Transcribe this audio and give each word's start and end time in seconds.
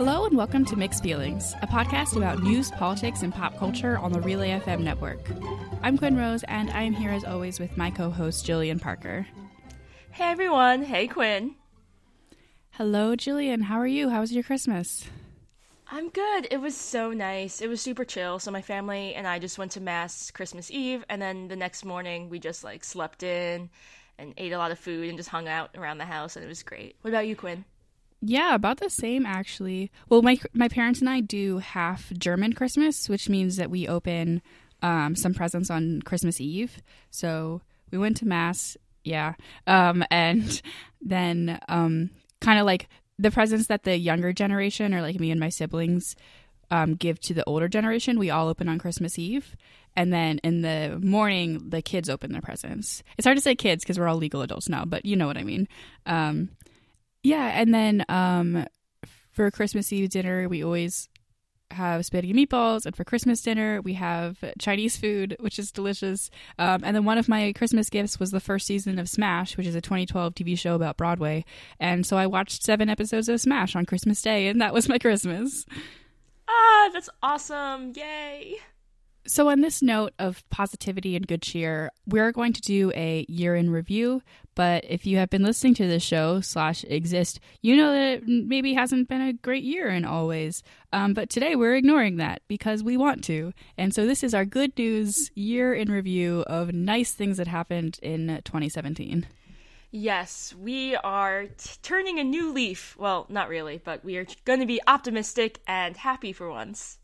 Hello 0.00 0.24
and 0.24 0.34
welcome 0.34 0.64
to 0.64 0.76
Mixed 0.76 1.02
Feelings, 1.02 1.54
a 1.60 1.66
podcast 1.66 2.16
about 2.16 2.42
news, 2.42 2.70
politics, 2.70 3.20
and 3.20 3.34
pop 3.34 3.58
culture 3.58 3.98
on 3.98 4.12
the 4.12 4.20
Relay 4.22 4.58
FM 4.58 4.80
network. 4.80 5.20
I'm 5.82 5.98
Quinn 5.98 6.16
Rose, 6.16 6.42
and 6.44 6.70
I 6.70 6.84
am 6.84 6.94
here 6.94 7.10
as 7.10 7.22
always 7.22 7.60
with 7.60 7.76
my 7.76 7.90
co 7.90 8.08
host, 8.08 8.46
Jillian 8.46 8.80
Parker. 8.80 9.26
Hey 10.12 10.30
everyone, 10.30 10.84
hey 10.84 11.06
Quinn. 11.06 11.54
Hello, 12.70 13.14
Jillian. 13.14 13.60
How 13.64 13.78
are 13.78 13.86
you? 13.86 14.08
How 14.08 14.20
was 14.20 14.32
your 14.32 14.42
Christmas? 14.42 15.04
I'm 15.86 16.08
good. 16.08 16.48
It 16.50 16.62
was 16.62 16.74
so 16.74 17.10
nice. 17.10 17.60
It 17.60 17.68
was 17.68 17.82
super 17.82 18.06
chill. 18.06 18.38
So 18.38 18.50
my 18.50 18.62
family 18.62 19.14
and 19.14 19.26
I 19.26 19.38
just 19.38 19.58
went 19.58 19.72
to 19.72 19.82
mass 19.82 20.30
Christmas 20.30 20.70
Eve, 20.70 21.04
and 21.10 21.20
then 21.20 21.48
the 21.48 21.56
next 21.56 21.84
morning 21.84 22.30
we 22.30 22.38
just 22.38 22.64
like 22.64 22.84
slept 22.84 23.22
in 23.22 23.68
and 24.18 24.32
ate 24.38 24.52
a 24.52 24.58
lot 24.58 24.70
of 24.70 24.78
food 24.78 25.10
and 25.10 25.18
just 25.18 25.28
hung 25.28 25.46
out 25.46 25.76
around 25.76 25.98
the 25.98 26.06
house, 26.06 26.36
and 26.36 26.44
it 26.44 26.48
was 26.48 26.62
great. 26.62 26.96
What 27.02 27.10
about 27.10 27.26
you, 27.26 27.36
Quinn? 27.36 27.66
Yeah, 28.22 28.54
about 28.54 28.78
the 28.78 28.90
same 28.90 29.24
actually. 29.24 29.90
Well, 30.08 30.22
my 30.22 30.38
my 30.52 30.68
parents 30.68 31.00
and 31.00 31.08
I 31.08 31.20
do 31.20 31.58
half 31.58 32.12
German 32.12 32.52
Christmas, 32.52 33.08
which 33.08 33.28
means 33.28 33.56
that 33.56 33.70
we 33.70 33.88
open 33.88 34.42
um, 34.82 35.16
some 35.16 35.34
presents 35.34 35.70
on 35.70 36.02
Christmas 36.02 36.40
Eve. 36.40 36.82
So 37.10 37.62
we 37.90 37.98
went 37.98 38.18
to 38.18 38.26
mass, 38.26 38.76
yeah, 39.04 39.34
um, 39.66 40.04
and 40.10 40.60
then 41.00 41.58
um, 41.68 42.10
kind 42.40 42.58
of 42.58 42.66
like 42.66 42.88
the 43.18 43.30
presents 43.30 43.66
that 43.68 43.84
the 43.84 43.96
younger 43.96 44.32
generation 44.32 44.94
or 44.94 45.02
like 45.02 45.18
me 45.20 45.30
and 45.30 45.40
my 45.40 45.48
siblings 45.48 46.16
um, 46.70 46.94
give 46.94 47.20
to 47.20 47.34
the 47.34 47.44
older 47.44 47.68
generation, 47.68 48.18
we 48.18 48.30
all 48.30 48.48
open 48.48 48.68
on 48.68 48.78
Christmas 48.78 49.18
Eve. 49.18 49.56
And 49.96 50.12
then 50.12 50.38
in 50.44 50.62
the 50.62 50.98
morning, 51.02 51.68
the 51.68 51.82
kids 51.82 52.08
open 52.08 52.32
their 52.32 52.40
presents. 52.40 53.02
It's 53.18 53.26
hard 53.26 53.36
to 53.36 53.42
say 53.42 53.54
kids 53.56 53.82
because 53.82 53.98
we're 53.98 54.08
all 54.08 54.16
legal 54.16 54.40
adults 54.40 54.68
now, 54.68 54.84
but 54.84 55.04
you 55.04 55.16
know 55.16 55.26
what 55.26 55.36
I 55.36 55.42
mean. 55.42 55.68
Um, 56.06 56.50
yeah, 57.22 57.60
and 57.60 57.74
then 57.74 58.04
um, 58.08 58.66
for 59.30 59.50
Christmas 59.50 59.92
Eve 59.92 60.10
dinner, 60.10 60.48
we 60.48 60.64
always 60.64 61.08
have 61.72 62.04
spaghetti 62.04 62.32
meatballs, 62.32 62.84
and 62.86 62.96
for 62.96 63.04
Christmas 63.04 63.40
dinner, 63.42 63.80
we 63.80 63.94
have 63.94 64.42
Chinese 64.58 64.96
food, 64.96 65.36
which 65.40 65.58
is 65.58 65.70
delicious. 65.70 66.30
Um, 66.58 66.82
and 66.84 66.96
then 66.96 67.04
one 67.04 67.18
of 67.18 67.28
my 67.28 67.52
Christmas 67.52 67.90
gifts 67.90 68.18
was 68.18 68.30
the 68.30 68.40
first 68.40 68.66
season 68.66 68.98
of 68.98 69.08
Smash, 69.08 69.56
which 69.56 69.66
is 69.66 69.74
a 69.74 69.80
2012 69.80 70.34
TV 70.34 70.58
show 70.58 70.74
about 70.74 70.96
Broadway. 70.96 71.44
And 71.78 72.04
so 72.04 72.16
I 72.16 72.26
watched 72.26 72.62
seven 72.62 72.88
episodes 72.88 73.28
of 73.28 73.40
Smash 73.40 73.76
on 73.76 73.86
Christmas 73.86 74.20
Day, 74.20 74.48
and 74.48 74.60
that 74.60 74.74
was 74.74 74.88
my 74.88 74.98
Christmas. 74.98 75.64
Ah, 76.48 76.90
that's 76.92 77.08
awesome! 77.22 77.92
Yay! 77.94 78.56
So, 79.26 79.48
on 79.48 79.60
this 79.60 79.82
note 79.82 80.12
of 80.18 80.48
positivity 80.50 81.14
and 81.14 81.26
good 81.26 81.42
cheer, 81.42 81.90
we're 82.06 82.32
going 82.32 82.52
to 82.54 82.60
do 82.60 82.90
a 82.94 83.26
year 83.28 83.54
in 83.54 83.70
review. 83.70 84.22
But 84.54 84.84
if 84.88 85.06
you 85.06 85.16
have 85.18 85.30
been 85.30 85.42
listening 85.42 85.74
to 85.74 85.86
this 85.86 86.02
show 86.02 86.40
slash 86.40 86.84
exist, 86.84 87.40
you 87.62 87.76
know 87.76 87.92
that 87.92 88.14
it 88.14 88.22
maybe 88.26 88.74
hasn't 88.74 89.08
been 89.08 89.20
a 89.20 89.32
great 89.32 89.62
year 89.62 89.88
in 89.88 90.04
all 90.04 90.26
ways. 90.26 90.62
Um, 90.92 91.14
but 91.14 91.30
today 91.30 91.56
we're 91.56 91.76
ignoring 91.76 92.16
that 92.16 92.42
because 92.48 92.82
we 92.82 92.96
want 92.96 93.24
to. 93.24 93.52
And 93.78 93.94
so 93.94 94.06
this 94.06 94.22
is 94.22 94.34
our 94.34 94.44
good 94.44 94.76
news 94.76 95.30
year 95.34 95.72
in 95.72 95.90
review 95.90 96.44
of 96.46 96.72
nice 96.72 97.12
things 97.12 97.36
that 97.36 97.46
happened 97.46 97.98
in 98.02 98.40
2017. 98.44 99.26
Yes, 99.92 100.54
we 100.56 100.94
are 100.94 101.46
t- 101.46 101.70
turning 101.82 102.20
a 102.20 102.24
new 102.24 102.52
leaf. 102.52 102.96
Well, 102.96 103.26
not 103.28 103.48
really, 103.48 103.80
but 103.82 104.04
we 104.04 104.16
are 104.18 104.26
going 104.44 104.60
to 104.60 104.66
be 104.66 104.80
optimistic 104.86 105.60
and 105.66 105.96
happy 105.96 106.32
for 106.32 106.48
once. 106.48 106.99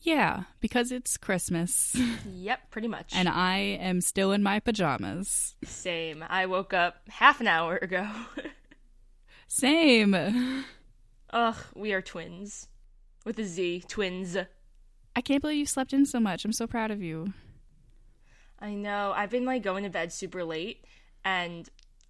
Yeah, 0.00 0.44
because 0.60 0.92
it's 0.92 1.16
Christmas. 1.16 1.96
Yep, 2.30 2.70
pretty 2.70 2.88
much. 2.88 3.12
And 3.14 3.28
I 3.28 3.58
am 3.58 4.00
still 4.00 4.32
in 4.32 4.42
my 4.42 4.60
pajamas. 4.60 5.56
Same. 5.64 6.24
I 6.28 6.46
woke 6.46 6.72
up 6.72 6.96
half 7.08 7.40
an 7.40 7.48
hour 7.48 7.76
ago. 7.76 8.08
Same. 9.48 10.64
Ugh, 11.30 11.56
we 11.74 11.92
are 11.92 12.00
twins. 12.00 12.68
With 13.24 13.38
a 13.38 13.44
Z. 13.44 13.84
Twins. 13.88 14.36
I 15.16 15.20
can't 15.20 15.42
believe 15.42 15.58
you 15.58 15.66
slept 15.66 15.92
in 15.92 16.06
so 16.06 16.20
much. 16.20 16.44
I'm 16.44 16.52
so 16.52 16.66
proud 16.66 16.90
of 16.90 17.02
you. 17.02 17.32
I 18.60 18.74
know. 18.74 19.12
I've 19.14 19.30
been 19.30 19.44
like 19.44 19.62
going 19.62 19.84
to 19.84 19.90
bed 19.90 20.12
super 20.12 20.44
late 20.44 20.84
and 21.24 21.68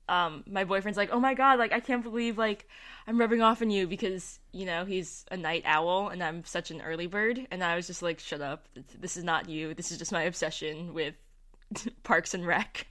um 0.09 0.45
my 0.47 0.65
boyfriend's 0.65 0.97
like, 0.97 1.11
"Oh 1.13 1.21
my 1.21 1.35
god, 1.35 1.59
like 1.59 1.73
I 1.73 1.81
can't 1.81 2.03
believe 2.03 2.39
like 2.39 2.69
I'm 3.07 3.19
rubbing 3.19 3.43
off 3.43 3.63
on 3.63 3.71
you 3.71 3.87
because, 3.87 4.39
you 4.53 4.67
know, 4.67 4.85
he's 4.85 5.25
a 5.31 5.37
night 5.37 5.63
owl 5.65 6.09
and 6.09 6.23
I'm 6.23 6.45
such 6.45 6.71
an 6.71 6.81
early 6.81 7.07
bird." 7.07 7.47
And 7.51 7.63
I 7.63 7.77
was 7.77 7.87
just 7.87 8.03
like, 8.03 8.19
"Shut 8.19 8.41
up. 8.41 8.69
This 8.99 9.17
is 9.17 9.25
not 9.25 9.49
you. 9.49 9.75
This 9.75 9.93
is 9.93 9.99
just 9.99 10.13
my 10.13 10.23
obsession 10.23 10.95
with 10.95 11.15
Parks 12.03 12.35
and 12.35 12.47
Rec." 12.47 12.87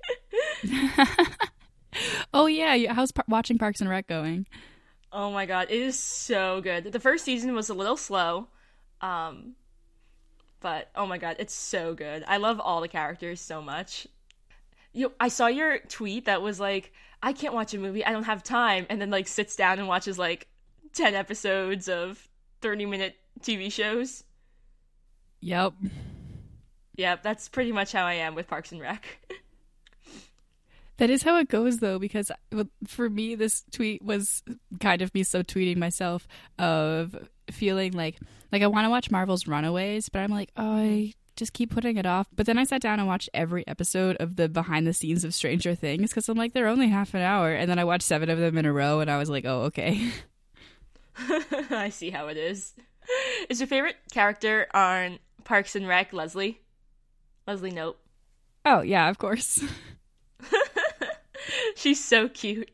oh 2.34 2.46
yeah, 2.48 2.94
how's 2.94 3.12
par- 3.12 3.26
watching 3.28 3.58
Parks 3.58 3.82
and 3.82 3.90
Rec 3.90 4.08
going? 4.08 4.46
Oh 5.12 5.32
my 5.32 5.46
god, 5.46 5.68
it 5.70 5.82
is 5.82 5.98
so 5.98 6.62
good. 6.62 6.92
The 6.92 7.00
first 7.00 7.26
season 7.26 7.54
was 7.54 7.70
a 7.70 7.74
little 7.74 7.98
slow. 7.98 8.48
Um 9.02 9.56
but 10.60 10.90
oh 10.96 11.06
my 11.06 11.18
god, 11.18 11.38
it's 11.40 11.54
so 11.54 11.94
good. 11.94 12.24
I 12.28 12.38
love 12.38 12.60
all 12.60 12.82
the 12.82 12.88
characters 12.88 13.40
so 13.40 13.62
much. 13.62 14.08
You 14.94 15.12
I 15.20 15.28
saw 15.28 15.48
your 15.48 15.80
tweet 15.80 16.26
that 16.26 16.42
was 16.42 16.60
like 16.60 16.92
I 17.22 17.34
can't 17.34 17.54
watch 17.54 17.74
a 17.74 17.78
movie. 17.78 18.06
I 18.06 18.12
don't 18.12 18.24
have 18.24 18.44
time. 18.44 18.86
And 18.90 19.02
then 19.02 19.10
like 19.10 19.28
sits 19.28 19.56
down 19.56 19.80
and 19.80 19.88
watches 19.88 20.18
like 20.20 20.48
10 20.94 21.16
episodes 21.16 21.88
of 21.90 22.28
30 22.62 22.86
minute 22.86 23.16
TV 23.42 23.72
shows. 23.72 24.24
Yep. 25.42 25.74
Yep, 26.96 27.24
that's 27.24 27.48
pretty 27.48 27.72
much 27.72 27.92
how 27.92 28.06
I 28.06 28.14
am 28.14 28.34
with 28.34 28.48
Parks 28.48 28.72
and 28.72 28.82
Rec. 28.82 29.06
that 30.98 31.10
is 31.10 31.22
how 31.24 31.38
it 31.38 31.48
goes 31.48 31.78
though 31.78 32.00
because 32.00 32.32
for 32.88 33.10
me 33.10 33.36
this 33.36 33.64
tweet 33.72 34.04
was 34.04 34.44
kind 34.80 35.02
of 35.04 35.14
me 35.14 35.22
so 35.22 35.44
tweeting 35.44 35.78
myself 35.78 36.28
of 36.58 37.16
feeling 37.52 37.94
like 37.94 38.18
like 38.52 38.64
I 38.64 38.68
want 38.68 38.86
to 38.86 38.90
watch 38.90 39.12
Marvel's 39.12 39.48
Runaways, 39.48 40.10
but 40.10 40.20
I'm 40.20 40.32
like, 40.32 40.50
"Oh, 40.56 40.78
I 40.78 41.14
just 41.38 41.54
keep 41.54 41.72
putting 41.72 41.98
it 41.98 42.06
off. 42.06 42.28
But 42.36 42.46
then 42.46 42.58
I 42.58 42.64
sat 42.64 42.82
down 42.82 43.00
and 43.00 43.08
watched 43.08 43.30
every 43.34 43.66
episode 43.68 44.18
of 44.20 44.36
the 44.36 44.50
behind 44.50 44.86
the 44.86 44.94
scenes 44.94 45.24
of 45.24 45.34
Stranger 45.34 45.76
Things 45.76 46.10
because 46.10 46.28
I'm 46.28 46.38
like, 46.38 46.54
they're 46.54 46.68
only 46.68 46.90
half 46.90 47.14
an 47.14 47.22
hour. 47.22 47.54
And 47.54 47.70
then 47.70 47.80
I 47.80 47.86
watched 47.86 48.04
seven 48.04 48.30
of 48.30 48.40
them 48.40 48.58
in 48.58 48.66
a 48.66 48.74
row 48.74 49.00
and 49.00 49.10
I 49.10 49.18
was 49.18 49.30
like, 49.30 49.46
oh, 49.46 49.64
okay. 49.64 50.12
I 51.70 51.90
see 51.90 52.10
how 52.10 52.28
it 52.28 52.38
is. 52.38 52.74
Is 53.50 53.60
your 53.60 53.68
favorite 53.68 53.96
character 54.12 54.68
on 54.74 55.20
Parks 55.44 55.76
and 55.76 55.88
Rec 55.88 56.12
Leslie? 56.12 56.60
Leslie 57.48 57.72
Knope. 57.72 57.96
Oh, 58.66 58.82
yeah, 58.82 59.10
of 59.10 59.18
course. 59.18 59.64
She's 61.76 62.04
so 62.04 62.28
cute. 62.28 62.70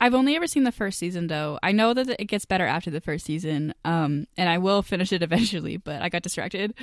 I've 0.00 0.14
only 0.14 0.34
ever 0.34 0.48
seen 0.48 0.64
the 0.64 0.72
first 0.72 0.98
season 0.98 1.28
though. 1.28 1.60
I 1.62 1.70
know 1.70 1.94
that 1.94 2.20
it 2.20 2.24
gets 2.24 2.44
better 2.44 2.66
after 2.66 2.90
the 2.90 3.00
first 3.00 3.24
season, 3.24 3.72
um, 3.84 4.26
and 4.36 4.48
I 4.48 4.58
will 4.58 4.82
finish 4.82 5.12
it 5.12 5.22
eventually, 5.22 5.76
but 5.76 6.02
I 6.02 6.08
got 6.08 6.22
distracted. 6.22 6.74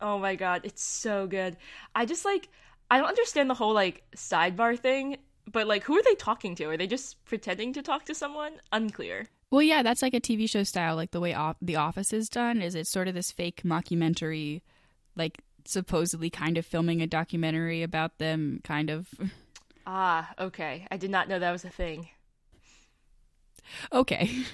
Oh 0.00 0.18
my 0.18 0.34
god, 0.36 0.62
it's 0.64 0.82
so 0.84 1.26
good. 1.26 1.56
I 1.94 2.04
just 2.06 2.24
like 2.24 2.48
I 2.90 2.98
don't 2.98 3.08
understand 3.08 3.48
the 3.48 3.54
whole 3.54 3.72
like 3.72 4.02
sidebar 4.16 4.78
thing, 4.78 5.16
but 5.50 5.66
like 5.66 5.84
who 5.84 5.96
are 5.96 6.02
they 6.02 6.14
talking 6.14 6.54
to? 6.56 6.64
Are 6.66 6.76
they 6.76 6.86
just 6.86 7.24
pretending 7.24 7.72
to 7.74 7.82
talk 7.82 8.04
to 8.06 8.14
someone? 8.14 8.54
Unclear. 8.72 9.28
Well, 9.50 9.62
yeah, 9.62 9.82
that's 9.82 10.02
like 10.02 10.14
a 10.14 10.20
TV 10.20 10.50
show 10.50 10.64
style, 10.64 10.96
like 10.96 11.12
the 11.12 11.20
way 11.20 11.32
off- 11.32 11.56
The 11.62 11.76
Office 11.76 12.12
is 12.12 12.28
done. 12.28 12.60
Is 12.60 12.74
it's 12.74 12.90
sort 12.90 13.06
of 13.08 13.14
this 13.14 13.30
fake 13.30 13.62
mockumentary, 13.64 14.62
like 15.14 15.42
supposedly 15.64 16.28
kind 16.28 16.58
of 16.58 16.66
filming 16.66 17.00
a 17.00 17.06
documentary 17.06 17.82
about 17.82 18.18
them, 18.18 18.60
kind 18.64 18.90
of. 18.90 19.08
Ah, 19.86 20.32
okay. 20.38 20.86
I 20.90 20.96
did 20.96 21.10
not 21.10 21.28
know 21.28 21.38
that 21.38 21.52
was 21.52 21.64
a 21.64 21.70
thing. 21.70 22.08
Okay. 23.92 24.44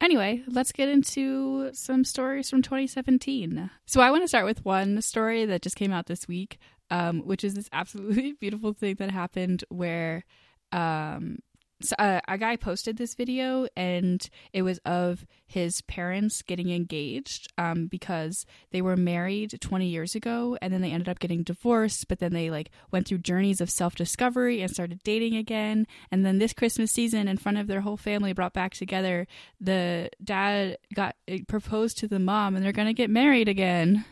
Anyway, 0.00 0.42
let's 0.46 0.72
get 0.72 0.88
into 0.88 1.70
some 1.74 2.04
stories 2.04 2.48
from 2.48 2.62
2017. 2.62 3.70
So, 3.86 4.00
I 4.00 4.10
want 4.10 4.22
to 4.22 4.28
start 4.28 4.46
with 4.46 4.64
one 4.64 5.02
story 5.02 5.44
that 5.44 5.62
just 5.62 5.76
came 5.76 5.92
out 5.92 6.06
this 6.06 6.26
week, 6.26 6.58
um, 6.90 7.20
which 7.20 7.44
is 7.44 7.54
this 7.54 7.68
absolutely 7.72 8.32
beautiful 8.40 8.72
thing 8.72 8.94
that 8.96 9.10
happened 9.10 9.64
where 9.68 10.24
um, 10.72 11.40
so, 11.82 11.94
uh, 11.98 12.20
a 12.28 12.36
guy 12.36 12.56
posted 12.56 12.96
this 12.96 13.14
video 13.14 13.66
and 13.76 14.28
it 14.52 14.62
was 14.62 14.78
of 14.84 15.24
his 15.46 15.80
parents 15.82 16.42
getting 16.42 16.70
engaged 16.70 17.50
um, 17.56 17.86
because 17.86 18.44
they 18.70 18.82
were 18.82 18.96
married 18.96 19.58
20 19.60 19.86
years 19.86 20.14
ago 20.14 20.58
and 20.60 20.72
then 20.72 20.82
they 20.82 20.90
ended 20.90 21.08
up 21.08 21.18
getting 21.18 21.42
divorced 21.42 22.06
but 22.08 22.18
then 22.18 22.32
they 22.32 22.50
like 22.50 22.70
went 22.90 23.08
through 23.08 23.18
journeys 23.18 23.60
of 23.60 23.70
self-discovery 23.70 24.60
and 24.60 24.70
started 24.70 25.02
dating 25.02 25.36
again. 25.36 25.86
And 26.10 26.24
then 26.24 26.38
this 26.38 26.52
christmas 26.52 26.92
season 26.92 27.28
in 27.28 27.38
front 27.38 27.58
of 27.58 27.66
their 27.66 27.80
whole 27.80 27.96
family 27.96 28.32
brought 28.32 28.52
back 28.52 28.74
together 28.74 29.26
the 29.60 30.10
dad 30.22 30.78
got 30.94 31.16
uh, 31.30 31.38
proposed 31.48 31.98
to 31.98 32.08
the 32.08 32.18
mom 32.18 32.54
and 32.54 32.64
they're 32.64 32.72
gonna 32.72 32.92
get 32.92 33.10
married 33.10 33.48
again. 33.48 34.04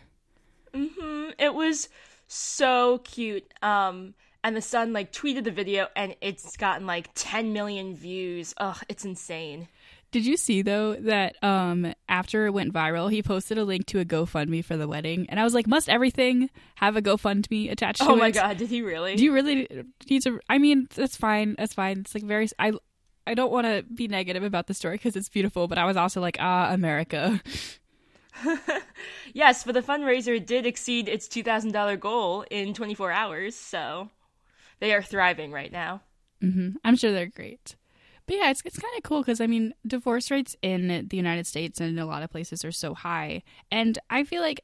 Mm-hmm. 0.75 1.31
it 1.38 1.55
was 1.55 1.88
so 2.26 2.99
cute. 3.05 3.53
Um 3.62 4.15
and 4.44 4.56
the 4.56 4.62
son 4.62 4.93
like 4.93 5.12
tweeted 5.12 5.44
the 5.44 5.50
video 5.50 5.88
and 5.96 6.14
it's 6.20 6.56
gotten 6.56 6.87
like 6.87 7.11
10 7.14 7.52
million 7.52 7.94
views. 7.94 8.55
Ugh, 8.58 8.79
it's 8.88 9.05
insane. 9.05 9.69
Did 10.11 10.25
you 10.25 10.38
see 10.38 10.62
though 10.62 10.94
that 10.94 11.37
um 11.43 11.93
after 12.08 12.46
it 12.46 12.52
went 12.52 12.73
viral, 12.73 13.11
he 13.11 13.23
posted 13.23 13.58
a 13.58 13.64
link 13.64 13.87
to 13.87 14.00
a 14.00 14.05
GoFundMe 14.05 14.64
for 14.64 14.76
the 14.76 14.88
wedding, 14.88 15.26
and 15.29 15.38
I 15.38 15.44
was 15.44 15.52
like, 15.52 15.67
must 15.67 15.88
everything 15.88 16.49
have 16.76 16.96
a 16.96 17.02
GoFundMe 17.02 17.70
attached 17.70 18.00
to 18.00 18.08
oh 18.08 18.14
it? 18.14 18.19
my 18.19 18.31
god, 18.31 18.56
did 18.56 18.70
he 18.70 18.81
really? 18.81 19.17
Do 19.17 19.25
you 19.25 19.32
really 19.35 19.69
need 20.08 20.23
to? 20.23 20.41
I 20.49 20.58
mean, 20.58 20.88
that's 20.94 21.17
fine. 21.17 21.56
That's 21.58 21.75
fine. 21.75 22.00
It's 22.00 22.14
like 22.14 22.25
very. 22.25 22.49
I 22.58 22.73
I 23.26 23.34
don't 23.34 23.52
want 23.52 23.67
to 23.67 23.84
be 23.94 24.08
negative 24.08 24.43
about 24.43 24.69
the 24.69 24.75
story 24.75 24.94
because 24.94 25.14
it's 25.14 25.29
beautiful, 25.29 25.69
but 25.69 25.76
I 25.76 25.84
was 25.84 25.99
also 25.99 26.23
like, 26.23 26.38
ah, 26.41 26.73
America. 26.73 27.43
yes, 29.34 29.64
but 29.64 29.75
the 29.75 29.82
fundraiser 29.82 30.44
did 30.44 30.64
exceed 30.64 31.08
its 31.08 31.29
$2,000 31.29 32.00
goal 32.00 32.46
in 32.50 32.73
24 32.73 33.12
hours, 33.12 33.55
so 33.55 34.08
they 34.81 34.93
are 34.93 35.03
thriving 35.03 35.53
right 35.53 35.73
now. 35.73 36.03
Mm-hmm. 36.43 36.77
I'm 36.85 36.97
sure 36.97 37.13
they're 37.13 37.27
great. 37.27 37.77
But 38.27 38.37
yeah, 38.37 38.51
it's 38.51 38.63
it's 38.65 38.79
kind 38.79 38.97
of 38.97 39.03
cool 39.03 39.23
because 39.23 39.41
I 39.41 39.47
mean, 39.47 39.75
divorce 39.87 40.31
rates 40.31 40.55
in 40.61 41.07
the 41.09 41.17
United 41.17 41.47
States 41.47 41.81
and 41.81 41.91
in 41.91 41.99
a 41.99 42.07
lot 42.07 42.23
of 42.23 42.31
places 42.31 42.65
are 42.65 42.73
so 42.73 42.95
high, 42.95 43.43
and 43.71 43.99
I 44.11 44.25
feel 44.25 44.43
like, 44.43 44.61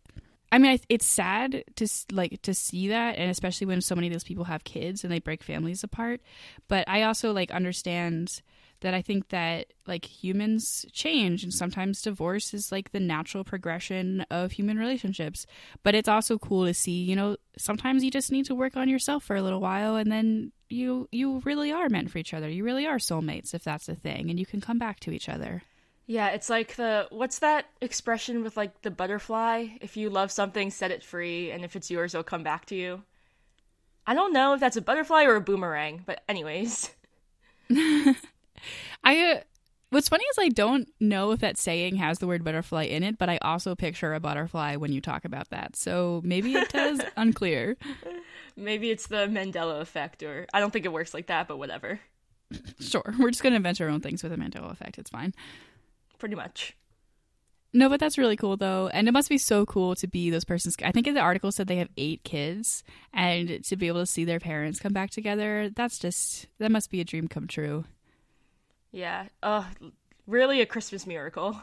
I 0.52 0.58
mean, 0.58 0.78
it's 0.90 1.06
sad 1.06 1.64
to 1.76 1.88
like 2.12 2.42
to 2.42 2.52
see 2.52 2.88
that, 2.88 3.16
and 3.16 3.30
especially 3.30 3.66
when 3.66 3.80
so 3.80 3.94
many 3.94 4.08
of 4.08 4.12
those 4.12 4.22
people 4.22 4.44
have 4.44 4.64
kids 4.64 5.02
and 5.02 5.12
they 5.12 5.18
break 5.18 5.42
families 5.42 5.82
apart. 5.82 6.20
But 6.68 6.86
I 6.88 7.02
also 7.02 7.32
like 7.32 7.50
understand 7.52 8.42
that 8.84 8.92
I 8.92 9.00
think 9.00 9.30
that 9.30 9.72
like 9.86 10.04
humans 10.04 10.84
change 10.92 11.42
and 11.42 11.52
sometimes 11.52 12.02
divorce 12.02 12.52
is 12.52 12.70
like 12.70 12.92
the 12.92 13.00
natural 13.00 13.42
progression 13.42 14.26
of 14.30 14.52
human 14.52 14.78
relationships. 14.78 15.46
But 15.82 15.94
it's 15.94 16.08
also 16.08 16.38
cool 16.38 16.66
to 16.66 16.74
see, 16.74 17.02
you 17.02 17.16
know, 17.16 17.38
sometimes 17.56 18.04
you 18.04 18.10
just 18.10 18.30
need 18.30 18.44
to 18.44 18.54
work 18.54 18.76
on 18.76 18.90
yourself 18.90 19.24
for 19.24 19.36
a 19.36 19.42
little 19.42 19.60
while 19.60 19.96
and 19.96 20.12
then 20.12 20.52
you 20.68 21.08
you 21.10 21.40
really 21.46 21.72
are 21.72 21.88
meant 21.88 22.10
for 22.10 22.18
each 22.18 22.34
other. 22.34 22.46
You 22.46 22.62
really 22.62 22.86
are 22.86 22.98
soulmates 22.98 23.54
if 23.54 23.64
that's 23.64 23.86
the 23.86 23.94
thing 23.94 24.28
and 24.28 24.38
you 24.38 24.44
can 24.44 24.60
come 24.60 24.78
back 24.78 25.00
to 25.00 25.12
each 25.12 25.30
other. 25.30 25.62
Yeah, 26.06 26.28
it's 26.28 26.50
like 26.50 26.76
the 26.76 27.06
what's 27.08 27.38
that 27.38 27.64
expression 27.80 28.42
with 28.42 28.54
like 28.54 28.82
the 28.82 28.90
butterfly? 28.90 29.68
If 29.80 29.96
you 29.96 30.10
love 30.10 30.30
something, 30.30 30.70
set 30.70 30.90
it 30.90 31.02
free 31.02 31.50
and 31.50 31.64
if 31.64 31.74
it's 31.74 31.90
yours 31.90 32.12
it'll 32.12 32.22
come 32.22 32.42
back 32.42 32.66
to 32.66 32.74
you. 32.74 33.02
I 34.06 34.12
don't 34.12 34.34
know 34.34 34.52
if 34.52 34.60
that's 34.60 34.76
a 34.76 34.82
butterfly 34.82 35.24
or 35.24 35.36
a 35.36 35.40
boomerang, 35.40 36.02
but 36.04 36.22
anyways. 36.28 36.90
I 39.02 39.32
uh, 39.32 39.40
what's 39.90 40.08
funny 40.08 40.24
is 40.24 40.36
I 40.38 40.48
don't 40.48 40.88
know 41.00 41.32
if 41.32 41.40
that 41.40 41.56
saying 41.56 41.96
has 41.96 42.18
the 42.18 42.26
word 42.26 42.44
butterfly 42.44 42.84
in 42.84 43.02
it, 43.02 43.18
but 43.18 43.28
I 43.28 43.38
also 43.38 43.74
picture 43.74 44.12
a 44.14 44.20
butterfly 44.20 44.76
when 44.76 44.92
you 44.92 45.00
talk 45.00 45.24
about 45.24 45.50
that. 45.50 45.76
So 45.76 46.20
maybe 46.24 46.54
it 46.54 46.68
does. 46.68 47.00
unclear. 47.16 47.76
Maybe 48.56 48.90
it's 48.90 49.06
the 49.06 49.26
Mandela 49.28 49.80
effect, 49.80 50.22
or 50.22 50.46
I 50.52 50.60
don't 50.60 50.72
think 50.72 50.84
it 50.84 50.92
works 50.92 51.14
like 51.14 51.28
that, 51.28 51.48
but 51.48 51.58
whatever. 51.58 52.00
Sure, 52.78 53.14
we're 53.18 53.30
just 53.30 53.42
gonna 53.42 53.56
invent 53.56 53.80
our 53.80 53.88
own 53.88 54.00
things 54.00 54.22
with 54.22 54.32
the 54.32 54.38
Mandela 54.38 54.70
effect. 54.70 54.98
It's 54.98 55.10
fine. 55.10 55.34
Pretty 56.18 56.36
much. 56.36 56.76
No, 57.76 57.88
but 57.88 57.98
that's 57.98 58.16
really 58.16 58.36
cool 58.36 58.56
though, 58.56 58.88
and 58.92 59.08
it 59.08 59.12
must 59.12 59.28
be 59.28 59.36
so 59.36 59.66
cool 59.66 59.96
to 59.96 60.06
be 60.06 60.30
those 60.30 60.44
persons. 60.44 60.76
I 60.84 60.92
think 60.92 61.08
in 61.08 61.14
the 61.14 61.20
article 61.20 61.50
said 61.50 61.66
they 61.66 61.78
have 61.78 61.88
eight 61.96 62.22
kids, 62.22 62.84
and 63.12 63.64
to 63.64 63.76
be 63.76 63.88
able 63.88 64.00
to 64.00 64.06
see 64.06 64.24
their 64.24 64.38
parents 64.38 64.78
come 64.78 64.92
back 64.92 65.10
together, 65.10 65.70
that's 65.74 65.98
just 65.98 66.46
that 66.58 66.70
must 66.70 66.90
be 66.90 67.00
a 67.00 67.04
dream 67.04 67.26
come 67.26 67.48
true. 67.48 67.84
Yeah. 68.94 69.26
Oh, 69.42 69.66
really 70.28 70.60
a 70.60 70.66
Christmas 70.66 71.04
miracle. 71.04 71.60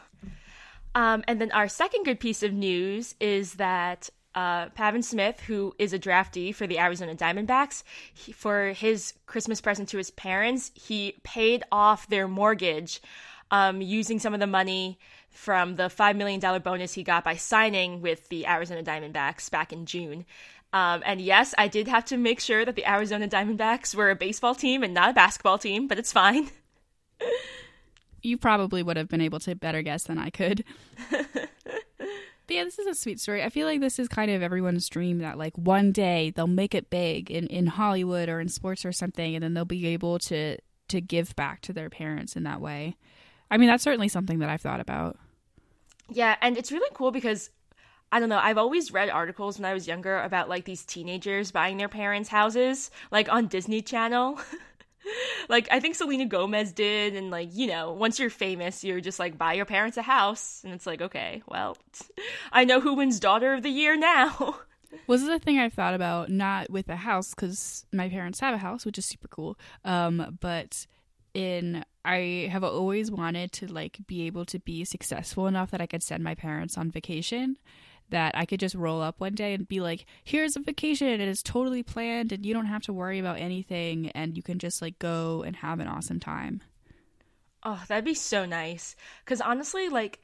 Um, 0.94 1.24
and 1.26 1.40
then 1.40 1.50
our 1.52 1.66
second 1.66 2.04
good 2.04 2.20
piece 2.20 2.42
of 2.42 2.52
news 2.52 3.14
is 3.20 3.54
that 3.54 4.10
uh, 4.34 4.68
Pavin 4.70 5.02
Smith, 5.02 5.40
who 5.40 5.74
is 5.78 5.94
a 5.94 5.98
draftee 5.98 6.54
for 6.54 6.66
the 6.66 6.78
Arizona 6.78 7.14
Diamondbacks, 7.14 7.84
he, 8.12 8.32
for 8.32 8.72
his 8.72 9.14
Christmas 9.24 9.62
present 9.62 9.88
to 9.88 9.96
his 9.96 10.10
parents, 10.10 10.72
he 10.74 11.14
paid 11.22 11.64
off 11.72 12.06
their 12.08 12.28
mortgage 12.28 13.00
um, 13.50 13.80
using 13.80 14.18
some 14.18 14.34
of 14.34 14.40
the 14.40 14.46
money 14.46 14.98
from 15.30 15.76
the 15.76 15.84
$5 15.84 16.16
million 16.16 16.60
bonus 16.60 16.92
he 16.92 17.02
got 17.02 17.24
by 17.24 17.36
signing 17.36 18.02
with 18.02 18.28
the 18.28 18.46
Arizona 18.46 18.82
Diamondbacks 18.82 19.50
back 19.50 19.72
in 19.72 19.86
June. 19.86 20.26
Um, 20.74 21.02
and 21.06 21.18
yes, 21.18 21.54
I 21.56 21.68
did 21.68 21.88
have 21.88 22.04
to 22.06 22.18
make 22.18 22.40
sure 22.40 22.66
that 22.66 22.76
the 22.76 22.86
Arizona 22.86 23.26
Diamondbacks 23.26 23.94
were 23.94 24.10
a 24.10 24.16
baseball 24.16 24.54
team 24.54 24.82
and 24.82 24.92
not 24.92 25.10
a 25.10 25.14
basketball 25.14 25.56
team, 25.56 25.88
but 25.88 25.98
it's 25.98 26.12
fine. 26.12 26.50
you 28.22 28.38
probably 28.38 28.82
would 28.82 28.96
have 28.96 29.08
been 29.08 29.20
able 29.20 29.40
to 29.40 29.54
better 29.54 29.82
guess 29.82 30.04
than 30.04 30.18
I 30.18 30.30
could. 30.30 30.64
but 31.10 31.48
yeah, 32.48 32.64
this 32.64 32.78
is 32.78 32.86
a 32.86 32.94
sweet 32.94 33.20
story. 33.20 33.42
I 33.42 33.48
feel 33.48 33.66
like 33.66 33.80
this 33.80 33.98
is 33.98 34.08
kind 34.08 34.30
of 34.30 34.42
everyone's 34.42 34.88
dream 34.88 35.18
that 35.18 35.38
like 35.38 35.56
one 35.56 35.92
day 35.92 36.32
they'll 36.34 36.46
make 36.46 36.74
it 36.74 36.90
big 36.90 37.30
in, 37.30 37.46
in 37.48 37.66
Hollywood 37.66 38.28
or 38.28 38.40
in 38.40 38.48
sports 38.48 38.84
or 38.84 38.92
something 38.92 39.34
and 39.34 39.42
then 39.42 39.54
they'll 39.54 39.64
be 39.64 39.86
able 39.88 40.18
to 40.20 40.56
to 40.88 41.00
give 41.00 41.34
back 41.36 41.62
to 41.62 41.72
their 41.72 41.88
parents 41.88 42.36
in 42.36 42.42
that 42.42 42.60
way. 42.60 42.96
I 43.50 43.56
mean, 43.56 43.68
that's 43.68 43.82
certainly 43.84 44.08
something 44.08 44.38
that 44.40 44.48
I've 44.48 44.60
thought 44.60 44.80
about. 44.80 45.18
Yeah, 46.10 46.36
and 46.42 46.56
it's 46.56 46.72
really 46.72 46.90
cool 46.94 47.10
because 47.10 47.50
I 48.10 48.20
don't 48.20 48.28
know, 48.28 48.38
I've 48.38 48.58
always 48.58 48.92
read 48.92 49.08
articles 49.08 49.58
when 49.58 49.64
I 49.64 49.72
was 49.72 49.86
younger 49.86 50.20
about 50.20 50.50
like 50.50 50.66
these 50.66 50.84
teenagers 50.84 51.50
buying 51.50 51.78
their 51.78 51.88
parents' 51.88 52.28
houses, 52.28 52.90
like 53.10 53.32
on 53.32 53.46
Disney 53.46 53.80
Channel. 53.80 54.38
like 55.48 55.68
I 55.70 55.80
think 55.80 55.94
Selena 55.94 56.26
Gomez 56.26 56.72
did, 56.72 57.14
and 57.14 57.30
like 57.30 57.48
you 57.52 57.66
know, 57.66 57.92
once 57.92 58.18
you're 58.18 58.30
famous, 58.30 58.84
you're 58.84 59.00
just 59.00 59.18
like 59.18 59.38
buy 59.38 59.54
your 59.54 59.64
parents 59.64 59.96
a 59.96 60.02
house, 60.02 60.60
and 60.64 60.72
it's 60.72 60.86
like 60.86 61.02
okay, 61.02 61.42
well, 61.46 61.76
I 62.52 62.64
know 62.64 62.80
who 62.80 62.94
wins 62.94 63.20
Daughter 63.20 63.54
of 63.54 63.62
the 63.62 63.70
Year 63.70 63.96
now. 63.96 64.56
Was 65.06 65.24
the 65.24 65.38
thing 65.38 65.58
I've 65.58 65.72
thought 65.72 65.94
about, 65.94 66.28
not 66.28 66.68
with 66.68 66.90
a 66.90 66.96
house, 66.96 67.30
because 67.30 67.86
my 67.94 68.10
parents 68.10 68.40
have 68.40 68.54
a 68.54 68.58
house, 68.58 68.84
which 68.84 68.98
is 68.98 69.06
super 69.06 69.26
cool. 69.26 69.58
Um, 69.86 70.36
but 70.40 70.86
in 71.32 71.82
I 72.04 72.48
have 72.50 72.64
always 72.64 73.10
wanted 73.10 73.52
to 73.52 73.72
like 73.72 74.00
be 74.06 74.26
able 74.26 74.44
to 74.46 74.58
be 74.58 74.84
successful 74.84 75.46
enough 75.46 75.70
that 75.70 75.80
I 75.80 75.86
could 75.86 76.02
send 76.02 76.24
my 76.24 76.34
parents 76.34 76.76
on 76.76 76.90
vacation 76.90 77.56
that 78.12 78.36
I 78.36 78.46
could 78.46 78.60
just 78.60 78.74
roll 78.74 79.02
up 79.02 79.20
one 79.20 79.34
day 79.34 79.52
and 79.52 79.66
be 79.66 79.80
like, 79.80 80.06
here's 80.22 80.56
a 80.56 80.60
vacation 80.60 81.08
and 81.08 81.22
it's 81.22 81.42
totally 81.42 81.82
planned 81.82 82.30
and 82.30 82.46
you 82.46 82.54
don't 82.54 82.66
have 82.66 82.82
to 82.84 82.92
worry 82.92 83.18
about 83.18 83.40
anything 83.40 84.10
and 84.10 84.36
you 84.36 84.42
can 84.42 84.58
just 84.58 84.80
like 84.80 84.98
go 84.98 85.42
and 85.42 85.56
have 85.56 85.80
an 85.80 85.88
awesome 85.88 86.20
time. 86.20 86.62
Oh, 87.64 87.82
that'd 87.88 88.04
be 88.04 88.14
so 88.14 88.44
nice. 88.44 88.96
Because 89.24 89.40
honestly, 89.40 89.88
like, 89.88 90.20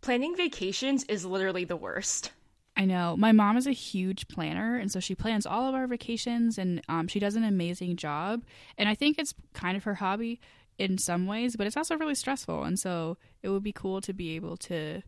planning 0.00 0.36
vacations 0.36 1.04
is 1.04 1.24
literally 1.24 1.64
the 1.64 1.76
worst. 1.76 2.32
I 2.76 2.84
know. 2.84 3.16
My 3.16 3.32
mom 3.32 3.56
is 3.56 3.66
a 3.66 3.72
huge 3.72 4.28
planner, 4.28 4.76
and 4.76 4.90
so 4.90 5.00
she 5.00 5.16
plans 5.16 5.44
all 5.44 5.68
of 5.68 5.74
our 5.74 5.88
vacations, 5.88 6.58
and 6.58 6.80
um, 6.88 7.08
she 7.08 7.18
does 7.18 7.34
an 7.34 7.42
amazing 7.42 7.96
job. 7.96 8.44
And 8.76 8.88
I 8.88 8.94
think 8.94 9.18
it's 9.18 9.34
kind 9.52 9.76
of 9.76 9.82
her 9.82 9.94
hobby 9.94 10.40
in 10.78 10.96
some 10.96 11.26
ways, 11.26 11.56
but 11.56 11.66
it's 11.66 11.76
also 11.76 11.96
really 11.96 12.14
stressful. 12.14 12.62
And 12.62 12.78
so 12.78 13.16
it 13.42 13.48
would 13.48 13.64
be 13.64 13.72
cool 13.72 14.00
to 14.02 14.12
be 14.12 14.36
able 14.36 14.56
to 14.58 15.02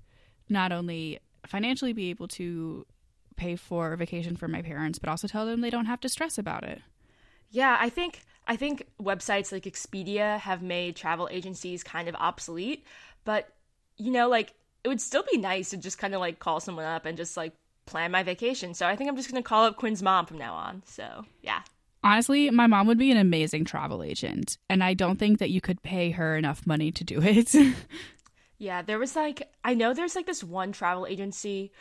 not 0.49 0.73
only 0.73 1.21
financially 1.47 1.93
be 1.93 2.11
able 2.11 2.29
to 2.29 2.87
pay 3.37 3.57
for 3.57 3.93
a 3.93 3.97
vacation 3.97 4.37
for 4.37 4.49
my 4.49 4.63
parents, 4.63 4.99
but 4.99 5.09
also 5.09 5.27
tell 5.27 5.47
them 5.47 5.61
they 5.61 5.71
don't 5.71 5.87
have 5.87 6.01
to 6.01 6.09
stress 6.09 6.39
about 6.39 6.65
it. 6.65 6.83
Yeah, 7.51 7.77
I 7.81 7.89
think 7.89 8.21
I 8.47 8.57
think 8.57 8.87
websites 9.01 9.53
like 9.53 9.65
Expedia 9.65 10.39
have 10.41 10.63
made 10.63 10.97
travel 10.97 11.29
agencies 11.31 11.83
kind 11.83 12.09
of 12.09 12.15
obsolete, 12.17 12.87
but 13.25 13.49
you 13.97 14.11
know, 14.11 14.29
like 14.29 14.55
it 14.85 14.89
would 14.89 15.01
still 15.01 15.25
be 15.31 15.39
nice 15.39 15.71
to 15.71 15.77
just 15.77 15.99
kind 15.99 16.15
of 16.15 16.21
like 16.21 16.39
call 16.39 16.61
someone 16.61 16.85
up 16.85 17.07
and 17.07 17.17
just 17.17 17.37
like 17.37 17.53
plan 17.87 18.11
my 18.11 18.23
vacation. 18.23 18.73
So 18.75 18.87
I 18.87 18.97
think 18.97 19.11
I'm 19.11 19.17
just 19.17 19.31
going 19.31 19.43
to 19.43 19.47
call 19.47 19.65
up 19.65 19.77
Quinn's 19.77 20.03
mom 20.03 20.27
from 20.27 20.39
now 20.39 20.55
on. 20.55 20.83
So, 20.87 21.27
yeah. 21.43 21.63
Honestly, 22.03 22.49
my 22.51 22.67
mom 22.67 22.87
would 22.87 22.97
be 22.97 23.11
an 23.11 23.19
amazing 23.19 23.67
travel 23.67 24.03
agent, 24.03 24.57
and 24.71 24.83
I 24.83 24.95
don't 24.95 25.19
think 25.19 25.39
that 25.39 25.51
you 25.51 25.61
could 25.61 25.83
pay 25.83 26.13
her 26.13 26.35
enough 26.35 26.67
money 26.67 26.91
to 26.93 27.05
do 27.05 27.21
it. 27.21 27.55
Yeah, 28.61 28.83
there 28.83 28.99
was 28.99 29.17
like 29.17 29.51
I 29.65 29.73
know 29.73 29.95
there's 29.95 30.15
like 30.15 30.27
this 30.27 30.45
one 30.45 30.73
travel 30.73 31.07
agency 31.07 31.73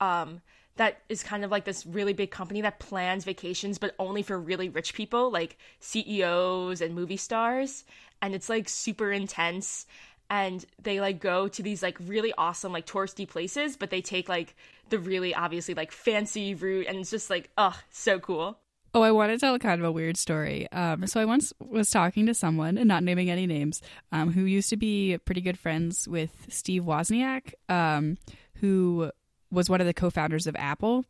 um 0.00 0.42
that 0.76 0.98
is 1.08 1.22
kind 1.22 1.42
of 1.42 1.50
like 1.50 1.64
this 1.64 1.86
really 1.86 2.12
big 2.12 2.30
company 2.30 2.60
that 2.60 2.78
plans 2.78 3.24
vacations 3.24 3.78
but 3.78 3.94
only 3.98 4.22
for 4.22 4.38
really 4.38 4.68
rich 4.68 4.92
people 4.92 5.30
like 5.30 5.56
CEOs 5.80 6.82
and 6.82 6.94
movie 6.94 7.16
stars 7.16 7.84
and 8.20 8.34
it's 8.34 8.50
like 8.50 8.68
super 8.68 9.10
intense 9.10 9.86
and 10.28 10.66
they 10.82 11.00
like 11.00 11.20
go 11.20 11.48
to 11.48 11.62
these 11.62 11.82
like 11.82 11.96
really 12.00 12.34
awesome 12.36 12.70
like 12.72 12.84
touristy 12.86 13.26
places 13.26 13.78
but 13.78 13.88
they 13.88 14.02
take 14.02 14.28
like 14.28 14.54
the 14.90 14.98
really 14.98 15.34
obviously 15.34 15.72
like 15.72 15.90
fancy 15.90 16.54
route 16.54 16.86
and 16.86 16.98
it's 16.98 17.10
just 17.10 17.30
like 17.30 17.48
oh 17.56 17.80
so 17.90 18.18
cool 18.18 18.58
Oh, 18.96 19.02
I 19.02 19.10
want 19.10 19.30
to 19.30 19.36
tell 19.36 19.58
kind 19.58 19.78
of 19.78 19.86
a 19.86 19.92
weird 19.92 20.16
story. 20.16 20.72
Um, 20.72 21.06
so 21.06 21.20
I 21.20 21.26
once 21.26 21.52
was 21.60 21.90
talking 21.90 22.24
to 22.24 22.32
someone, 22.32 22.78
and 22.78 22.88
not 22.88 23.04
naming 23.04 23.28
any 23.28 23.46
names, 23.46 23.82
um, 24.10 24.32
who 24.32 24.44
used 24.44 24.70
to 24.70 24.78
be 24.78 25.18
pretty 25.18 25.42
good 25.42 25.58
friends 25.58 26.08
with 26.08 26.46
Steve 26.48 26.84
Wozniak, 26.84 27.52
um, 27.68 28.16
who 28.54 29.10
was 29.50 29.68
one 29.68 29.82
of 29.82 29.86
the 29.86 29.92
co-founders 29.92 30.46
of 30.46 30.56
Apple, 30.56 31.04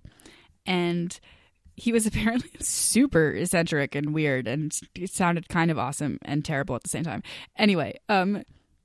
and 0.66 1.20
he 1.76 1.92
was 1.92 2.06
apparently 2.08 2.50
super 2.58 3.30
eccentric 3.30 3.94
and 3.94 4.12
weird, 4.12 4.48
and 4.48 4.76
it 4.96 5.10
sounded 5.10 5.48
kind 5.48 5.70
of 5.70 5.78
awesome 5.78 6.18
and 6.22 6.44
terrible 6.44 6.74
at 6.74 6.82
the 6.82 6.88
same 6.88 7.04
time. 7.04 7.22
Anyway, 7.56 7.96
um, 8.08 8.42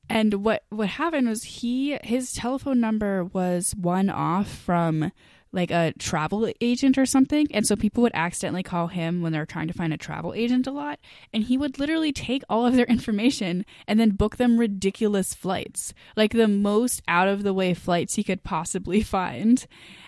and 0.10 0.46
what 0.46 0.64
what 0.70 0.90
happened 0.90 1.28
was 1.28 1.44
he 1.44 1.98
his 2.04 2.34
telephone 2.34 2.80
number 2.80 3.24
was 3.24 3.74
one 3.76 4.12
off 4.12 4.48
from 4.48 5.12
like 5.54 5.72
a 5.72 5.94
travel 6.00 6.50
agent 6.62 6.98
or 6.98 7.06
something. 7.06 7.48
And 7.52 7.66
so 7.68 7.76
people 7.76 8.04
would 8.04 8.14
accidentally 8.16 8.64
call 8.64 8.88
him 8.88 9.22
when 9.22 9.34
they're 9.34 9.46
trying 9.46 9.68
to 9.68 9.74
find 9.74 9.94
a 9.94 9.98
travel 9.98 10.34
agent 10.34 10.68
a 10.68 10.72
lot. 10.72 11.00
And 11.34 11.44
he 11.44 11.58
would 11.58 11.78
literally 11.78 12.14
take 12.14 12.44
all 12.50 12.66
of 12.66 12.76
their 12.76 12.86
information 12.98 13.66
and 13.88 14.00
then 14.00 14.12
book 14.12 14.38
them 14.38 14.58
ridiculous 14.58 15.34
flights, 15.34 15.94
like 16.16 16.32
the 16.32 16.48
most 16.48 17.02
out 17.08 17.28
of 17.28 17.44
the 17.44 17.54
way 17.54 17.74
flights 17.74 18.16
he 18.16 18.24
could 18.24 18.44
possibly 18.44 19.02
find. 19.04 19.66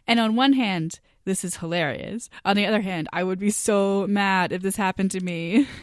And 0.08 0.20
on 0.20 0.36
one 0.36 0.54
hand, 0.54 1.00
this 1.26 1.44
is 1.44 1.58
hilarious. 1.58 2.30
On 2.44 2.56
the 2.56 2.66
other 2.66 2.82
hand, 2.82 3.08
I 3.14 3.24
would 3.24 3.40
be 3.40 3.50
so 3.50 4.06
mad 4.08 4.52
if 4.52 4.62
this 4.62 4.76
happened 4.76 5.12
to 5.12 5.20
me. 5.22 5.68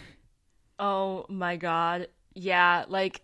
Oh 0.79 1.27
my 1.29 1.57
God. 1.57 2.09
yeah, 2.35 2.85
like 2.89 3.21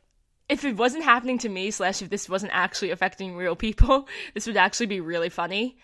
if 0.48 0.64
it 0.64 0.76
wasn't 0.76 1.04
happening 1.04 1.38
to 1.38 1.48
me, 1.48 1.70
slash 1.70 2.02
if 2.02 2.10
this 2.10 2.28
wasn't 2.28 2.52
actually 2.54 2.90
affecting 2.90 3.34
real 3.34 3.56
people, 3.56 4.08
this 4.34 4.46
would 4.46 4.56
actually 4.56 4.86
be 4.86 5.00
really 5.00 5.28
funny. 5.30 5.78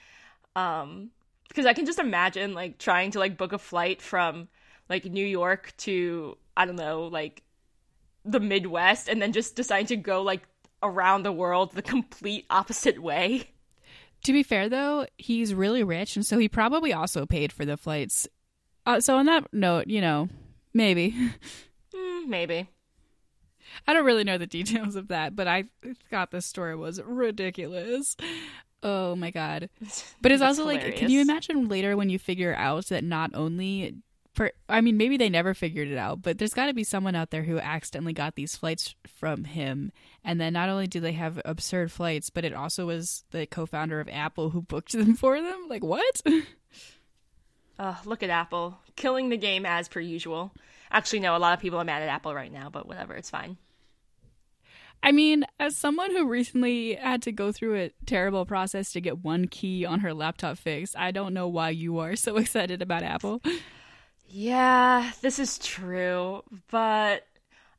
Um, 0.57 1.11
because 1.49 1.67
I 1.67 1.75
can 1.75 1.87
just 1.87 1.99
imagine 1.99 2.55
like 2.55 2.79
trying 2.79 3.11
to 3.13 3.19
like 3.19 3.37
book 3.37 3.53
a 3.53 3.59
flight 3.59 4.01
from 4.01 4.49
like 4.89 5.05
New 5.05 5.25
York 5.25 5.75
to 5.79 6.37
I 6.57 6.65
don't 6.65 6.77
know, 6.77 7.05
like 7.05 7.43
the 8.25 8.41
Midwest, 8.41 9.09
and 9.09 9.21
then 9.21 9.33
just 9.33 9.57
deciding 9.57 9.87
to 9.87 9.97
go 9.97 10.23
like 10.23 10.43
around 10.83 11.23
the 11.23 11.33
world 11.33 11.73
the 11.73 11.83
complete 11.83 12.47
opposite 12.51 13.03
way. 13.03 13.51
To 14.25 14.33
be 14.33 14.43
fair, 14.43 14.69
though, 14.69 15.07
he's 15.19 15.53
really 15.53 15.83
rich, 15.83 16.15
and 16.15 16.25
so 16.25 16.39
he 16.39 16.49
probably 16.49 16.93
also 16.93 17.27
paid 17.27 17.53
for 17.53 17.65
the 17.65 17.77
flights. 17.77 18.29
Uh, 18.87 19.01
so, 19.01 19.17
on 19.17 19.27
that 19.27 19.53
note, 19.53 19.89
you 19.89 20.01
know, 20.01 20.29
maybe. 20.73 21.15
Mm, 21.95 22.27
maybe. 22.29 22.71
I 23.87 23.93
don't 23.93 24.07
really 24.07 24.25
know 24.25 24.39
the 24.39 24.47
details 24.47 24.97
of 24.97 25.09
that, 25.09 25.37
but 25.37 25.47
I 25.47 25.65
thought 26.09 26.31
this 26.31 26.47
story 26.47 26.75
was 26.75 27.03
ridiculous. 27.03 28.17
Oh 28.83 29.15
my 29.17 29.31
god. 29.31 29.69
But 30.21 30.33
it's 30.33 30.43
also 30.43 30.63
hilarious. 30.63 30.85
like 30.91 30.97
can 30.97 31.11
you 31.11 31.21
imagine 31.21 31.69
later 31.69 31.97
when 31.97 32.11
you 32.11 32.19
figure 32.19 32.55
out 32.55 32.87
that 32.87 33.05
not 33.05 33.31
only 33.35 33.97
for 34.35 34.51
I 34.69 34.81
mean 34.81 34.97
maybe 34.97 35.17
they 35.17 35.29
never 35.29 35.55
figured 35.55 35.89
it 35.89 35.99
out, 35.99 36.23
but 36.23 36.39
there's 36.39 36.55
got 36.55 36.67
to 36.67 36.75
be 36.75 36.85
someone 36.85 37.15
out 37.15 37.31
there 37.31 37.43
who 37.43 37.59
accidentally 37.59 38.13
got 38.13 38.35
these 38.35 38.57
flights 38.57 38.95
from 39.07 39.45
him 39.45 39.93
and 40.25 40.41
then 40.41 40.53
not 40.53 40.69
only 40.69 40.87
do 40.87 41.01
they 41.01 41.13
have 41.13 41.41
absurd 41.45 41.91
flights, 41.93 42.31
but 42.31 42.45
it 42.45 42.55
also 42.55 42.87
was 42.87 43.25
the 43.31 43.47
co-founder 43.47 44.01
of 44.01 44.09
Apple 44.09 44.51
who 44.51 44.63
booked 44.63 44.93
them 44.93 45.15
for 45.17 45.41
them. 45.41 45.67
Like 45.69 45.85
what? 45.85 46.23
Uh, 47.79 47.97
look 48.05 48.23
at 48.23 48.31
Apple 48.31 48.79
killing 48.95 49.29
the 49.29 49.37
game 49.37 49.67
as 49.67 49.89
per 49.89 49.99
usual. 49.99 50.53
Actually, 50.93 51.21
no, 51.21 51.35
a 51.37 51.39
lot 51.39 51.55
of 51.55 51.59
people 51.59 51.81
are 51.81 51.85
mad 51.85 52.03
at 52.03 52.09
Apple 52.09 52.35
right 52.35 52.53
now, 52.53 52.69
but 52.71 52.87
whatever, 52.87 53.15
it's 53.15 53.31
fine. 53.31 53.57
I 55.03 55.13
mean, 55.13 55.45
as 55.59 55.77
someone 55.77 56.13
who 56.13 56.29
recently 56.29 56.95
had 56.95 57.23
to 57.23 57.33
go 57.33 57.51
through 57.51 57.77
a 57.77 57.91
terrible 58.07 58.47
process 58.47 58.93
to 58.93 59.01
get 59.01 59.25
one 59.25 59.49
key 59.49 59.85
on 59.85 60.01
her 60.01 60.15
laptop 60.15 60.59
fixed, 60.59 60.97
I 60.97 61.11
don't 61.11 61.35
know 61.35 61.49
why 61.49 61.71
you 61.71 61.99
are 61.99 62.15
so 62.15 62.37
excited 62.39 62.83
about 62.83 63.03
Apple. 63.03 63.43
Yeah, 64.29 65.11
this 65.21 65.39
is 65.39 65.59
true. 65.59 66.43
But 66.71 67.27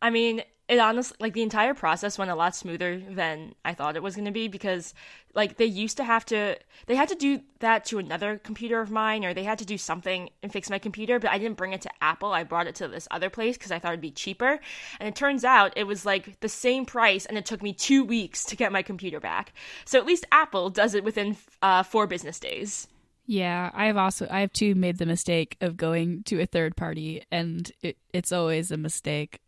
I 0.01 0.10
mean, 0.10 0.44
it 0.70 0.79
honestly 0.79 1.17
like 1.20 1.34
the 1.34 1.41
entire 1.41 1.74
process 1.74 2.17
went 2.17 2.32
a 2.32 2.36
lot 2.36 2.55
smoother 2.55 3.01
than 3.10 3.53
I 3.65 3.74
thought 3.74 3.98
it 3.98 4.03
was 4.03 4.15
going 4.15 4.25
to 4.25 4.32
be 4.32 4.48
because 4.48 4.93
like 5.36 5.58
they 5.58 5.65
used 5.65 5.98
to 5.98 6.05
have 6.05 6.25
to 6.27 6.58
they 6.86 6.96
had 6.96 7.10
to 7.10 7.15
do 7.15 7.41
that 7.60 7.84
to 7.86 8.00
another 8.00 8.38
computer 8.38 8.79
of 8.79 8.89
mine 8.89 9.25
or 9.25 9.34
they 9.34 9.43
had 9.43 9.60
to 9.60 9.65
do 9.65 9.77
something 9.77 10.29
and 10.41 10.53
fix 10.53 10.70
my 10.70 10.79
computer 10.79 11.20
but 11.20 11.32
I 11.32 11.38
didn't 11.38 11.58
bring 11.58 11.74
it 11.74 11.82
to 11.82 11.89
Apple. 12.01 12.32
I 12.32 12.43
brought 12.43 12.67
it 12.67 12.75
to 12.75 12.88
this 12.88 13.10
other 13.12 13.29
place 13.29 13.58
cuz 13.58 13.72
I 13.72 13.79
thought 13.79 13.89
it'd 13.89 14.01
be 14.01 14.12
cheaper. 14.12 14.60
And 15.00 15.10
it 15.10 15.15
turns 15.15 15.43
out 15.43 15.74
it 15.75 15.84
was 15.84 16.05
like 16.05 16.39
the 16.39 16.50
same 16.50 16.86
price 16.86 17.25
and 17.25 17.38
it 17.38 17.46
took 17.46 17.62
me 17.62 17.74
2 17.74 18.03
weeks 18.03 18.46
to 18.46 18.55
get 18.55 18.72
my 18.72 18.82
computer 18.82 19.20
back. 19.20 19.53
So 19.84 20.00
at 20.00 20.05
least 20.05 20.25
Apple 20.32 20.70
does 20.70 20.93
it 20.93 21.03
within 21.03 21.36
uh, 21.62 21.84
4 21.84 22.08
business 22.08 22.39
days. 22.39 22.88
Yeah, 23.25 23.70
I 23.74 23.86
have 23.88 23.98
also 23.98 24.27
I 24.29 24.41
have 24.41 24.53
too 24.53 24.75
made 24.75 24.98
the 24.98 25.05
mistake 25.05 25.58
of 25.60 25.75
going 25.75 26.24
to 26.24 26.41
a 26.41 26.46
third 26.46 26.75
party 26.77 27.24
and 27.32 27.70
it, 27.82 27.98
it's 28.13 28.32
always 28.32 28.72
a 28.72 28.77
mistake. 28.77 29.39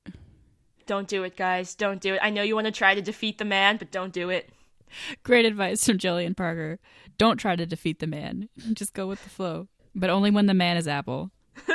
Don't 0.85 1.07
do 1.07 1.23
it, 1.23 1.35
guys. 1.35 1.75
Don't 1.75 2.01
do 2.01 2.13
it. 2.13 2.19
I 2.21 2.29
know 2.29 2.43
you 2.43 2.55
want 2.55 2.65
to 2.65 2.71
try 2.71 2.95
to 2.95 3.01
defeat 3.01 3.37
the 3.37 3.45
man, 3.45 3.77
but 3.77 3.91
don't 3.91 4.13
do 4.13 4.29
it. 4.29 4.49
Great 5.23 5.45
advice 5.45 5.85
from 5.85 5.97
Jillian 5.97 6.37
Parker. 6.37 6.79
Don't 7.17 7.37
try 7.37 7.55
to 7.55 7.65
defeat 7.65 7.99
the 7.99 8.07
man. 8.07 8.49
Just 8.73 8.93
go 8.93 9.07
with 9.07 9.23
the 9.23 9.29
flow. 9.29 9.67
But 9.95 10.09
only 10.09 10.31
when 10.31 10.45
the 10.45 10.53
man 10.53 10.77
is 10.77 10.87
Apple. 10.87 11.31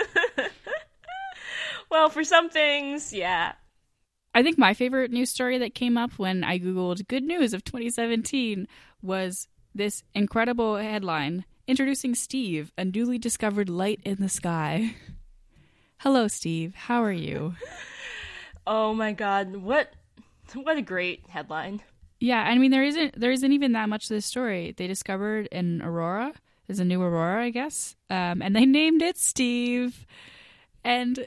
well, 1.91 2.09
for 2.09 2.23
some 2.23 2.51
things, 2.51 3.13
yeah. 3.13 3.53
I 4.35 4.43
think 4.43 4.59
my 4.59 4.75
favorite 4.75 5.11
news 5.11 5.31
story 5.31 5.59
that 5.59 5.75
came 5.75 5.99
up 5.99 6.13
when 6.13 6.45
I 6.45 6.59
Googled 6.59 7.09
good 7.09 7.25
news 7.25 7.53
of 7.53 7.65
2017 7.65 8.69
was 9.03 9.49
this 9.75 10.03
incredible 10.15 10.77
headline 10.77 11.45
introducing 11.67 12.15
Steve, 12.15 12.73
a 12.77 12.85
newly 12.85 13.19
discovered 13.19 13.69
light 13.69 14.01
in 14.05 14.19
the 14.21 14.29
sky. 14.29 14.95
Hello, 15.99 16.29
Steve. 16.29 16.75
How 16.75 17.03
are 17.03 17.13
you? 17.13 17.55
Oh 18.73 18.95
my 18.95 19.11
god, 19.13 19.57
what 19.57 19.93
what 20.55 20.77
a 20.77 20.83
great 20.83 21.27
headline. 21.29 21.83
Yeah, 22.21 22.41
I 22.41 22.57
mean 22.57 22.71
there 22.71 22.85
isn't 22.85 23.19
there 23.19 23.33
isn't 23.33 23.53
even 23.53 23.73
that 23.73 23.89
much 23.89 24.07
to 24.07 24.15
this 24.15 24.27
story. 24.27 24.73
They 24.77 24.87
discovered 24.87 25.49
an 25.51 25.83
aurora. 25.83 26.35
There's 26.69 26.79
a 26.79 26.85
new 26.85 27.03
aurora, 27.03 27.43
I 27.45 27.51
guess. 27.51 27.97
Um, 28.09 28.41
and 28.41 28.55
they 28.55 28.67
named 28.67 29.03
it 29.03 29.19
Steve. 29.19 30.07
And 30.85 31.27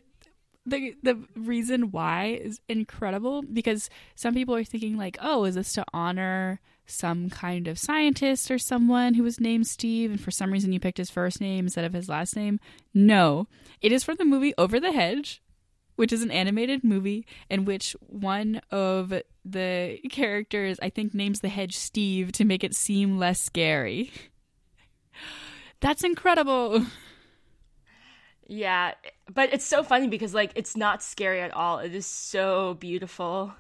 the 0.66 0.96
the 1.04 1.20
reason 1.36 1.92
why 1.92 2.40
is 2.42 2.62
incredible 2.70 3.42
because 3.42 3.90
some 4.16 4.34
people 4.34 4.56
are 4.56 4.64
thinking 4.64 4.96
like, 4.96 5.18
"Oh, 5.22 5.44
is 5.44 5.56
this 5.56 5.74
to 5.74 5.84
honor 5.94 6.62
some 6.86 7.30
kind 7.30 7.68
of 7.68 7.78
scientist 7.78 8.50
or 8.50 8.58
someone 8.58 9.16
who 9.16 9.24
was 9.24 9.42
named 9.42 9.68
Steve 9.68 10.12
and 10.12 10.22
for 10.22 10.32
some 10.32 10.54
reason 10.54 10.72
you 10.72 10.80
picked 10.80 10.98
his 10.98 11.10
first 11.10 11.42
name 11.42 11.66
instead 11.66 11.84
of 11.84 11.92
his 11.92 12.08
last 12.08 12.38
name?" 12.38 12.62
No. 12.94 13.50
It 13.82 13.92
is 13.92 14.06
from 14.06 14.16
the 14.16 14.24
movie 14.24 14.54
Over 14.58 14.80
the 14.80 14.94
Hedge, 14.94 15.42
which 15.96 16.12
is 16.14 16.24
an 16.24 16.32
animated 16.32 16.84
movie 16.84 17.26
in 17.50 17.66
which 17.66 17.96
one 18.02 18.62
of 18.72 19.14
the 19.46 20.00
characters, 20.10 20.80
I 20.82 20.90
think, 20.90 21.14
names 21.14 21.42
the 21.42 21.50
hedge 21.50 21.78
Steve 21.78 22.32
to 22.34 22.46
make 22.46 22.64
it 22.64 22.76
seem 22.76 23.18
less 23.18 23.40
scary. 23.40 24.12
That's 25.80 26.04
incredible. 26.04 26.86
Yeah, 28.48 28.94
but 29.34 29.54
it's 29.54 29.66
so 29.66 29.84
funny 29.84 30.08
because, 30.08 30.34
like, 30.34 30.52
it's 30.56 30.76
not 30.76 31.02
scary 31.02 31.42
at 31.42 31.54
all. 31.54 31.80
It 31.80 31.96
is 31.96 32.06
so 32.06 32.76
beautiful. 32.76 33.54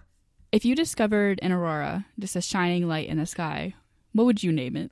If 0.52 0.66
you 0.66 0.76
discovered 0.76 1.40
an 1.42 1.52
aurora, 1.52 2.06
just 2.20 2.36
a 2.36 2.42
shining 2.42 2.88
light 2.88 3.08
in 3.10 3.18
the 3.18 3.26
sky, 3.26 3.74
what 4.14 4.26
would 4.26 4.44
you 4.44 4.52
name 4.52 4.76
it? 4.76 4.92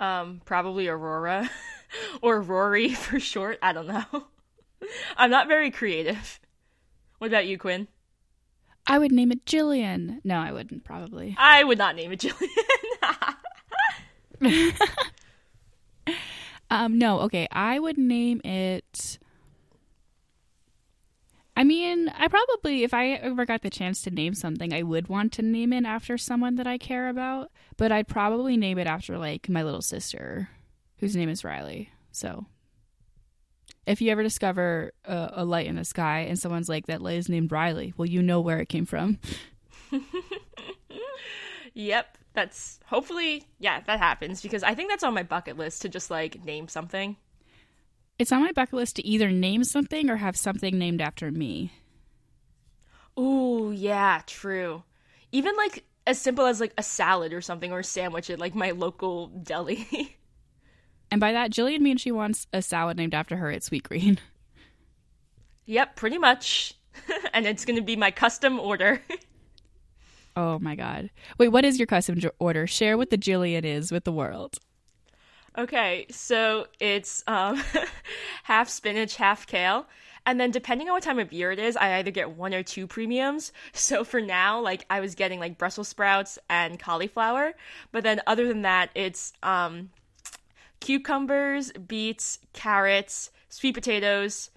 Um, 0.00 0.42
probably 0.44 0.88
Aurora 0.88 1.48
or 2.22 2.40
Rory 2.40 2.88
for 2.94 3.20
short. 3.20 3.58
I 3.62 3.72
don't 3.72 3.86
know. 3.86 4.04
I'm 5.16 5.30
not 5.30 5.48
very 5.48 5.70
creative. 5.70 6.40
What 7.18 7.28
about 7.28 7.46
you, 7.46 7.58
Quinn? 7.58 7.88
I 8.86 8.98
would 8.98 9.12
name 9.12 9.32
it 9.32 9.44
Jillian. 9.44 10.20
No, 10.24 10.38
I 10.38 10.52
wouldn't, 10.52 10.84
probably. 10.84 11.34
I 11.38 11.64
would 11.64 11.78
not 11.78 11.96
name 11.96 12.12
it 12.12 12.20
Jillian. 12.20 12.48
um, 16.70 16.98
no, 16.98 17.20
okay. 17.20 17.48
I 17.50 17.78
would 17.78 17.98
name 17.98 18.40
it. 18.44 19.18
I 21.56 21.64
mean, 21.64 22.10
I 22.10 22.28
probably, 22.28 22.84
if 22.84 22.92
I 22.92 23.12
ever 23.12 23.46
got 23.46 23.62
the 23.62 23.70
chance 23.70 24.02
to 24.02 24.10
name 24.10 24.34
something, 24.34 24.74
I 24.74 24.82
would 24.82 25.08
want 25.08 25.32
to 25.34 25.42
name 25.42 25.72
it 25.72 25.86
after 25.86 26.18
someone 26.18 26.56
that 26.56 26.66
I 26.66 26.76
care 26.76 27.08
about, 27.08 27.50
but 27.78 27.90
I'd 27.90 28.08
probably 28.08 28.58
name 28.58 28.78
it 28.78 28.86
after, 28.86 29.16
like, 29.16 29.48
my 29.48 29.62
little 29.62 29.80
sister, 29.80 30.50
whose 30.98 31.16
name 31.16 31.30
is 31.30 31.44
Riley. 31.44 31.90
So 32.12 32.44
if 33.86 34.00
you 34.00 34.10
ever 34.10 34.22
discover 34.22 34.92
a, 35.04 35.30
a, 35.34 35.44
light 35.44 35.66
in 35.66 35.76
the 35.76 35.84
sky 35.84 36.20
and 36.20 36.38
someone's 36.38 36.68
like 36.68 36.86
that 36.86 37.02
light 37.02 37.18
is 37.18 37.28
named 37.28 37.52
Riley, 37.52 37.94
well, 37.96 38.08
you 38.08 38.22
know 38.22 38.40
where 38.40 38.58
it 38.58 38.68
came 38.68 38.84
from. 38.84 39.18
yep, 41.74 42.18
that's 42.32 42.78
hopefully 42.84 43.44
yeah 43.58 43.80
that 43.86 43.98
happens 43.98 44.42
because 44.42 44.62
I 44.62 44.74
think 44.74 44.90
that's 44.90 45.02
on 45.02 45.14
my 45.14 45.22
bucket 45.22 45.56
list 45.56 45.82
to 45.82 45.88
just 45.88 46.10
like 46.10 46.44
name 46.44 46.68
something. 46.68 47.16
It's 48.18 48.32
on 48.32 48.42
my 48.42 48.52
bucket 48.52 48.74
list 48.74 48.96
to 48.96 49.06
either 49.06 49.30
name 49.30 49.62
something 49.64 50.08
or 50.08 50.16
have 50.16 50.36
something 50.36 50.78
named 50.78 51.00
after 51.00 51.30
me. 51.30 51.72
Ooh, 53.18 53.72
yeah, 53.74 54.22
true. 54.26 54.82
Even 55.32 55.54
like 55.56 55.84
as 56.06 56.20
simple 56.20 56.46
as 56.46 56.60
like 56.60 56.72
a 56.78 56.82
salad 56.82 57.32
or 57.32 57.40
something 57.40 57.72
or 57.72 57.80
a 57.80 57.84
sandwich 57.84 58.30
at 58.30 58.38
like 58.38 58.54
my 58.54 58.70
local 58.70 59.26
deli. 59.42 60.16
And 61.10 61.20
by 61.20 61.32
that, 61.32 61.50
Jillian 61.50 61.80
means 61.80 62.00
she 62.00 62.10
wants 62.10 62.46
a 62.52 62.62
salad 62.62 62.96
named 62.96 63.14
after 63.14 63.36
her 63.36 63.50
at 63.50 63.62
Sweetgreen. 63.62 64.18
Yep, 65.68 65.96
pretty 65.96 66.18
much. 66.18 66.74
and 67.34 67.44
it's 67.44 67.64
going 67.64 67.76
to 67.76 67.82
be 67.82 67.96
my 67.96 68.12
custom 68.12 68.58
order. 68.60 69.02
oh 70.36 70.58
my 70.60 70.76
god. 70.76 71.10
Wait, 71.38 71.48
what 71.48 71.64
is 71.64 71.78
your 71.78 71.86
custom 71.86 72.20
order? 72.38 72.66
Share 72.66 72.96
what 72.96 73.10
the 73.10 73.18
Jillian 73.18 73.64
is 73.64 73.90
with 73.92 74.04
the 74.04 74.12
world. 74.12 74.58
Okay, 75.58 76.06
so 76.10 76.66
it's 76.78 77.24
um, 77.26 77.62
half 78.44 78.68
spinach, 78.68 79.16
half 79.16 79.46
kale. 79.46 79.86
And 80.26 80.40
then 80.40 80.50
depending 80.50 80.88
on 80.88 80.94
what 80.94 81.04
time 81.04 81.20
of 81.20 81.32
year 81.32 81.52
it 81.52 81.58
is, 81.58 81.76
I 81.76 81.94
either 81.98 82.10
get 82.10 82.32
one 82.32 82.52
or 82.52 82.62
two 82.62 82.86
premiums. 82.86 83.52
So 83.72 84.02
for 84.02 84.20
now, 84.20 84.60
like 84.60 84.84
I 84.90 85.00
was 85.00 85.14
getting 85.14 85.38
like 85.38 85.56
Brussels 85.56 85.88
sprouts 85.88 86.38
and 86.50 86.78
cauliflower. 86.80 87.54
But 87.92 88.02
then 88.02 88.20
other 88.26 88.48
than 88.48 88.62
that, 88.62 88.90
it's 88.94 89.32
um 89.42 89.90
cucumbers, 90.80 91.72
beets, 91.72 92.38
carrots, 92.52 93.30
sweet 93.48 93.74
potatoes, 93.74 94.50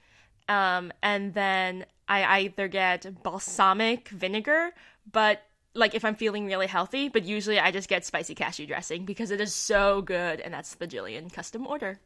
um, 0.48 0.92
and 1.04 1.34
then 1.34 1.86
I 2.08 2.40
either 2.40 2.68
get 2.68 3.24
balsamic 3.24 4.10
vinegar, 4.10 4.72
but 5.12 5.44
like 5.76 5.94
if 5.94 6.04
I'm 6.04 6.16
feeling 6.16 6.48
really 6.48 6.68
healthy, 6.68 7.10
but 7.10 7.24
usually 7.24 7.60
I 7.60 7.72
just 7.72 7.88
get 7.88 8.04
spicy 8.04 8.34
cashew 8.36 8.66
dressing 8.66 9.06
because 9.06 9.32
it 9.32 9.40
is 9.40 9.54
so 9.54 10.02
good, 10.02 10.40
and 10.40 10.54
that's 10.54 10.76
the 10.76 10.88
Jillian 10.88 11.32
custom 11.32 11.68
order. 11.68 12.00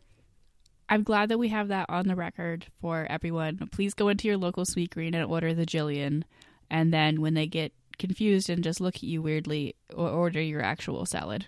I'm 0.90 1.04
glad 1.04 1.30
that 1.30 1.40
we 1.40 1.48
have 1.48 1.70
that 1.70 1.90
on 1.90 2.08
the 2.08 2.16
record 2.16 2.68
for 2.82 3.08
everyone. 3.10 3.70
Please 3.72 3.94
go 3.94 4.10
into 4.10 4.28
your 4.28 4.38
local 4.38 4.66
Sweetgreen 4.66 5.16
and 5.16 5.26
order 5.26 5.54
the 5.54 5.66
Jillian. 5.66 6.24
and 6.70 6.94
then 6.94 7.22
when 7.22 7.34
they 7.34 7.48
get 7.48 7.72
confused 8.00 8.50
and 8.50 8.64
just 8.64 8.82
look 8.82 8.96
at 8.96 9.04
you 9.04 9.22
weirdly, 9.22 9.76
order 9.96 10.42
your 10.42 10.62
actual 10.62 11.06
salad. 11.06 11.48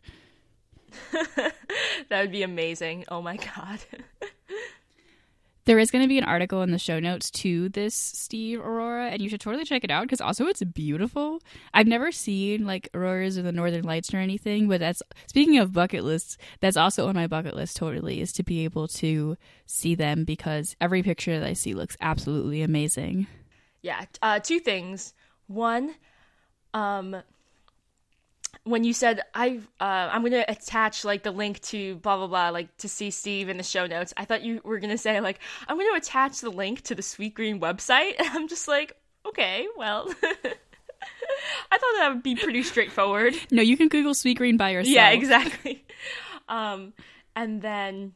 that 2.10 2.22
would 2.22 2.32
be 2.32 2.44
amazing. 2.44 3.06
Oh 3.10 3.22
my 3.22 3.38
god. 3.38 3.80
There 5.66 5.80
is 5.80 5.90
going 5.90 6.04
to 6.04 6.08
be 6.08 6.20
an 6.20 6.24
article 6.24 6.62
in 6.62 6.70
the 6.70 6.78
show 6.78 7.00
notes 7.00 7.32
to 7.32 7.70
this 7.70 7.96
Steve 7.96 8.60
Aurora, 8.60 9.10
and 9.10 9.20
you 9.20 9.30
should 9.30 9.42
totally 9.42 9.66
check 9.66 9.84
it 9.84 9.90
out 9.90 10.04
because 10.04 10.22
also 10.22 10.46
it's 10.46 10.64
beautiful. 10.64 11.40
I've 11.74 11.88
never 11.88 12.12
seen 12.12 12.68
like 12.68 12.88
auroras 12.94 13.36
or 13.36 13.42
the 13.42 13.52
northern 13.52 13.84
lights 13.84 14.14
or 14.14 14.18
anything, 14.18 14.68
but 14.68 14.80
that's 14.80 15.02
speaking 15.25 15.58
of 15.58 15.74
bucket 15.74 16.04
lists, 16.04 16.38
that's 16.60 16.78
also 16.78 17.08
on 17.08 17.16
my 17.16 17.25
bucket 17.25 17.56
list 17.56 17.78
totally 17.78 18.22
is 18.22 18.32
to 18.34 18.44
be 18.44 18.64
able 18.64 18.88
to 18.90 19.38
see 19.66 19.96
them 19.96 20.24
because 20.24 20.75
every 20.80 21.02
picture 21.02 21.40
that 21.40 21.48
I 21.48 21.54
see 21.54 21.74
looks 21.74 21.98
absolutely 22.00 22.62
amazing. 22.62 23.25
Yeah, 23.82 24.06
uh, 24.22 24.40
two 24.40 24.60
things. 24.60 25.16
One, 25.48 25.96
um, 26.75 27.16
when 28.65 28.84
you 28.84 28.93
said 28.93 29.22
I 29.34 29.60
uh, 29.79 30.10
I'm 30.12 30.24
gonna 30.24 30.43
attach 30.48 31.05
like 31.05 31.24
the 31.24 31.31
link 31.31 31.62
to 31.62 31.95
blah 31.98 32.17
blah 32.17 32.27
blah 32.27 32.50
like 32.50 32.75
to 32.77 32.89
see 32.89 33.12
Steve 33.12 33.48
in 33.48 33.57
the 33.57 33.63
show 33.63 33.88
notes, 33.88 34.13
I 34.17 34.25
thought 34.25 34.43
you 34.43 34.60
were 34.63 34.79
gonna 34.79 34.98
say 34.98 35.22
like 35.22 35.39
I'm 35.67 35.77
gonna 35.77 35.95
attach 35.95 36.41
the 36.41 36.50
link 36.50 36.81
to 36.84 36.95
the 36.95 37.01
Sweetgreen 37.01 37.60
website. 37.60 38.13
And 38.19 38.29
I'm 38.29 38.48
just 38.48 38.67
like, 38.67 38.98
okay, 39.25 39.67
well. 39.77 40.12
I 41.72 41.77
thought 41.77 41.93
that 42.00 42.10
would 42.13 42.24
be 42.24 42.36
pretty 42.36 42.63
straightforward. 42.63 43.36
No, 43.51 43.62
you 43.62 43.77
can 43.77 43.88
Google 43.89 44.13
Sweetgreen 44.13 44.57
by 44.57 44.72
yourself. 44.72 44.95
Yeah, 44.95 45.10
exactly. 45.12 45.86
Um, 46.48 46.93
and 47.36 47.60
then 47.60 48.13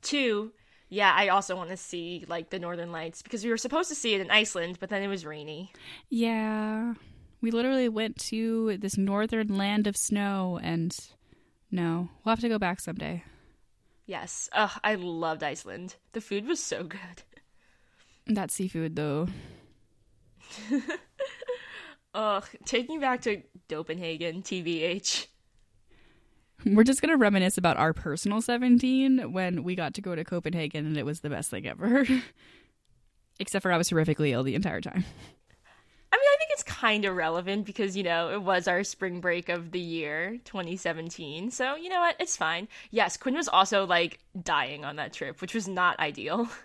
two, 0.00 0.52
yeah, 0.88 1.12
I 1.12 1.28
also 1.28 1.56
want 1.56 1.70
to 1.70 1.76
see 1.76 2.24
like 2.28 2.50
the 2.50 2.60
Northern 2.60 2.92
Lights 2.92 3.20
because 3.20 3.42
we 3.42 3.50
were 3.50 3.56
supposed 3.56 3.88
to 3.88 3.96
see 3.96 4.14
it 4.14 4.20
in 4.20 4.30
Iceland, 4.30 4.78
but 4.78 4.90
then 4.90 5.02
it 5.02 5.08
was 5.08 5.26
rainy. 5.26 5.72
Yeah. 6.08 6.94
We 7.40 7.50
literally 7.50 7.88
went 7.88 8.16
to 8.26 8.76
this 8.78 8.98
northern 8.98 9.56
land 9.56 9.86
of 9.86 9.96
snow, 9.96 10.58
and 10.62 10.92
no, 11.70 12.08
we'll 12.24 12.32
have 12.32 12.40
to 12.40 12.48
go 12.48 12.58
back 12.58 12.80
someday. 12.80 13.22
Yes. 14.06 14.48
Ugh, 14.52 14.80
I 14.82 14.94
loved 14.94 15.42
Iceland. 15.42 15.96
The 16.12 16.20
food 16.20 16.46
was 16.46 16.62
so 16.62 16.82
good. 16.82 17.22
That 18.26 18.50
seafood, 18.50 18.96
though. 18.96 19.28
Ugh, 22.14 22.44
take 22.64 22.88
me 22.88 22.98
back 22.98 23.20
to 23.22 23.42
Copenhagen, 23.68 24.42
TBH. 24.42 25.26
We're 26.66 26.84
just 26.84 27.00
going 27.00 27.12
to 27.12 27.16
reminisce 27.16 27.56
about 27.56 27.76
our 27.76 27.92
personal 27.92 28.40
17 28.40 29.32
when 29.32 29.62
we 29.62 29.76
got 29.76 29.94
to 29.94 30.00
go 30.00 30.14
to 30.14 30.24
Copenhagen 30.24 30.86
and 30.86 30.96
it 30.96 31.06
was 31.06 31.20
the 31.20 31.30
best 31.30 31.50
thing 31.50 31.68
ever. 31.68 32.04
Except 33.38 33.62
for 33.62 33.70
I 33.70 33.78
was 33.78 33.90
horrifically 33.90 34.30
ill 34.30 34.42
the 34.42 34.56
entire 34.56 34.80
time. 34.80 35.04
I 36.66 36.70
mean, 36.70 36.74
I 36.74 36.80
think 36.80 36.80
it's 36.80 36.80
kind 36.80 37.04
of 37.04 37.16
relevant 37.16 37.66
because, 37.66 37.96
you 37.96 38.02
know, 38.02 38.30
it 38.30 38.42
was 38.42 38.68
our 38.68 38.84
spring 38.84 39.20
break 39.20 39.48
of 39.48 39.70
the 39.70 39.80
year, 39.80 40.38
2017. 40.44 41.50
So, 41.50 41.76
you 41.76 41.88
know 41.88 42.00
what? 42.00 42.16
It's 42.18 42.36
fine. 42.36 42.68
Yes, 42.90 43.16
Quinn 43.16 43.34
was 43.34 43.48
also 43.48 43.86
like 43.86 44.18
dying 44.40 44.84
on 44.84 44.96
that 44.96 45.12
trip, 45.12 45.40
which 45.40 45.54
was 45.54 45.68
not 45.68 45.98
ideal. 46.00 46.48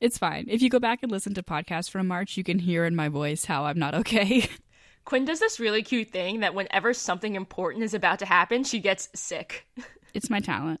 It's 0.00 0.18
fine. 0.18 0.46
If 0.48 0.62
you 0.62 0.68
go 0.68 0.80
back 0.80 1.04
and 1.04 1.12
listen 1.12 1.32
to 1.34 1.44
podcasts 1.44 1.88
from 1.88 2.08
March, 2.08 2.36
you 2.36 2.42
can 2.42 2.58
hear 2.58 2.84
in 2.84 2.96
my 2.96 3.08
voice 3.08 3.44
how 3.44 3.66
I'm 3.66 3.78
not 3.78 3.94
okay. 3.94 4.48
Quinn 5.04 5.24
does 5.24 5.38
this 5.38 5.60
really 5.60 5.84
cute 5.84 6.10
thing 6.10 6.40
that 6.40 6.56
whenever 6.56 6.92
something 6.92 7.36
important 7.36 7.84
is 7.84 7.94
about 7.94 8.18
to 8.18 8.26
happen, 8.26 8.64
she 8.64 8.80
gets 8.80 9.08
sick. 9.14 9.68
It's 10.14 10.28
my 10.28 10.40
talent. 10.40 10.80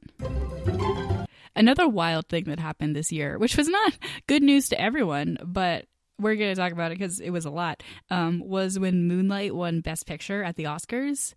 Another 1.54 1.88
wild 1.88 2.28
thing 2.28 2.44
that 2.44 2.58
happened 2.58 2.96
this 2.96 3.12
year, 3.12 3.38
which 3.38 3.56
was 3.56 3.68
not 3.68 3.96
good 4.26 4.42
news 4.42 4.68
to 4.70 4.80
everyone, 4.80 5.38
but 5.44 5.86
we're 6.22 6.36
going 6.36 6.54
to 6.54 6.60
talk 6.60 6.72
about 6.72 6.92
it 6.92 6.98
because 6.98 7.20
it 7.20 7.30
was 7.30 7.44
a 7.44 7.50
lot, 7.50 7.82
um, 8.10 8.40
was 8.44 8.78
when 8.78 9.06
Moonlight 9.06 9.54
won 9.54 9.80
Best 9.80 10.06
Picture 10.06 10.42
at 10.42 10.56
the 10.56 10.64
Oscars. 10.64 11.34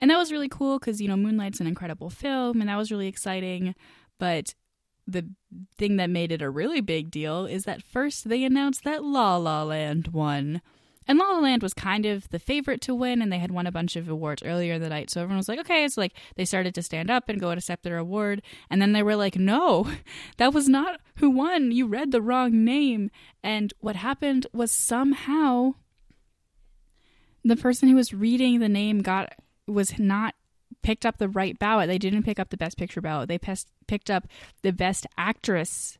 And 0.00 0.10
that 0.10 0.18
was 0.18 0.30
really 0.30 0.48
cool 0.48 0.78
because, 0.78 1.00
you 1.00 1.08
know, 1.08 1.16
Moonlight's 1.16 1.60
an 1.60 1.66
incredible 1.66 2.10
film 2.10 2.60
and 2.60 2.68
that 2.68 2.76
was 2.76 2.90
really 2.90 3.08
exciting. 3.08 3.74
But 4.18 4.54
the 5.06 5.28
thing 5.76 5.96
that 5.96 6.10
made 6.10 6.30
it 6.30 6.42
a 6.42 6.50
really 6.50 6.80
big 6.80 7.10
deal 7.10 7.46
is 7.46 7.64
that 7.64 7.82
first 7.82 8.28
they 8.28 8.44
announced 8.44 8.84
that 8.84 9.02
La 9.02 9.36
La 9.36 9.62
Land 9.62 10.08
won. 10.08 10.60
And 11.08 11.18
La 11.18 11.24
La 11.24 11.38
Land 11.38 11.62
was 11.62 11.72
kind 11.72 12.04
of 12.04 12.28
the 12.28 12.38
favorite 12.38 12.82
to 12.82 12.94
win, 12.94 13.22
and 13.22 13.32
they 13.32 13.38
had 13.38 13.50
won 13.50 13.66
a 13.66 13.72
bunch 13.72 13.96
of 13.96 14.08
awards 14.08 14.42
earlier 14.42 14.74
in 14.74 14.82
the 14.82 14.90
night. 14.90 15.08
So 15.08 15.22
everyone 15.22 15.38
was 15.38 15.48
like, 15.48 15.60
okay. 15.60 15.88
So 15.88 16.02
like 16.02 16.12
they 16.36 16.44
started 16.44 16.74
to 16.74 16.82
stand 16.82 17.10
up 17.10 17.30
and 17.30 17.40
go 17.40 17.48
and 17.48 17.58
accept 17.58 17.82
their 17.82 17.96
award, 17.96 18.42
and 18.68 18.80
then 18.80 18.92
they 18.92 19.02
were 19.02 19.16
like, 19.16 19.36
no, 19.36 19.90
that 20.36 20.52
was 20.52 20.68
not 20.68 21.00
who 21.16 21.30
won. 21.30 21.72
You 21.72 21.86
read 21.86 22.12
the 22.12 22.22
wrong 22.22 22.64
name. 22.64 23.10
And 23.42 23.72
what 23.80 23.96
happened 23.96 24.46
was 24.52 24.70
somehow 24.70 25.74
the 27.44 27.56
person 27.56 27.88
who 27.88 27.96
was 27.96 28.12
reading 28.12 28.60
the 28.60 28.68
name 28.68 29.00
got 29.00 29.32
was 29.66 29.98
not 29.98 30.34
picked 30.82 31.06
up 31.06 31.18
the 31.18 31.28
right 31.28 31.58
ballot. 31.58 31.88
They 31.88 31.98
didn't 31.98 32.22
pick 32.22 32.38
up 32.38 32.50
the 32.50 32.56
best 32.56 32.76
picture 32.78 33.00
ballot. 33.00 33.28
They 33.28 33.38
picked 33.38 34.10
up 34.10 34.28
the 34.62 34.72
best 34.72 35.06
actress 35.16 35.97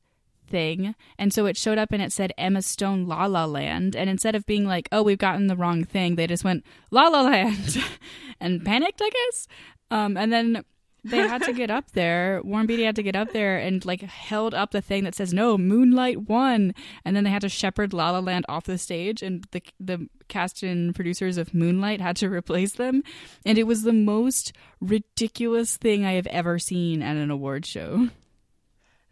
thing. 0.48 0.94
And 1.18 1.32
so 1.32 1.46
it 1.46 1.56
showed 1.56 1.78
up 1.78 1.92
and 1.92 2.02
it 2.02 2.12
said 2.12 2.32
Emma 2.38 2.62
Stone 2.62 3.06
La 3.06 3.26
La 3.26 3.44
Land. 3.44 3.94
And 3.94 4.08
instead 4.08 4.34
of 4.34 4.46
being 4.46 4.66
like, 4.66 4.88
oh, 4.92 5.02
we've 5.02 5.18
gotten 5.18 5.46
the 5.46 5.56
wrong 5.56 5.84
thing, 5.84 6.16
they 6.16 6.26
just 6.26 6.44
went 6.44 6.64
La 6.90 7.08
La 7.08 7.22
Land 7.22 7.78
and 8.40 8.64
panicked, 8.64 9.00
I 9.02 9.10
guess. 9.10 9.48
Um, 9.90 10.16
and 10.16 10.32
then 10.32 10.64
they 11.04 11.18
had 11.18 11.42
to 11.44 11.52
get 11.52 11.70
up 11.70 11.92
there. 11.92 12.40
Warren 12.44 12.66
Beatty 12.66 12.84
had 12.84 12.96
to 12.96 13.02
get 13.02 13.16
up 13.16 13.32
there 13.32 13.58
and 13.58 13.84
like 13.84 14.02
held 14.02 14.54
up 14.54 14.72
the 14.72 14.80
thing 14.80 15.04
that 15.04 15.14
says 15.14 15.32
no 15.32 15.56
Moonlight 15.56 16.28
won, 16.28 16.74
and 17.04 17.16
then 17.16 17.24
they 17.24 17.30
had 17.30 17.42
to 17.42 17.48
shepherd 17.48 17.92
La 17.92 18.10
La 18.10 18.18
Land 18.18 18.44
off 18.48 18.64
the 18.64 18.78
stage, 18.78 19.22
and 19.22 19.46
the 19.52 19.62
the 19.78 20.08
cast 20.28 20.62
and 20.62 20.94
producers 20.94 21.38
of 21.38 21.54
Moonlight 21.54 22.00
had 22.00 22.16
to 22.16 22.28
replace 22.32 22.72
them, 22.72 23.02
and 23.46 23.58
it 23.58 23.64
was 23.64 23.82
the 23.82 23.92
most 23.92 24.52
ridiculous 24.80 25.76
thing 25.76 26.04
I 26.04 26.12
have 26.12 26.26
ever 26.26 26.58
seen 26.58 27.02
at 27.02 27.16
an 27.16 27.30
award 27.30 27.64
show. 27.64 28.08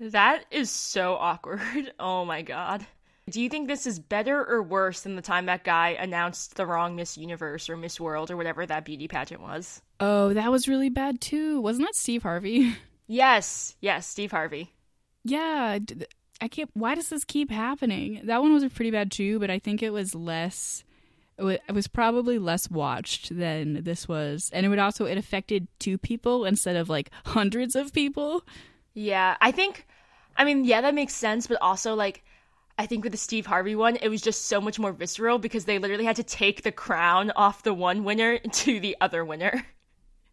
That 0.01 0.45
is 0.51 0.71
so 0.71 1.15
awkward. 1.15 1.93
Oh 1.99 2.25
my 2.25 2.43
god. 2.43 2.87
Do 3.29 3.43
you 3.43 3.49
think 3.49 3.67
this 3.67 3.87
is 3.87 3.99
better 3.99 4.45
or 4.45 4.63
worse 4.63 5.01
than 5.01 5.17
the 5.17 5.23
time 5.23 5.47
that 5.47 5.65
guy 5.65 5.97
announced 5.99 6.55
the 6.55 6.65
wrong 6.67 6.95
Miss 6.95 7.19
Universe 7.19 7.69
or 7.69 7.77
Miss 7.77 7.99
World 7.99 8.31
or 8.31 8.37
whatever 8.37 8.65
that 8.65 8.85
beauty 8.85 9.09
pageant 9.09 9.41
was? 9.43 9.83
Oh, 9.99 10.33
that 10.33 10.53
was 10.53 10.69
really 10.69 10.91
bad 10.91 11.21
too. 11.21 11.61
Wasn't 11.61 11.87
that 11.87 11.97
Steve 11.97 12.23
Harvey? 12.23 12.75
Yes, 13.09 13.77
yes, 13.81 14.09
Steve 14.09 14.33
Harvey. 14.33 14.73
Yeah, 15.23 15.79
I 16.41 16.49
can't. 16.49 16.69
Why 16.75 16.97
does 16.97 17.09
this 17.09 17.23
keep 17.25 17.53
happening? 17.53 18.21
That 18.25 18.43
one 18.43 18.53
was 18.53 18.65
a 18.65 18.69
pretty 18.69 18.91
bad 18.91 19.13
too, 19.13 19.39
but 19.39 19.49
I 19.49 19.61
think 19.61 19.81
it 19.81 19.91
was 19.93 20.13
less. 20.13 20.83
It 21.39 21.61
was 21.73 21.87
probably 21.87 22.41
less 22.41 22.69
watched 22.69 23.37
than 23.37 23.85
this 23.85 24.09
was, 24.09 24.51
and 24.53 24.67
it 24.67 24.71
would 24.71 24.81
also 24.81 25.05
it 25.05 25.19
affected 25.19 25.69
two 25.79 25.99
people 25.99 26.45
instead 26.45 26.75
of 26.75 26.89
like 26.89 27.11
hundreds 27.27 27.77
of 27.77 27.93
people. 27.93 28.43
Yeah, 28.97 29.37
I 29.43 29.53
think. 29.53 29.87
I 30.39 30.45
mean, 30.45 30.65
yeah, 30.65 30.81
that 30.81 30.95
makes 30.95 31.15
sense, 31.15 31.47
but 31.47 31.61
also 31.61 31.95
like. 31.95 32.25
I 32.79 32.85
think 32.85 33.05
with 33.05 33.13
the 33.13 33.19
Steve 33.19 33.47
Harvey 33.47 33.75
one, 33.75 33.97
it 33.97 34.09
was 34.11 34.21
just 34.21 34.47
so 34.47 34.61
much 34.61 34.79
more 34.79 34.93
visceral 34.93 35.39
because 35.39 35.65
they 35.65 35.79
literally 35.79 36.05
had 36.05 36.17
to 36.17 36.23
take 36.23 36.63
the 36.63 36.71
crown 36.71 37.31
off 37.35 37.63
the 37.63 37.73
one 37.73 38.05
winner 38.05 38.37
to 38.53 38.81
the 38.81 38.95
other 39.01 39.25
winner. 39.25 39.65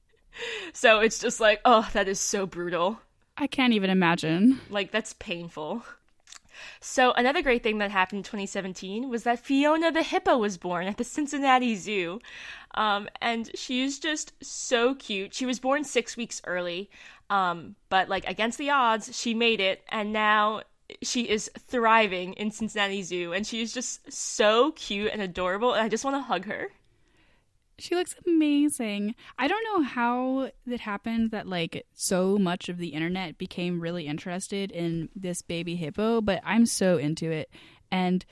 so 0.73 0.99
it's 0.99 1.19
just 1.19 1.39
like, 1.39 1.61
oh, 1.63 1.89
that 1.93 2.09
is 2.09 2.19
so 2.19 2.45
brutal. 2.45 2.99
I 3.37 3.47
can't 3.47 3.71
even 3.71 3.89
imagine. 3.89 4.59
Like, 4.69 4.91
that's 4.91 5.13
painful. 5.13 5.85
So, 6.79 7.11
another 7.13 7.41
great 7.41 7.63
thing 7.63 7.77
that 7.79 7.91
happened 7.91 8.19
in 8.19 8.23
2017 8.23 9.09
was 9.09 9.23
that 9.23 9.39
Fiona 9.39 9.91
the 9.91 10.03
hippo 10.03 10.37
was 10.37 10.57
born 10.57 10.87
at 10.87 10.97
the 10.97 11.03
Cincinnati 11.03 11.75
Zoo. 11.75 12.19
Um, 12.75 13.07
and 13.21 13.51
she's 13.55 13.99
just 13.99 14.33
so 14.41 14.95
cute. 14.95 15.33
She 15.33 15.45
was 15.45 15.59
born 15.59 15.83
six 15.83 16.17
weeks 16.17 16.41
early, 16.45 16.89
um, 17.29 17.75
but 17.89 18.09
like 18.09 18.25
against 18.27 18.57
the 18.57 18.69
odds, 18.69 19.15
she 19.17 19.33
made 19.33 19.59
it. 19.59 19.83
And 19.89 20.11
now 20.11 20.61
she 21.01 21.29
is 21.29 21.49
thriving 21.57 22.33
in 22.33 22.51
Cincinnati 22.51 23.03
Zoo. 23.03 23.33
And 23.33 23.45
she 23.45 23.61
is 23.61 23.73
just 23.73 24.11
so 24.11 24.71
cute 24.71 25.11
and 25.11 25.21
adorable. 25.21 25.73
And 25.73 25.83
I 25.83 25.89
just 25.89 26.03
want 26.03 26.15
to 26.15 26.21
hug 26.21 26.45
her. 26.45 26.71
She 27.79 27.95
looks 27.95 28.15
amazing. 28.27 29.15
I 29.37 29.47
don't 29.47 29.63
know 29.63 29.83
how 29.83 30.51
it 30.67 30.79
happened 30.81 31.31
that 31.31 31.47
like 31.47 31.85
so 31.93 32.37
much 32.37 32.69
of 32.69 32.77
the 32.77 32.89
internet 32.89 33.37
became 33.37 33.79
really 33.79 34.05
interested 34.07 34.71
in 34.71 35.09
this 35.15 35.41
baby 35.41 35.75
hippo, 35.75 36.21
but 36.21 36.41
I'm 36.45 36.65
so 36.65 36.97
into 36.97 37.31
it. 37.31 37.49
And 37.91 38.23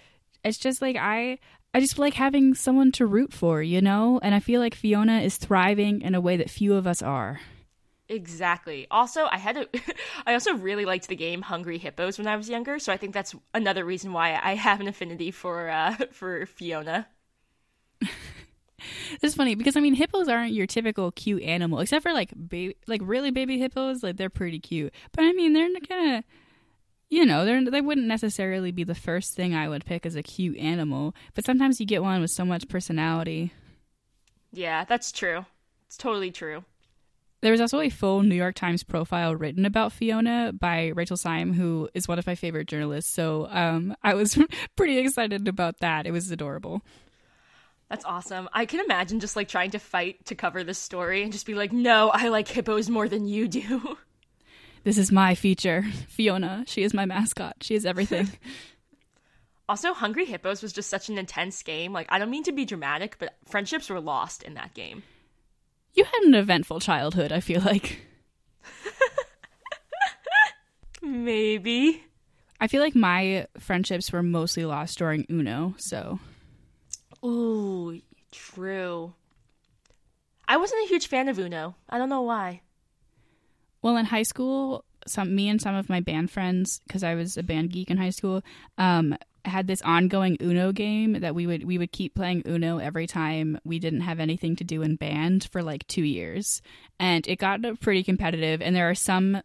it's 0.43 0.57
just 0.57 0.81
like 0.81 0.95
I 0.95 1.39
I 1.73 1.79
just 1.79 1.97
like 1.97 2.15
having 2.15 2.53
someone 2.53 2.91
to 2.93 3.05
root 3.05 3.33
for, 3.33 3.63
you 3.63 3.81
know? 3.81 4.19
And 4.21 4.35
I 4.35 4.39
feel 4.39 4.59
like 4.59 4.75
Fiona 4.75 5.21
is 5.21 5.37
thriving 5.37 6.01
in 6.01 6.15
a 6.15 6.21
way 6.21 6.37
that 6.37 6.49
few 6.49 6.75
of 6.75 6.85
us 6.85 7.01
are. 7.01 7.39
Exactly. 8.09 8.87
Also, 8.91 9.25
I 9.31 9.37
had 9.37 9.55
to 9.55 9.81
I 10.27 10.33
also 10.33 10.53
really 10.55 10.85
liked 10.85 11.07
the 11.07 11.15
game 11.15 11.41
Hungry 11.41 11.77
Hippos 11.77 12.17
when 12.17 12.27
I 12.27 12.35
was 12.35 12.49
younger, 12.49 12.77
so 12.77 12.91
I 12.91 12.97
think 12.97 13.13
that's 13.13 13.33
another 13.53 13.85
reason 13.85 14.11
why 14.11 14.39
I 14.41 14.55
have 14.55 14.81
an 14.81 14.87
affinity 14.87 15.31
for 15.31 15.69
uh 15.69 15.95
for 16.11 16.45
Fiona. 16.45 17.07
It's 19.21 19.35
funny 19.35 19.55
because 19.55 19.75
I 19.75 19.79
mean 19.79 19.93
hippos 19.93 20.27
aren't 20.27 20.53
your 20.53 20.67
typical 20.67 21.11
cute 21.11 21.43
animal, 21.43 21.79
except 21.79 22.03
for 22.03 22.13
like 22.13 22.31
baby, 22.49 22.75
like 22.87 23.01
really 23.03 23.31
baby 23.31 23.59
hippos. 23.59 24.03
Like 24.03 24.17
they're 24.17 24.29
pretty 24.29 24.59
cute, 24.59 24.93
but 25.11 25.23
I 25.23 25.31
mean 25.33 25.53
they're 25.53 25.71
not 25.71 25.87
kind 25.87 26.17
of, 26.17 26.23
you 27.09 27.25
know, 27.25 27.45
they 27.45 27.63
they 27.69 27.81
wouldn't 27.81 28.07
necessarily 28.07 28.71
be 28.71 28.83
the 28.83 28.95
first 28.95 29.33
thing 29.33 29.53
I 29.53 29.69
would 29.69 29.85
pick 29.85 30.05
as 30.05 30.15
a 30.15 30.23
cute 30.23 30.57
animal, 30.57 31.15
but 31.33 31.45
sometimes 31.45 31.79
you 31.79 31.85
get 31.85 32.03
one 32.03 32.21
with 32.21 32.31
so 32.31 32.45
much 32.45 32.67
personality. 32.67 33.53
Yeah, 34.51 34.83
that's 34.83 35.11
true. 35.11 35.45
It's 35.87 35.97
totally 35.97 36.31
true. 36.31 36.63
There 37.41 37.51
was 37.51 37.61
also 37.61 37.79
a 37.79 37.89
full 37.89 38.21
New 38.21 38.35
York 38.35 38.53
Times 38.53 38.83
profile 38.83 39.35
written 39.35 39.65
about 39.65 39.91
Fiona 39.91 40.53
by 40.53 40.87
Rachel 40.89 41.17
Syme, 41.17 41.53
who 41.53 41.89
is 41.95 42.07
one 42.07 42.19
of 42.19 42.27
my 42.27 42.35
favorite 42.35 42.67
journalists. 42.67 43.11
So 43.11 43.47
um, 43.49 43.95
I 44.03 44.13
was 44.13 44.37
pretty 44.75 44.99
excited 44.99 45.47
about 45.47 45.79
that. 45.79 46.05
It 46.05 46.11
was 46.11 46.29
adorable. 46.29 46.83
That's 47.91 48.05
awesome. 48.05 48.47
I 48.53 48.65
can 48.67 48.79
imagine 48.79 49.19
just 49.19 49.35
like 49.35 49.49
trying 49.49 49.71
to 49.71 49.79
fight 49.79 50.25
to 50.27 50.33
cover 50.33 50.63
this 50.63 50.77
story 50.77 51.23
and 51.23 51.31
just 51.33 51.45
be 51.45 51.55
like, 51.55 51.73
no, 51.73 52.09
I 52.09 52.29
like 52.29 52.47
hippos 52.47 52.89
more 52.89 53.09
than 53.09 53.27
you 53.27 53.47
do. 53.49 53.97
This 54.83 54.97
is 54.97 55.11
my 55.11 55.35
feature. 55.35 55.83
Fiona. 56.07 56.63
She 56.65 56.81
is 56.81 56.91
my 56.91 57.05
mascot. 57.05 57.57
She 57.61 57.75
is 57.75 57.85
everything. 57.85 58.31
also, 59.69 59.93
Hungry 59.93 60.25
Hippos 60.25 60.63
was 60.63 60.73
just 60.73 60.89
such 60.89 61.07
an 61.07 61.19
intense 61.19 61.61
game. 61.61 61.93
Like, 61.93 62.07
I 62.09 62.17
don't 62.17 62.31
mean 62.31 62.41
to 62.45 62.51
be 62.51 62.65
dramatic, 62.65 63.17
but 63.19 63.35
friendships 63.47 63.91
were 63.91 63.99
lost 63.99 64.41
in 64.41 64.55
that 64.55 64.73
game. 64.73 65.03
You 65.93 66.03
had 66.03 66.23
an 66.23 66.33
eventful 66.33 66.79
childhood, 66.79 67.31
I 67.31 67.41
feel 67.41 67.61
like. 67.61 68.01
Maybe. 71.03 72.03
I 72.59 72.67
feel 72.67 72.81
like 72.81 72.95
my 72.95 73.45
friendships 73.59 74.11
were 74.11 74.23
mostly 74.23 74.65
lost 74.65 74.97
during 74.97 75.27
Uno, 75.29 75.75
so. 75.77 76.19
Ooh, 77.23 78.01
true. 78.31 79.13
I 80.47 80.57
wasn't 80.57 80.83
a 80.85 80.87
huge 80.87 81.07
fan 81.07 81.29
of 81.29 81.39
Uno. 81.39 81.75
I 81.89 81.97
don't 81.97 82.09
know 82.09 82.21
why. 82.21 82.61
Well, 83.81 83.97
in 83.97 84.05
high 84.05 84.23
school, 84.23 84.85
some 85.07 85.33
me 85.35 85.49
and 85.49 85.61
some 85.61 85.75
of 85.75 85.89
my 85.89 85.99
band 85.99 86.29
friends, 86.29 86.81
because 86.87 87.03
I 87.03 87.15
was 87.15 87.37
a 87.37 87.43
band 87.43 87.71
geek 87.71 87.89
in 87.89 87.97
high 87.97 88.09
school, 88.09 88.43
um, 88.77 89.15
had 89.45 89.67
this 89.67 89.81
ongoing 89.81 90.37
Uno 90.41 90.71
game 90.71 91.13
that 91.13 91.33
we 91.33 91.47
would 91.47 91.63
we 91.63 91.77
would 91.77 91.91
keep 91.91 92.13
playing 92.13 92.43
Uno 92.45 92.77
every 92.77 93.07
time 93.07 93.59
we 93.63 93.79
didn't 93.79 94.01
have 94.01 94.19
anything 94.19 94.55
to 94.57 94.63
do 94.63 94.81
in 94.81 94.95
band 94.95 95.47
for 95.51 95.63
like 95.63 95.87
two 95.87 96.03
years, 96.03 96.61
and 96.99 97.27
it 97.27 97.37
got 97.37 97.61
pretty 97.79 98.03
competitive. 98.03 98.61
And 98.61 98.75
there 98.75 98.89
are 98.89 98.95
some 98.95 99.41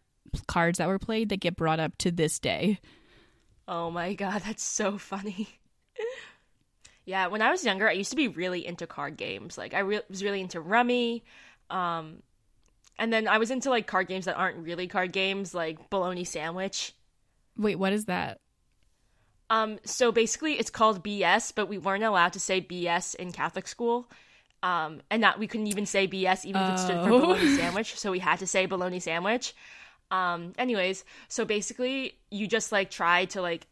cards 0.47 0.77
that 0.77 0.87
were 0.87 0.99
played 0.99 1.29
that 1.29 1.39
get 1.39 1.55
brought 1.55 1.79
up 1.79 1.97
to 1.99 2.11
this 2.11 2.37
day. 2.37 2.79
Oh 3.67 3.89
my 3.89 4.13
god, 4.13 4.43
that's 4.45 4.63
so 4.63 4.97
funny. 4.97 5.47
yeah, 7.07 7.27
when 7.27 7.41
I 7.41 7.49
was 7.51 7.63
younger, 7.63 7.87
I 7.87 7.93
used 7.93 8.09
to 8.09 8.17
be 8.17 8.27
really 8.27 8.67
into 8.67 8.85
card 8.85 9.15
games. 9.15 9.57
Like 9.57 9.73
I 9.73 9.79
re- 9.79 10.01
was 10.09 10.21
really 10.21 10.41
into 10.41 10.59
Rummy. 10.59 11.23
Um, 11.69 12.21
and 12.99 13.13
then 13.13 13.29
I 13.29 13.37
was 13.37 13.49
into 13.49 13.69
like 13.69 13.87
card 13.87 14.09
games 14.09 14.25
that 14.25 14.35
aren't 14.35 14.57
really 14.57 14.87
card 14.87 15.13
games, 15.13 15.53
like 15.53 15.89
Bologna 15.89 16.25
Sandwich. 16.25 16.93
Wait, 17.55 17.75
what 17.79 17.93
is 17.93 18.05
that? 18.05 18.41
Um, 19.49 19.79
so 19.85 20.11
basically, 20.11 20.59
it's 20.59 20.69
called 20.69 21.01
BS, 21.01 21.53
but 21.55 21.69
we 21.69 21.77
weren't 21.77 22.03
allowed 22.03 22.33
to 22.33 22.41
say 22.41 22.59
BS 22.59 23.15
in 23.15 23.31
Catholic 23.31 23.69
school. 23.69 24.11
Um, 24.61 24.99
and 25.09 25.23
that 25.23 25.39
we 25.39 25.47
couldn't 25.47 25.67
even 25.67 25.85
say 25.85 26.09
BS 26.09 26.43
even 26.43 26.61
if 26.61 26.73
it 26.73 26.79
stood 26.79 27.03
for 27.03 27.09
bologna 27.09 27.47
sandwich, 27.55 27.97
so 27.97 28.11
we 28.11 28.19
had 28.19 28.39
to 28.39 28.47
say 28.47 28.65
bologna 28.65 28.99
sandwich. 28.99 29.55
Um, 30.11 30.51
anyways, 30.57 31.05
so 31.29 31.45
basically, 31.45 32.17
you 32.31 32.47
just 32.47 32.73
like 32.73 32.91
try 32.91 33.25
to 33.25 33.41
like 33.41 33.65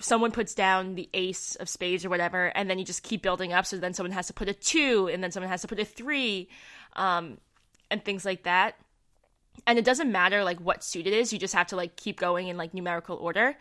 someone 0.00 0.32
puts 0.32 0.54
down 0.54 0.94
the 0.94 1.08
ace 1.14 1.54
of 1.56 1.68
spades 1.68 2.04
or 2.04 2.08
whatever, 2.08 2.46
and 2.46 2.68
then 2.68 2.78
you 2.78 2.84
just 2.84 3.02
keep 3.02 3.22
building 3.22 3.52
up. 3.52 3.66
So 3.66 3.76
then 3.76 3.94
someone 3.94 4.12
has 4.12 4.26
to 4.28 4.32
put 4.32 4.48
a 4.48 4.54
two, 4.54 5.08
and 5.12 5.22
then 5.22 5.30
someone 5.30 5.50
has 5.50 5.62
to 5.62 5.68
put 5.68 5.78
a 5.78 5.84
three. 5.84 6.48
Um, 6.94 7.38
and 7.90 8.04
things 8.04 8.24
like 8.24 8.44
that. 8.44 8.76
And 9.66 9.78
it 9.78 9.84
doesn't 9.84 10.10
matter 10.10 10.44
like 10.44 10.58
what 10.60 10.84
suit 10.84 11.06
it 11.06 11.12
is, 11.12 11.32
you 11.32 11.38
just 11.38 11.54
have 11.54 11.66
to 11.68 11.76
like 11.76 11.96
keep 11.96 12.18
going 12.18 12.48
in 12.48 12.56
like 12.56 12.72
numerical 12.72 13.16
order. 13.16 13.56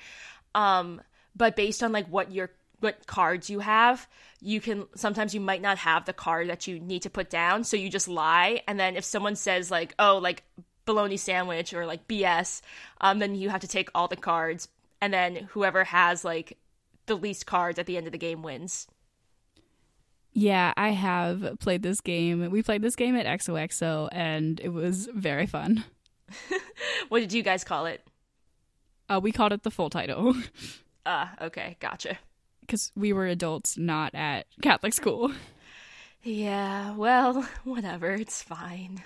Um, 0.55 1.01
but 1.35 1.55
based 1.55 1.83
on 1.83 1.91
like 1.91 2.07
what 2.07 2.31
your 2.31 2.51
what 2.79 3.05
cards 3.07 3.49
you 3.49 3.59
have, 3.59 4.07
you 4.39 4.61
can 4.61 4.85
sometimes 4.95 5.33
you 5.33 5.41
might 5.41 5.61
not 5.61 5.79
have 5.79 6.05
the 6.05 6.13
card 6.13 6.49
that 6.49 6.67
you 6.67 6.79
need 6.79 7.01
to 7.01 7.09
put 7.09 7.29
down, 7.29 7.63
so 7.65 7.75
you 7.75 7.89
just 7.89 8.07
lie. 8.07 8.61
And 8.67 8.79
then 8.79 8.95
if 8.95 9.03
someone 9.03 9.35
says 9.35 9.69
like, 9.69 9.93
"Oh, 9.99 10.17
like 10.17 10.43
bologna 10.85 11.17
sandwich" 11.17 11.73
or 11.73 11.85
like 11.85 12.07
BS, 12.07 12.61
um, 13.01 13.19
then 13.19 13.35
you 13.35 13.49
have 13.49 13.61
to 13.61 13.67
take 13.67 13.89
all 13.93 14.07
the 14.07 14.15
cards, 14.15 14.69
and 15.01 15.13
then 15.13 15.47
whoever 15.51 15.83
has 15.83 16.23
like 16.23 16.57
the 17.05 17.15
least 17.15 17.45
cards 17.45 17.79
at 17.79 17.85
the 17.85 17.97
end 17.97 18.05
of 18.05 18.11
the 18.11 18.17
game 18.17 18.41
wins. 18.41 18.87
Yeah, 20.31 20.73
I 20.77 20.89
have 20.89 21.57
played 21.59 21.81
this 21.81 22.01
game. 22.01 22.49
We 22.51 22.61
played 22.61 22.81
this 22.81 22.95
game 22.95 23.15
at 23.15 23.25
XOXO 23.25 24.09
and 24.11 24.59
it 24.59 24.69
was 24.69 25.09
very 25.13 25.47
fun. 25.47 25.83
what 27.09 27.19
did 27.19 27.33
you 27.33 27.41
guys 27.41 27.63
call 27.63 27.87
it? 27.87 28.05
Uh, 29.09 29.19
we 29.21 29.31
called 29.31 29.53
it 29.53 29.63
the 29.63 29.71
full 29.71 29.89
title. 29.89 30.35
Ah, 31.05 31.33
uh, 31.39 31.45
okay, 31.45 31.77
gotcha. 31.79 32.19
Because 32.61 32.91
we 32.93 33.13
were 33.13 33.25
adults, 33.25 33.77
not 33.77 34.13
at 34.13 34.45
Catholic 34.61 34.93
school. 34.93 35.31
Yeah, 36.21 36.93
well, 36.93 37.47
whatever, 37.63 38.11
it's 38.11 38.43
fine. 38.43 39.01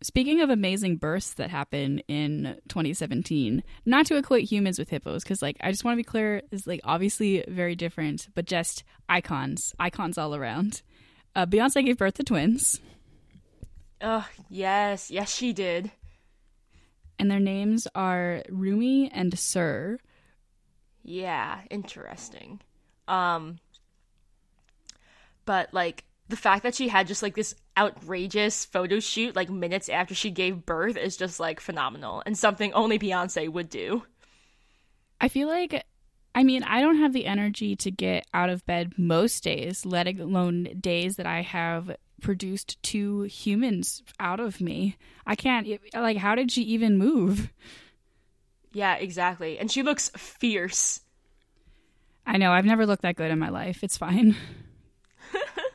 Speaking 0.00 0.40
of 0.40 0.48
amazing 0.48 0.96
births 0.96 1.34
that 1.34 1.50
happen 1.50 1.98
in 2.06 2.56
2017, 2.68 3.64
not 3.84 4.06
to 4.06 4.16
equate 4.16 4.48
humans 4.48 4.78
with 4.78 4.90
hippos, 4.90 5.24
because 5.24 5.42
like 5.42 5.56
I 5.60 5.72
just 5.72 5.84
want 5.84 5.94
to 5.94 5.96
be 5.96 6.04
clear, 6.04 6.42
is 6.52 6.68
like 6.68 6.80
obviously 6.84 7.44
very 7.48 7.74
different, 7.74 8.28
but 8.34 8.44
just 8.44 8.84
icons, 9.08 9.74
icons 9.80 10.16
all 10.16 10.36
around. 10.36 10.82
Uh, 11.34 11.46
Beyonce 11.46 11.84
gave 11.84 11.98
birth 11.98 12.14
to 12.14 12.22
twins. 12.22 12.80
Oh 14.00 14.26
yes, 14.48 15.10
yes 15.10 15.34
she 15.34 15.52
did. 15.52 15.90
And 17.18 17.28
their 17.28 17.40
names 17.40 17.88
are 17.96 18.44
Rumi 18.48 19.10
and 19.10 19.36
Sir. 19.36 19.98
Yeah, 21.02 21.60
interesting. 21.70 22.60
Um, 23.08 23.58
but 25.44 25.74
like 25.74 26.04
the 26.28 26.36
fact 26.36 26.62
that 26.62 26.74
she 26.74 26.88
had 26.88 27.06
just 27.06 27.22
like 27.22 27.34
this 27.34 27.54
outrageous 27.76 28.64
photo 28.64 29.00
shoot 29.00 29.34
like 29.34 29.48
minutes 29.48 29.88
after 29.88 30.14
she 30.14 30.30
gave 30.30 30.66
birth 30.66 30.96
is 30.96 31.16
just 31.16 31.40
like 31.40 31.60
phenomenal 31.60 32.22
and 32.26 32.36
something 32.36 32.72
only 32.74 32.98
Beyonce 32.98 33.50
would 33.50 33.70
do. 33.70 34.02
I 35.20 35.28
feel 35.28 35.48
like 35.48 35.84
I 36.34 36.44
mean, 36.44 36.62
I 36.62 36.80
don't 36.80 36.98
have 36.98 37.12
the 37.12 37.26
energy 37.26 37.74
to 37.76 37.90
get 37.90 38.26
out 38.32 38.48
of 38.50 38.64
bed 38.64 38.92
most 38.96 39.42
days, 39.42 39.84
let 39.84 40.06
alone 40.06 40.68
days 40.80 41.16
that 41.16 41.26
I 41.26 41.42
have 41.42 41.96
produced 42.20 42.80
two 42.82 43.22
humans 43.22 44.02
out 44.20 44.38
of 44.38 44.60
me. 44.60 44.96
I 45.26 45.34
can't 45.34 45.66
like 45.94 46.18
how 46.18 46.34
did 46.34 46.52
she 46.52 46.62
even 46.62 46.98
move? 46.98 47.50
Yeah, 48.72 48.96
exactly. 48.96 49.58
And 49.58 49.70
she 49.70 49.82
looks 49.82 50.10
fierce. 50.16 51.00
I 52.26 52.36
know, 52.36 52.52
I've 52.52 52.66
never 52.66 52.84
looked 52.84 53.02
that 53.02 53.16
good 53.16 53.30
in 53.30 53.38
my 53.38 53.48
life. 53.48 53.82
It's 53.82 53.96
fine. 53.96 54.36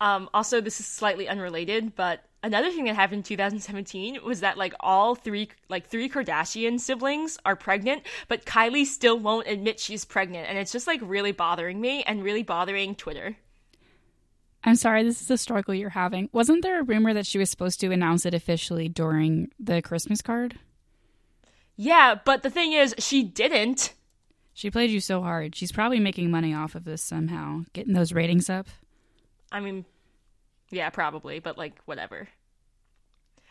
Um, 0.00 0.28
also, 0.32 0.60
this 0.60 0.80
is 0.80 0.86
slightly 0.86 1.28
unrelated, 1.28 1.94
but 1.96 2.24
another 2.42 2.70
thing 2.70 2.84
that 2.84 2.94
happened 2.94 3.18
in 3.18 3.22
2017 3.24 4.18
was 4.24 4.40
that 4.40 4.56
like 4.56 4.74
all 4.80 5.14
three 5.14 5.48
like 5.68 5.88
three 5.88 6.08
Kardashian 6.08 6.78
siblings 6.78 7.38
are 7.44 7.56
pregnant, 7.56 8.02
but 8.28 8.44
Kylie 8.44 8.86
still 8.86 9.18
won't 9.18 9.48
admit 9.48 9.80
she's 9.80 10.04
pregnant, 10.04 10.48
and 10.48 10.56
it's 10.58 10.72
just 10.72 10.86
like 10.86 11.00
really 11.02 11.32
bothering 11.32 11.80
me 11.80 12.02
and 12.04 12.22
really 12.22 12.42
bothering 12.42 12.94
Twitter. 12.94 13.36
I'm 14.64 14.76
sorry, 14.76 15.04
this 15.04 15.22
is 15.22 15.30
a 15.30 15.38
struggle 15.38 15.74
you're 15.74 15.90
having. 15.90 16.28
Wasn't 16.32 16.62
there 16.62 16.80
a 16.80 16.84
rumor 16.84 17.14
that 17.14 17.26
she 17.26 17.38
was 17.38 17.48
supposed 17.48 17.80
to 17.80 17.92
announce 17.92 18.26
it 18.26 18.34
officially 18.34 18.88
during 18.88 19.50
the 19.58 19.80
Christmas 19.80 20.20
card? 20.20 20.58
Yeah, 21.76 22.16
but 22.24 22.42
the 22.42 22.50
thing 22.50 22.72
is, 22.72 22.94
she 22.98 23.22
didn't. 23.22 23.94
She 24.52 24.70
played 24.70 24.90
you 24.90 24.98
so 24.98 25.22
hard. 25.22 25.54
She's 25.54 25.70
probably 25.70 26.00
making 26.00 26.32
money 26.32 26.52
off 26.52 26.74
of 26.74 26.84
this 26.84 27.02
somehow, 27.02 27.62
getting 27.72 27.94
those 27.94 28.12
ratings 28.12 28.50
up. 28.50 28.66
I 29.50 29.60
mean, 29.60 29.84
yeah, 30.70 30.90
probably, 30.90 31.38
but 31.38 31.58
like 31.58 31.80
whatever. 31.84 32.28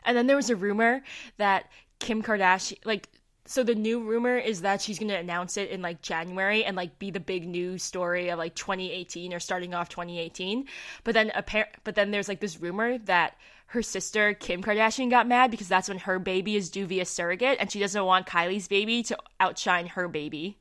And 0.04 0.16
then 0.16 0.28
there 0.28 0.36
was 0.36 0.50
a 0.50 0.56
rumor 0.56 1.02
that 1.38 1.70
Kim 2.00 2.24
Kardashian, 2.24 2.78
like, 2.86 3.10
so 3.46 3.64
the 3.64 3.76
new 3.76 4.04
rumor 4.04 4.38
is 4.38 4.62
that 4.62 4.82
she's 4.82 5.00
going 5.00 5.10
to 5.10 5.18
announce 5.18 5.56
it 5.56 5.70
in 5.70 5.82
like 5.82 6.02
January 6.02 6.66
and 6.66 6.76
like 6.76 7.00
be 7.00 7.12
the 7.12 7.20
big 7.20 7.48
news 7.48 7.82
story 7.82 8.30
of 8.30 8.38
like 8.38 8.56
2018 8.56 9.34
or 9.34 9.40
starting 9.40 9.74
off 9.74 9.88
2018. 9.90 10.66
But 11.06 11.14
then 11.14 11.32
apparent, 11.34 11.70
but 11.86 11.96
then 11.96 12.12
there's 12.12 12.28
like 12.28 12.42
this 12.42 12.60
rumor 12.60 12.98
that 13.00 13.38
her 13.68 13.82
sister 13.82 14.34
Kim 14.34 14.62
Kardashian 14.62 15.10
got 15.10 15.28
mad 15.28 15.50
because 15.50 15.70
that's 15.70 15.88
when 15.88 16.00
her 16.00 16.20
baby 16.20 16.58
is 16.58 16.70
due 16.70 16.86
via 16.86 17.06
surrogate 17.06 17.58
and 17.60 17.72
she 17.72 17.80
doesn't 17.80 18.06
want 18.06 18.28
Kylie's 18.28 18.68
baby 18.68 19.02
to 19.04 19.18
outshine 19.40 19.88
her 19.88 20.10
baby. 20.10 20.58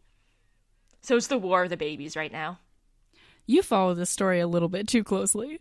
So 1.02 1.16
it's 1.16 1.26
the 1.26 1.38
war 1.38 1.64
of 1.64 1.70
the 1.70 1.76
babies 1.76 2.16
right 2.16 2.32
now. 2.32 2.58
You 3.46 3.62
follow 3.62 3.94
this 3.94 4.10
story 4.10 4.40
a 4.40 4.46
little 4.46 4.68
bit 4.68 4.88
too 4.88 5.04
closely. 5.04 5.60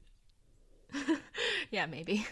yeah, 1.72 1.86
maybe. 1.86 2.26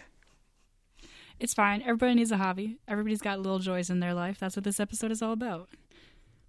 It's 1.39 1.53
fine. 1.53 1.81
Everybody 1.81 2.15
needs 2.15 2.31
a 2.31 2.37
hobby. 2.37 2.77
Everybody's 2.87 3.21
got 3.21 3.39
little 3.39 3.59
joys 3.59 3.89
in 3.89 3.99
their 3.99 4.13
life. 4.13 4.39
That's 4.39 4.55
what 4.55 4.63
this 4.63 4.79
episode 4.79 5.11
is 5.11 5.21
all 5.21 5.33
about. 5.33 5.69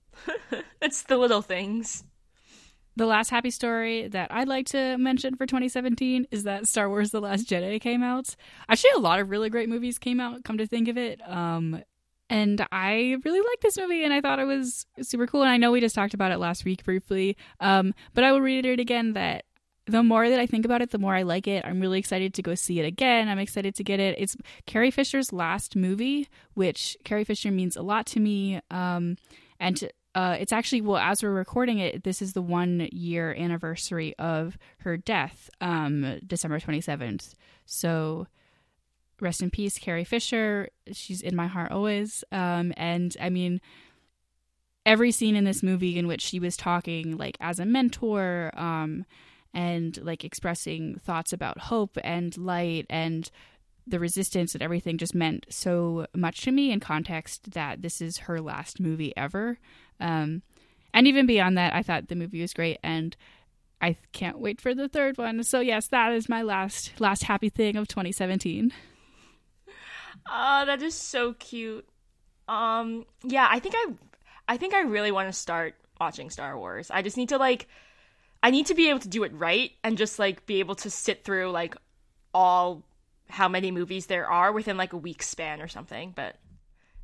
it's 0.83 1.03
the 1.03 1.19
little 1.19 1.43
things. 1.43 2.05
The 2.97 3.07
last 3.07 3.31
happy 3.31 3.51
story 3.51 4.07
that 4.09 4.33
I'd 4.33 4.47
like 4.47 4.67
to 4.67 4.97
mention 4.97 5.35
for 5.35 5.47
2017 5.47 6.29
is 6.31 6.45
that 6.45 6.69
Star 6.69 6.89
Wars 6.89 7.11
The 7.11 7.21
Last 7.21 7.49
Jedi 7.49 7.81
came 7.81 8.05
out. 8.05 8.37
Actually, 8.69 8.93
a 8.97 9.01
lot 9.01 9.19
of 9.19 9.31
really 9.31 9.51
great 9.51 9.69
movies 9.69 9.99
came 9.99 10.21
out, 10.21 10.45
come 10.45 10.59
to 10.59 10.67
think 10.67 10.87
of 10.87 10.97
it. 10.97 11.21
Um, 11.29 11.83
and 12.31 12.67
I 12.73 13.17
really 13.25 13.41
liked 13.41 13.63
this 13.63 13.79
movie, 13.79 14.05
and 14.05 14.13
I 14.13 14.21
thought 14.21 14.39
it 14.39 14.47
was 14.47 14.87
super 15.03 15.27
cool. 15.27 15.43
And 15.43 15.51
I 15.51 15.57
know 15.57 15.73
we 15.73 15.81
just 15.81 15.95
talked 15.95 16.15
about 16.15 16.33
it 16.33 16.39
last 16.39 16.65
week 16.65 16.85
briefly, 16.85 17.37
um, 17.61 17.95
but 18.15 18.25
I 18.25 18.33
will 18.33 18.41
reiterate 18.41 18.81
again 18.81 19.13
that 19.13 19.45
the 19.87 20.03
more 20.03 20.29
that 20.29 20.41
I 20.41 20.47
think 20.47 20.65
about 20.65 20.81
it, 20.81 20.91
the 20.91 20.99
more 20.99 21.15
I 21.15 21.23
like 21.23 21.47
it. 21.47 21.65
I'm 21.65 21.81
really 21.81 21.99
excited 21.99 22.33
to 22.35 22.43
go 22.43 22.55
see 22.55 22.81
it 22.81 22.87
again. 22.87 23.29
I'm 23.29 23.39
excited 23.39 23.75
to 23.75 23.85
get 23.85 24.01
it. 24.01 24.17
It's 24.19 24.37
Carrie 24.67 24.91
Fisher's 24.91 25.33
last 25.33 25.77
movie, 25.77 26.29
which 26.55 26.97
Carrie 27.05 27.25
Fisher 27.25 27.51
means 27.51 27.77
a 27.77 27.83
lot 27.83 28.07
to 28.07 28.21
me. 28.21 28.61
Um, 28.71 29.17
and 29.61 29.91
uh, 30.15 30.37
it's 30.39 30.53
actually, 30.53 30.81
well, 30.81 30.97
as 30.97 31.23
we're 31.23 31.31
recording 31.31 31.79
it, 31.79 32.05
this 32.05 32.23
is 32.23 32.33
the 32.33 32.43
one 32.43 32.89
year 32.93 33.35
anniversary 33.35 34.15
of 34.19 34.57
her 34.79 34.97
death, 34.97 35.51
um, 35.61 36.19
December 36.27 36.59
27th. 36.61 37.35
So 37.67 38.27
rest 39.25 39.43
in 39.43 39.51
peace, 39.51 39.79
Carrie 39.79 40.05
Fisher. 40.05 40.69
She's 40.93 41.21
in 41.21 41.35
my 41.35 41.47
heart 41.47 41.73
always. 41.73 42.23
Um, 42.31 42.73
and 42.77 43.17
I 43.21 43.31
mean, 43.31 43.61
every 44.87 45.11
scene 45.11 45.35
in 45.35 45.45
this 45.45 45.63
movie 45.63 45.99
in 45.99 46.07
which 46.07 46.23
she 46.23 46.39
was 46.39 46.57
talking, 46.57 47.17
like, 47.17 47.37
as 47.41 47.59
a 47.59 47.65
mentor, 47.65 48.53
um, 48.55 49.05
and 49.55 50.03
like 50.03 50.25
expressing 50.25 50.99
thoughts 51.05 51.33
about 51.33 51.59
hope 51.59 51.97
and 52.03 52.37
light 52.37 52.87
and 52.91 53.31
the 53.87 54.01
resistance 54.01 54.55
and 54.55 54.63
everything 54.63 54.99
just 54.99 55.15
meant 55.15 55.47
so 55.49 56.07
much 56.15 56.43
to 56.43 56.51
me 56.51 56.73
in 56.73 56.81
context 56.81 57.53
that 57.53 57.83
this 57.83 58.01
is 58.01 58.19
her 58.19 58.41
last 58.41 58.81
movie 58.81 59.17
ever. 59.17 59.59
Um, 60.01 60.43
and 60.93 61.07
even 61.07 61.27
beyond 61.27 61.57
that, 61.57 61.75
I 61.75 61.83
thought 61.83 62.09
the 62.09 62.17
movie 62.17 62.41
was 62.41 62.55
great 62.55 62.79
and 62.83 63.17
I 63.81 63.97
can't 64.13 64.39
wait 64.39 64.61
for 64.61 64.75
the 64.75 64.89
third 64.89 65.19
one. 65.19 65.43
So 65.45 65.61
yes, 65.61 65.89
that 65.89 66.13
is 66.13 66.29
my 66.29 66.43
last 66.43 66.99
last 66.99 67.25
happy 67.25 67.49
thing 67.49 67.77
of 67.77 67.87
2017. 67.87 68.73
Oh, 70.31 70.65
that 70.67 70.83
is 70.83 70.95
so 70.95 71.35
cute. 71.35 71.87
Um, 72.49 73.07
yeah, 73.23 73.49
I 73.51 73.59
think 73.59 73.75
I, 73.77 73.93
I 74.49 74.57
think 74.57 74.75
I 74.75 74.81
really 74.83 75.13
want 75.13 75.29
to 75.29 75.33
start 75.33 75.75
watching 76.01 76.31
Star 76.31 76.59
Wars. 76.59 76.91
I 76.91 77.03
just 77.03 77.17
need 77.17 77.31
to 77.31 77.39
like 77.39 77.69
I 78.43 78.51
need 78.51 78.67
to 78.67 78.75
be 78.75 78.91
able 78.91 79.01
to 79.01 79.09
do 79.09 79.25
it 79.25 79.33
right 79.33 79.73
and 79.83 79.97
just 79.97 80.19
like 80.19 80.45
be 80.45 80.61
able 80.61 80.75
to 80.77 80.91
sit 80.91 81.25
through 81.25 81.51
like 81.51 81.77
all 82.35 82.83
how 83.31 83.49
many 83.49 83.71
movies 83.71 84.05
there 84.07 84.29
are 84.31 84.53
within 84.53 84.77
like 84.77 84.93
a 84.93 84.99
week 84.99 85.23
span 85.23 85.63
or 85.63 85.69
something. 85.69 86.13
But 86.15 86.37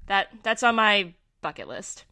that 0.07 0.29
that's 0.43 0.63
on 0.63 0.75
my 0.75 1.15
bucket 1.41 1.67
list. 1.67 2.05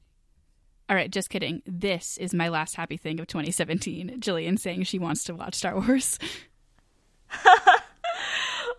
All 0.89 0.97
right, 0.97 1.11
just 1.11 1.29
kidding. 1.29 1.61
This 1.67 2.17
is 2.17 2.33
my 2.33 2.49
last 2.49 2.77
happy 2.77 2.97
thing 2.97 3.21
of 3.21 3.27
2017. 3.27 4.17
Jillian 4.21 4.59
saying 4.59 4.85
she 4.85 4.99
wants 4.99 5.25
to 5.25 5.35
watch 5.35 5.57
Star 5.57 5.79
Wars. 5.79 6.19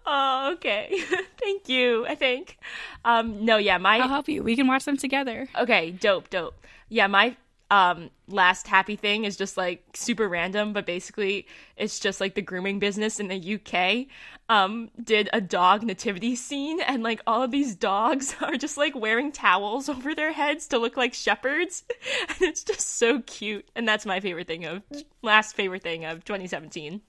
oh, 0.10 0.52
okay. 0.54 1.02
Thank 1.40 1.70
you. 1.70 2.06
I 2.08 2.16
think. 2.16 2.58
Um, 3.06 3.46
no, 3.46 3.58
yeah, 3.58 3.78
my. 3.78 4.00
I'll 4.00 4.08
help 4.08 4.28
you. 4.28 4.44
We 4.44 4.56
can 4.56 4.68
watch 4.68 4.86
them 4.86 4.98
together. 4.98 5.48
Okay, 5.58 5.92
dope, 5.92 6.30
dope. 6.30 6.56
Yeah, 6.90 7.08
my 7.08 7.38
um 7.72 8.10
last 8.28 8.68
happy 8.68 8.96
thing 8.96 9.26
is 9.26 9.38
just 9.38 9.56
like 9.56 9.84
super 9.94 10.28
random 10.28 10.74
but 10.74 10.86
basically 10.86 11.46
it's 11.78 12.00
just 12.00 12.20
like 12.20 12.34
the 12.34 12.42
grooming 12.42 12.80
business 12.80 13.20
in 13.20 13.28
the 13.28 13.56
UK 13.56 14.08
um 14.50 14.90
did 15.04 15.30
a 15.34 15.42
dog 15.42 15.84
nativity 15.84 16.36
scene 16.36 16.82
and 16.82 17.04
like 17.04 17.22
all 17.28 17.44
of 17.44 17.52
these 17.52 17.76
dogs 17.76 18.36
are 18.42 18.56
just 18.56 18.78
like 18.78 18.96
wearing 18.96 19.32
towels 19.32 19.88
over 19.90 20.16
their 20.16 20.34
heads 20.34 20.68
to 20.68 20.80
look 20.80 20.98
like 20.98 21.14
shepherds 21.14 21.84
and 22.30 22.42
it's 22.42 22.64
just 22.64 22.98
so 22.98 23.22
cute 23.22 23.70
and 23.76 23.88
that's 23.88 24.06
my 24.06 24.20
favorite 24.20 24.48
thing 24.48 24.66
of 24.66 24.82
last 25.22 25.56
favorite 25.56 25.84
thing 25.84 26.06
of 26.06 26.26
2017 26.26 27.02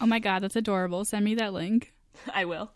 oh 0.00 0.06
my 0.06 0.20
god 0.20 0.42
that's 0.42 0.56
adorable 0.56 1.04
send 1.04 1.24
me 1.24 1.34
that 1.34 1.52
link 1.52 1.92
I 2.34 2.44
will 2.44 2.72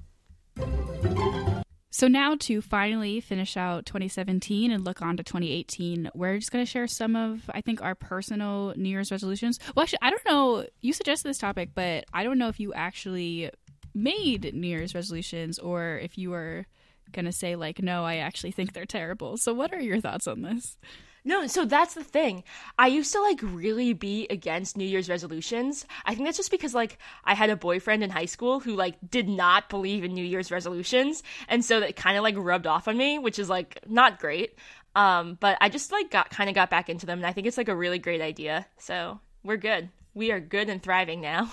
so 2.03 2.09
now 2.09 2.35
to 2.41 2.63
finally 2.63 3.21
finish 3.21 3.57
out 3.57 3.85
2017 3.87 4.73
and 4.73 4.85
look 4.85 5.03
on 5.03 5.19
to 5.19 5.23
2018, 5.23 6.11
we're 6.15 6.39
just 6.39 6.51
going 6.51 6.65
to 6.65 6.69
share 6.69 6.89
some 6.89 7.15
of 7.15 7.49
I 7.53 7.61
think 7.61 7.83
our 7.83 7.95
personal 7.95 8.73
New 8.77 8.89
Year's 8.89 9.13
resolutions. 9.13 9.61
Well, 9.77 9.83
actually, 9.83 9.99
I 10.01 10.11
don't 10.11 10.25
know. 10.27 10.67
You 10.81 10.95
suggested 10.95 11.29
this 11.29 11.39
topic, 11.39 11.71
but 11.75 12.07
I 12.13 12.25
don't 12.25 12.39
know 12.39 12.49
if 12.49 12.59
you 12.59 12.73
actually 12.73 13.51
made 13.95 14.55
New 14.55 14.67
Year's 14.67 14.95
resolutions 14.95 15.59
or 15.59 15.99
if 16.03 16.17
you 16.17 16.31
were 16.31 16.67
going 17.13 17.27
to 17.27 17.33
say 17.33 17.57
like, 17.57 17.83
no, 17.83 18.05
I 18.05 18.17
actually 18.17 18.53
think 18.53 18.73
they're 18.73 18.87
terrible. 18.87 19.37
So, 19.37 19.53
what 19.53 19.75
are 19.75 19.81
your 19.81 20.01
thoughts 20.01 20.27
on 20.27 20.41
this? 20.43 20.79
No, 21.25 21.47
so 21.47 21.65
that's 21.65 21.95
the 21.95 22.03
thing. 22.03 22.43
I 22.79 22.89
used 22.89 23.13
to 23.13 23.21
like 23.21 23.39
really 23.43 23.93
be 23.93 24.27
against 24.29 24.77
New 24.77 24.85
Year's 24.85 25.09
resolutions. 25.09 25.87
I 26.05 26.15
think 26.15 26.27
that's 26.27 26.37
just 26.37 26.51
because 26.51 26.75
like 26.75 26.99
I 27.25 27.35
had 27.35 27.51
a 27.51 27.57
boyfriend 27.57 28.03
in 28.03 28.11
high 28.11 28.25
school 28.25 28.59
who 28.59 28.75
like 28.75 28.97
did 29.09 29.29
not 29.29 29.69
believe 29.69 30.03
in 30.03 30.15
New 30.15 30.25
Year's 30.25 30.51
resolutions, 30.51 31.23
and 31.49 31.65
so 31.65 31.81
that 31.81 31.95
kind 31.95 32.17
of 32.17 32.25
like 32.25 32.35
rubbed 32.37 32.67
off 32.67 32.89
on 32.89 32.97
me, 32.97 33.19
which 33.19 33.39
is 33.39 33.49
like 33.49 33.79
not 33.87 34.19
great. 34.19 34.57
Um, 34.95 35.39
but 35.41 35.57
I 35.61 35.69
just 35.69 35.93
like 35.93 36.11
got 36.11 36.31
kind 36.31 36.51
of 36.51 36.55
got 36.55 36.71
back 36.71 36.89
into 36.89 37.07
them, 37.07 37.19
and 37.19 37.27
I 37.27 37.33
think 37.33 37.47
it's 37.47 37.57
like 37.57 37.69
a 37.69 37.77
really 37.77 37.99
great 37.99 38.21
idea. 38.21 38.67
So 38.79 39.21
we're 39.45 39.57
good. 39.57 39.91
We 40.15 40.33
are 40.33 40.41
good 40.41 40.69
and 40.69 40.83
thriving 40.83 41.21
now. 41.21 41.51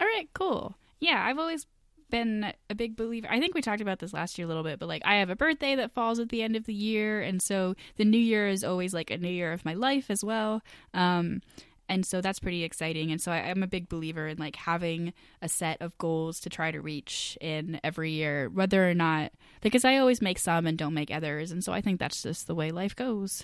All 0.00 0.06
right, 0.06 0.28
cool. 0.34 0.76
Yeah, 1.00 1.24
I've 1.24 1.38
always 1.38 1.66
been 2.10 2.52
a 2.68 2.74
big 2.74 2.96
believer. 2.96 3.28
I 3.30 3.40
think 3.40 3.54
we 3.54 3.62
talked 3.62 3.80
about 3.80 3.98
this 3.98 4.12
last 4.12 4.38
year 4.38 4.46
a 4.46 4.48
little 4.48 4.62
bit, 4.62 4.78
but 4.78 4.88
like 4.88 5.02
I 5.04 5.16
have 5.16 5.30
a 5.30 5.36
birthday 5.36 5.74
that 5.76 5.92
falls 5.92 6.18
at 6.18 6.28
the 6.28 6.42
end 6.42 6.56
of 6.56 6.66
the 6.66 6.74
year, 6.74 7.20
and 7.20 7.40
so 7.40 7.74
the 7.96 8.04
new 8.04 8.18
year 8.18 8.48
is 8.48 8.64
always 8.64 8.92
like 8.92 9.10
a 9.10 9.18
new 9.18 9.28
year 9.28 9.52
of 9.52 9.64
my 9.64 9.74
life 9.74 10.10
as 10.10 10.24
well. 10.24 10.62
Um, 10.94 11.42
and 11.88 12.06
so 12.06 12.20
that's 12.20 12.38
pretty 12.38 12.62
exciting. 12.62 13.10
And 13.10 13.20
so 13.20 13.32
I, 13.32 13.38
am 13.38 13.64
a 13.64 13.66
big 13.66 13.88
believer 13.88 14.28
in 14.28 14.38
like 14.38 14.54
having 14.54 15.12
a 15.42 15.48
set 15.48 15.82
of 15.82 15.98
goals 15.98 16.38
to 16.40 16.48
try 16.48 16.70
to 16.70 16.80
reach 16.80 17.36
in 17.40 17.80
every 17.82 18.12
year, 18.12 18.48
whether 18.48 18.88
or 18.88 18.94
not 18.94 19.32
because 19.60 19.84
I 19.84 19.96
always 19.96 20.22
make 20.22 20.38
some 20.38 20.66
and 20.66 20.78
don't 20.78 20.94
make 20.94 21.10
others, 21.10 21.50
and 21.50 21.64
so 21.64 21.72
I 21.72 21.80
think 21.80 21.98
that's 21.98 22.22
just 22.22 22.46
the 22.46 22.54
way 22.54 22.70
life 22.70 22.94
goes. 22.94 23.42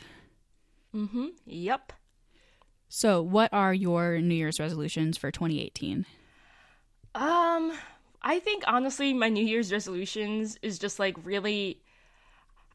Mm-hmm. 0.95 1.27
Yep. 1.45 1.93
So, 2.89 3.21
what 3.21 3.53
are 3.53 3.75
your 3.75 4.21
New 4.21 4.35
Year's 4.35 4.61
resolutions 4.61 5.19
for 5.19 5.31
2018? 5.31 6.07
Um, 7.17 7.73
I 8.27 8.41
think 8.41 8.65
honestly, 8.67 9.15
my 9.15 9.29
New 9.29 9.45
Year's 9.45 9.73
resolutions 9.73 10.59
is 10.61 10.81
just 10.81 10.99
like 10.99 11.17
really. 11.25 11.81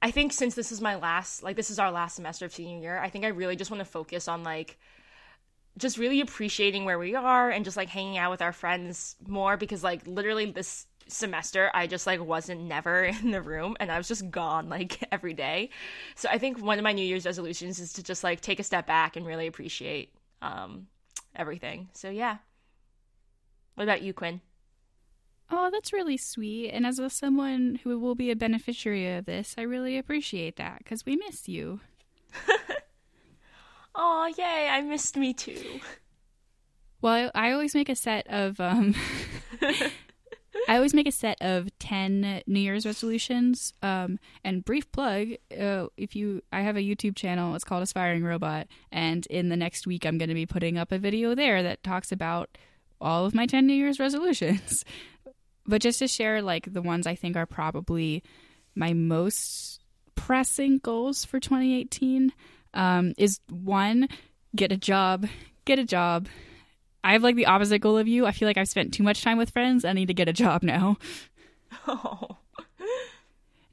I 0.01 0.09
think 0.09 0.33
since 0.33 0.55
this 0.55 0.71
is 0.71 0.81
my 0.81 0.95
last, 0.95 1.43
like 1.43 1.55
this 1.55 1.69
is 1.69 1.77
our 1.77 1.91
last 1.91 2.15
semester 2.15 2.45
of 2.45 2.53
senior 2.53 2.79
year, 2.79 2.97
I 2.97 3.09
think 3.09 3.23
I 3.23 3.27
really 3.27 3.55
just 3.55 3.69
want 3.69 3.81
to 3.81 3.85
focus 3.85 4.27
on 4.27 4.43
like 4.43 4.79
just 5.77 5.97
really 5.97 6.21
appreciating 6.21 6.85
where 6.85 6.97
we 6.97 7.13
are 7.15 7.49
and 7.49 7.65
just 7.65 7.77
like 7.77 7.89
hanging 7.89 8.17
out 8.17 8.31
with 8.31 8.41
our 8.41 8.53
friends 8.53 9.15
more 9.27 9.57
because 9.57 9.83
like 9.83 10.07
literally 10.07 10.49
this 10.51 10.87
semester 11.07 11.69
I 11.73 11.85
just 11.85 12.07
like 12.07 12.23
wasn't 12.23 12.61
never 12.61 13.03
in 13.21 13.31
the 13.31 13.41
room 13.41 13.75
and 13.79 13.91
I 13.91 13.97
was 13.97 14.07
just 14.07 14.31
gone 14.31 14.69
like 14.69 15.03
every 15.11 15.33
day. 15.33 15.69
So 16.15 16.29
I 16.31 16.37
think 16.37 16.61
one 16.61 16.79
of 16.79 16.83
my 16.83 16.93
New 16.93 17.05
Year's 17.05 17.25
resolutions 17.25 17.77
is 17.79 17.93
to 17.93 18.03
just 18.03 18.23
like 18.23 18.41
take 18.41 18.59
a 18.59 18.63
step 18.63 18.87
back 18.87 19.17
and 19.17 19.25
really 19.27 19.47
appreciate 19.47 20.13
um 20.41 20.87
everything. 21.35 21.89
So 21.93 22.09
yeah. 22.09 22.37
What 23.75 23.83
about 23.83 24.01
you, 24.01 24.13
Quinn? 24.13 24.41
Oh, 25.53 25.69
that's 25.69 25.91
really 25.91 26.15
sweet. 26.15 26.69
And 26.69 26.85
as 26.85 26.97
a, 26.97 27.09
someone 27.09 27.79
who 27.83 27.99
will 27.99 28.15
be 28.15 28.31
a 28.31 28.35
beneficiary 28.35 29.13
of 29.13 29.25
this, 29.25 29.53
I 29.57 29.63
really 29.63 29.97
appreciate 29.97 30.55
that 30.55 30.79
because 30.79 31.05
we 31.05 31.17
miss 31.17 31.49
you. 31.49 31.81
oh, 33.95 34.33
yay! 34.37 34.69
I 34.71 34.81
missed 34.81 35.17
me 35.17 35.33
too. 35.33 35.81
Well, 37.01 37.31
I, 37.35 37.49
I 37.49 37.51
always 37.51 37.75
make 37.75 37.89
a 37.89 37.95
set 37.95 38.25
of 38.27 38.61
um, 38.61 38.95
I 40.69 40.75
always 40.75 40.93
make 40.93 41.07
a 41.07 41.11
set 41.11 41.41
of 41.41 41.67
ten 41.79 42.41
New 42.47 42.59
Year's 42.59 42.85
resolutions. 42.85 43.73
Um, 43.81 44.19
and 44.45 44.63
brief 44.63 44.89
plug: 44.93 45.31
uh, 45.59 45.87
if 45.97 46.15
you, 46.15 46.43
I 46.53 46.61
have 46.61 46.77
a 46.77 46.81
YouTube 46.81 47.17
channel. 47.17 47.55
It's 47.55 47.65
called 47.65 47.83
Aspiring 47.83 48.23
Robot, 48.23 48.67
and 48.89 49.25
in 49.25 49.49
the 49.49 49.57
next 49.57 49.85
week, 49.85 50.05
I'm 50.05 50.17
going 50.17 50.29
to 50.29 50.35
be 50.35 50.45
putting 50.45 50.77
up 50.77 50.93
a 50.93 50.97
video 50.97 51.35
there 51.35 51.61
that 51.61 51.83
talks 51.83 52.13
about 52.13 52.57
all 53.01 53.25
of 53.25 53.33
my 53.33 53.45
10 53.45 53.65
New 53.65 53.73
Year's 53.73 53.99
resolutions. 53.99 54.85
But 55.65 55.81
just 55.81 55.99
to 55.99 56.07
share, 56.07 56.41
like, 56.41 56.73
the 56.73 56.81
ones 56.81 57.05
I 57.07 57.15
think 57.15 57.35
are 57.35 57.45
probably 57.45 58.23
my 58.75 58.93
most 58.93 59.81
pressing 60.15 60.79
goals 60.79 61.25
for 61.25 61.39
2018 61.39 62.31
um, 62.73 63.13
is 63.17 63.39
one, 63.49 64.07
get 64.55 64.71
a 64.71 64.77
job. 64.77 65.27
Get 65.65 65.79
a 65.79 65.83
job. 65.83 66.27
I 67.03 67.13
have 67.13 67.23
like 67.23 67.35
the 67.35 67.47
opposite 67.47 67.79
goal 67.79 67.97
of 67.97 68.07
you. 68.07 68.25
I 68.25 68.31
feel 68.31 68.47
like 68.47 68.57
I've 68.57 68.69
spent 68.69 68.93
too 68.93 69.03
much 69.03 69.23
time 69.23 69.37
with 69.37 69.51
friends. 69.51 69.85
I 69.85 69.93
need 69.93 70.07
to 70.07 70.13
get 70.13 70.29
a 70.29 70.33
job 70.33 70.63
now. 70.63 70.97
Oh. 71.87 72.37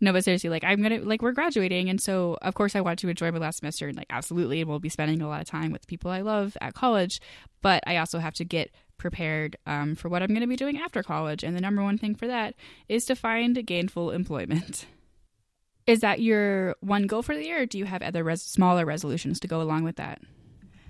No, 0.00 0.12
but 0.12 0.22
seriously, 0.22 0.48
like 0.48 0.62
I'm 0.62 0.80
gonna 0.80 1.00
like 1.00 1.22
we're 1.22 1.32
graduating, 1.32 1.90
and 1.90 2.00
so 2.00 2.38
of 2.40 2.54
course 2.54 2.76
I 2.76 2.80
want 2.80 3.00
to 3.00 3.08
enjoy 3.08 3.32
my 3.32 3.38
last 3.38 3.58
semester, 3.58 3.88
and 3.88 3.96
like 3.96 4.06
absolutely, 4.10 4.60
and 4.60 4.70
we'll 4.70 4.78
be 4.78 4.88
spending 4.88 5.20
a 5.20 5.28
lot 5.28 5.40
of 5.40 5.48
time 5.48 5.72
with 5.72 5.88
people 5.88 6.10
I 6.10 6.20
love 6.20 6.56
at 6.60 6.74
college. 6.74 7.20
But 7.62 7.82
I 7.84 7.96
also 7.96 8.20
have 8.20 8.34
to 8.34 8.44
get 8.44 8.70
prepared 8.98 9.56
um, 9.66 9.94
for 9.94 10.08
what 10.08 10.22
I'm 10.22 10.28
going 10.28 10.40
to 10.40 10.46
be 10.46 10.56
doing 10.56 10.78
after 10.78 11.02
college. 11.02 11.42
And 11.42 11.56
the 11.56 11.60
number 11.60 11.82
one 11.82 11.98
thing 11.98 12.14
for 12.14 12.26
that 12.26 12.54
is 12.88 13.04
to 13.06 13.16
find 13.16 13.64
gainful 13.66 14.10
employment. 14.10 14.86
Is 15.86 16.00
that 16.00 16.20
your 16.20 16.76
one 16.80 17.06
goal 17.06 17.22
for 17.22 17.34
the 17.34 17.46
year, 17.46 17.62
or 17.62 17.66
do 17.66 17.78
you 17.78 17.86
have 17.86 18.02
other 18.02 18.22
res- 18.22 18.42
smaller 18.42 18.84
resolutions 18.84 19.40
to 19.40 19.48
go 19.48 19.62
along 19.62 19.84
with 19.84 19.96
that? 19.96 20.20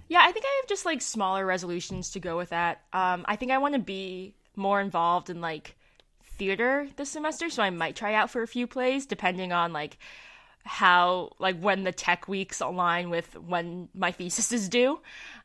Yeah, 0.09 0.23
I 0.25 0.33
think 0.33 0.44
I 0.44 0.61
have 0.61 0.68
just 0.68 0.85
like 0.85 1.01
smaller 1.01 1.47
resolutions 1.47 2.11
to 2.11 2.21
go 2.21 2.37
with 2.37 2.49
that. 2.49 2.83
Um, 2.92 3.25
I 3.29 3.37
think 3.37 3.53
I 3.53 3.59
want 3.59 3.75
to 3.75 3.81
be 3.81 4.35
more 4.57 4.81
involved 4.81 5.31
in 5.31 5.40
like 5.40 5.77
theater 6.37 6.88
this 6.97 7.11
semester, 7.11 7.49
so 7.49 7.62
I 7.62 7.71
might 7.71 7.94
try 7.94 8.14
out 8.14 8.31
for 8.31 8.42
a 8.42 8.49
few 8.49 8.66
plays 8.66 9.07
depending 9.07 9.53
on 9.53 9.73
like 9.73 9.99
how 10.64 11.31
like 11.38 11.61
when 11.61 11.85
the 11.85 11.92
tech 11.92 12.27
weeks 12.27 12.61
align 12.61 13.09
with 13.09 13.37
when 13.37 13.88
my 13.94 14.11
thesis 14.11 14.51
is 14.51 14.68
due. 14.68 14.99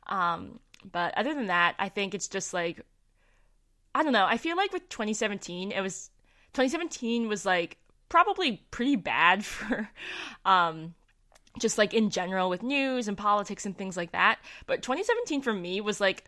Um, 0.08 0.60
but 0.92 1.18
other 1.18 1.34
than 1.34 1.48
that, 1.48 1.76
I 1.80 1.90
think 1.90 2.14
it's 2.14 2.28
just 2.28 2.54
like 2.54 2.86
I 3.96 4.04
don't 4.04 4.14
know. 4.14 4.26
I 4.26 4.38
feel 4.38 4.58
like 4.58 4.74
with 4.74 4.90
2017, 4.90 5.72
it 5.72 5.82
was 5.82 6.10
2017 6.54 7.28
was 7.28 7.46
like 7.46 7.78
probably 8.10 8.64
pretty 8.72 8.96
bad 8.96 9.46
for 9.46 9.90
um 10.46 10.94
just 11.60 11.78
like 11.78 11.94
in 11.94 12.10
general 12.10 12.50
with 12.50 12.64
news 12.64 13.08
and 13.08 13.18
politics 13.18 13.66
and 13.66 13.78
things 13.78 13.96
like 13.96 14.12
that. 14.12 14.40
But 14.66 14.82
2017 14.82 15.42
for 15.42 15.54
me 15.54 15.82
was 15.82 16.02
like 16.02 16.26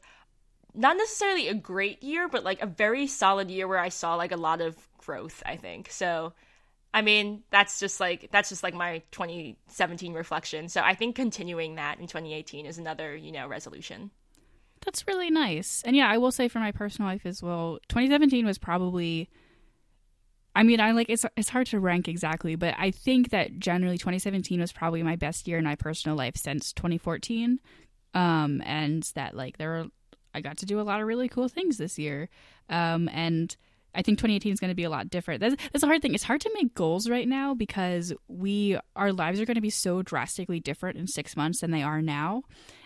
not 0.73 0.97
necessarily 0.97 1.47
a 1.47 1.53
great 1.53 2.03
year, 2.03 2.27
but 2.27 2.43
like 2.43 2.61
a 2.61 2.67
very 2.67 3.07
solid 3.07 3.49
year 3.49 3.67
where 3.67 3.79
I 3.79 3.89
saw 3.89 4.15
like 4.15 4.31
a 4.31 4.37
lot 4.37 4.61
of 4.61 4.75
growth, 4.97 5.41
I 5.45 5.55
think. 5.55 5.89
So 5.89 6.33
I 6.93 7.01
mean, 7.01 7.43
that's 7.51 7.79
just 7.79 7.99
like 7.99 8.29
that's 8.31 8.49
just 8.49 8.63
like 8.63 8.73
my 8.73 9.01
2017 9.11 10.13
reflection. 10.13 10.69
So 10.69 10.81
I 10.81 10.93
think 10.95 11.15
continuing 11.15 11.75
that 11.75 11.99
in 11.99 12.07
2018 12.07 12.65
is 12.65 12.77
another, 12.77 13.15
you 13.15 13.31
know, 13.31 13.47
resolution. 13.47 14.11
That's 14.85 15.07
really 15.07 15.31
nice. 15.31 15.81
And 15.85 15.95
yeah, 15.95 16.07
I 16.09 16.17
will 16.17 16.31
say 16.31 16.47
for 16.47 16.59
my 16.59 16.71
personal 16.71 17.09
life 17.09 17.25
as 17.25 17.41
well, 17.41 17.79
2017 17.89 18.45
was 18.45 18.57
probably 18.57 19.29
I 20.55 20.63
mean, 20.63 20.79
I 20.79 20.91
like 20.91 21.09
it's 21.09 21.25
it's 21.35 21.49
hard 21.49 21.67
to 21.67 21.79
rank 21.79 22.07
exactly, 22.07 22.55
but 22.55 22.75
I 22.77 22.91
think 22.91 23.31
that 23.31 23.59
generally 23.59 23.97
2017 23.97 24.61
was 24.61 24.71
probably 24.71 25.03
my 25.03 25.17
best 25.17 25.47
year 25.47 25.57
in 25.57 25.65
my 25.65 25.75
personal 25.75 26.15
life 26.15 26.37
since 26.37 26.71
2014. 26.71 27.59
Um 28.13 28.61
and 28.65 29.03
that 29.15 29.35
like 29.35 29.57
there 29.57 29.69
were 29.69 29.85
I 30.33 30.41
got 30.41 30.57
to 30.59 30.65
do 30.65 30.79
a 30.79 30.83
lot 30.83 31.01
of 31.01 31.07
really 31.07 31.27
cool 31.27 31.49
things 31.49 31.77
this 31.77 31.99
year. 31.99 32.29
Um 32.69 33.09
and 33.11 33.55
I 33.95 34.01
think 34.01 34.17
2018 34.19 34.53
is 34.53 34.59
going 34.59 34.71
to 34.71 34.75
be 34.75 34.83
a 34.83 34.89
lot 34.89 35.09
different. 35.09 35.39
That's, 35.39 35.55
that's 35.71 35.83
a 35.83 35.87
hard 35.87 36.01
thing. 36.01 36.13
It's 36.13 36.23
hard 36.23 36.41
to 36.41 36.51
make 36.53 36.75
goals 36.75 37.09
right 37.09 37.27
now 37.27 37.53
because 37.53 38.11
we 38.27 38.77
our 38.95 39.13
lives 39.13 39.39
are 39.39 39.45
going 39.45 39.55
to 39.55 39.61
be 39.61 39.69
so 39.69 40.01
drastically 40.01 40.59
different 40.59 40.97
in 40.97 41.07
six 41.07 41.37
months 41.37 41.61
than 41.61 41.71
they 41.71 41.81
are 41.81 42.01
now. 42.01 42.43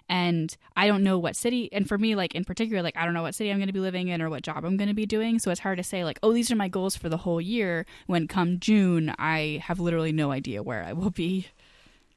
And 0.10 0.56
I 0.76 0.88
don't 0.88 1.04
know 1.04 1.20
what 1.20 1.36
city, 1.36 1.72
and 1.72 1.88
for 1.88 1.98
me, 1.98 2.16
like 2.16 2.34
in 2.34 2.44
particular, 2.44 2.82
like 2.82 2.98
I 2.98 3.06
don't 3.06 3.14
know 3.14 3.22
what 3.22 3.36
city 3.36 3.52
I'm 3.52 3.58
going 3.58 3.68
to 3.68 3.74
be 3.74 3.80
living 3.80 4.08
in 4.08 4.22
or 4.22 4.30
what 4.30 4.42
job 4.42 4.66
I'm 4.66 4.76
going 4.76 4.88
to 4.88 4.96
be 4.96 5.06
doing. 5.06 5.38
So 5.38 5.52
it's 5.52 5.60
hard 5.60 5.78
to 5.78 5.84
say, 5.84 6.04
like, 6.04 6.20
oh, 6.24 6.34
these 6.34 6.52
are 6.52 6.56
my 6.56 6.68
goals 6.68 6.96
for 6.96 7.10
the 7.10 7.18
whole 7.18 7.40
year. 7.40 7.86
When 8.08 8.28
come 8.28 8.60
June, 8.60 9.14
I 9.20 9.62
have 9.64 9.80
literally 9.80 10.12
no 10.12 10.32
idea 10.32 10.64
where 10.64 10.84
I 10.84 10.94
will 10.94 11.12
be. 11.12 11.48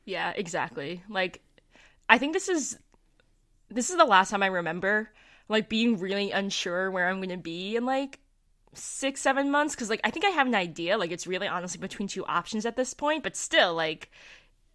Yeah, 0.06 0.32
exactly. 0.34 1.04
Like, 1.08 1.42
I 2.08 2.18
think 2.18 2.32
this 2.32 2.48
is 2.48 2.78
this 3.68 3.90
is 3.90 3.96
the 3.96 4.04
last 4.04 4.30
time 4.30 4.42
I 4.42 4.46
remember 4.46 5.10
like 5.48 5.68
being 5.68 5.98
really 5.98 6.30
unsure 6.30 6.90
where 6.90 7.08
I'm 7.08 7.18
going 7.18 7.28
to 7.28 7.36
be 7.36 7.76
in 7.76 7.84
like 7.84 8.18
six 8.74 9.20
seven 9.20 9.50
months 9.50 9.74
because 9.74 9.90
like 9.90 10.00
i 10.02 10.10
think 10.10 10.24
i 10.24 10.30
have 10.30 10.46
an 10.46 10.54
idea 10.54 10.96
like 10.96 11.10
it's 11.10 11.26
really 11.26 11.46
honestly 11.46 11.78
between 11.78 12.08
two 12.08 12.24
options 12.24 12.64
at 12.64 12.74
this 12.74 12.94
point 12.94 13.22
but 13.22 13.36
still 13.36 13.74
like 13.74 14.10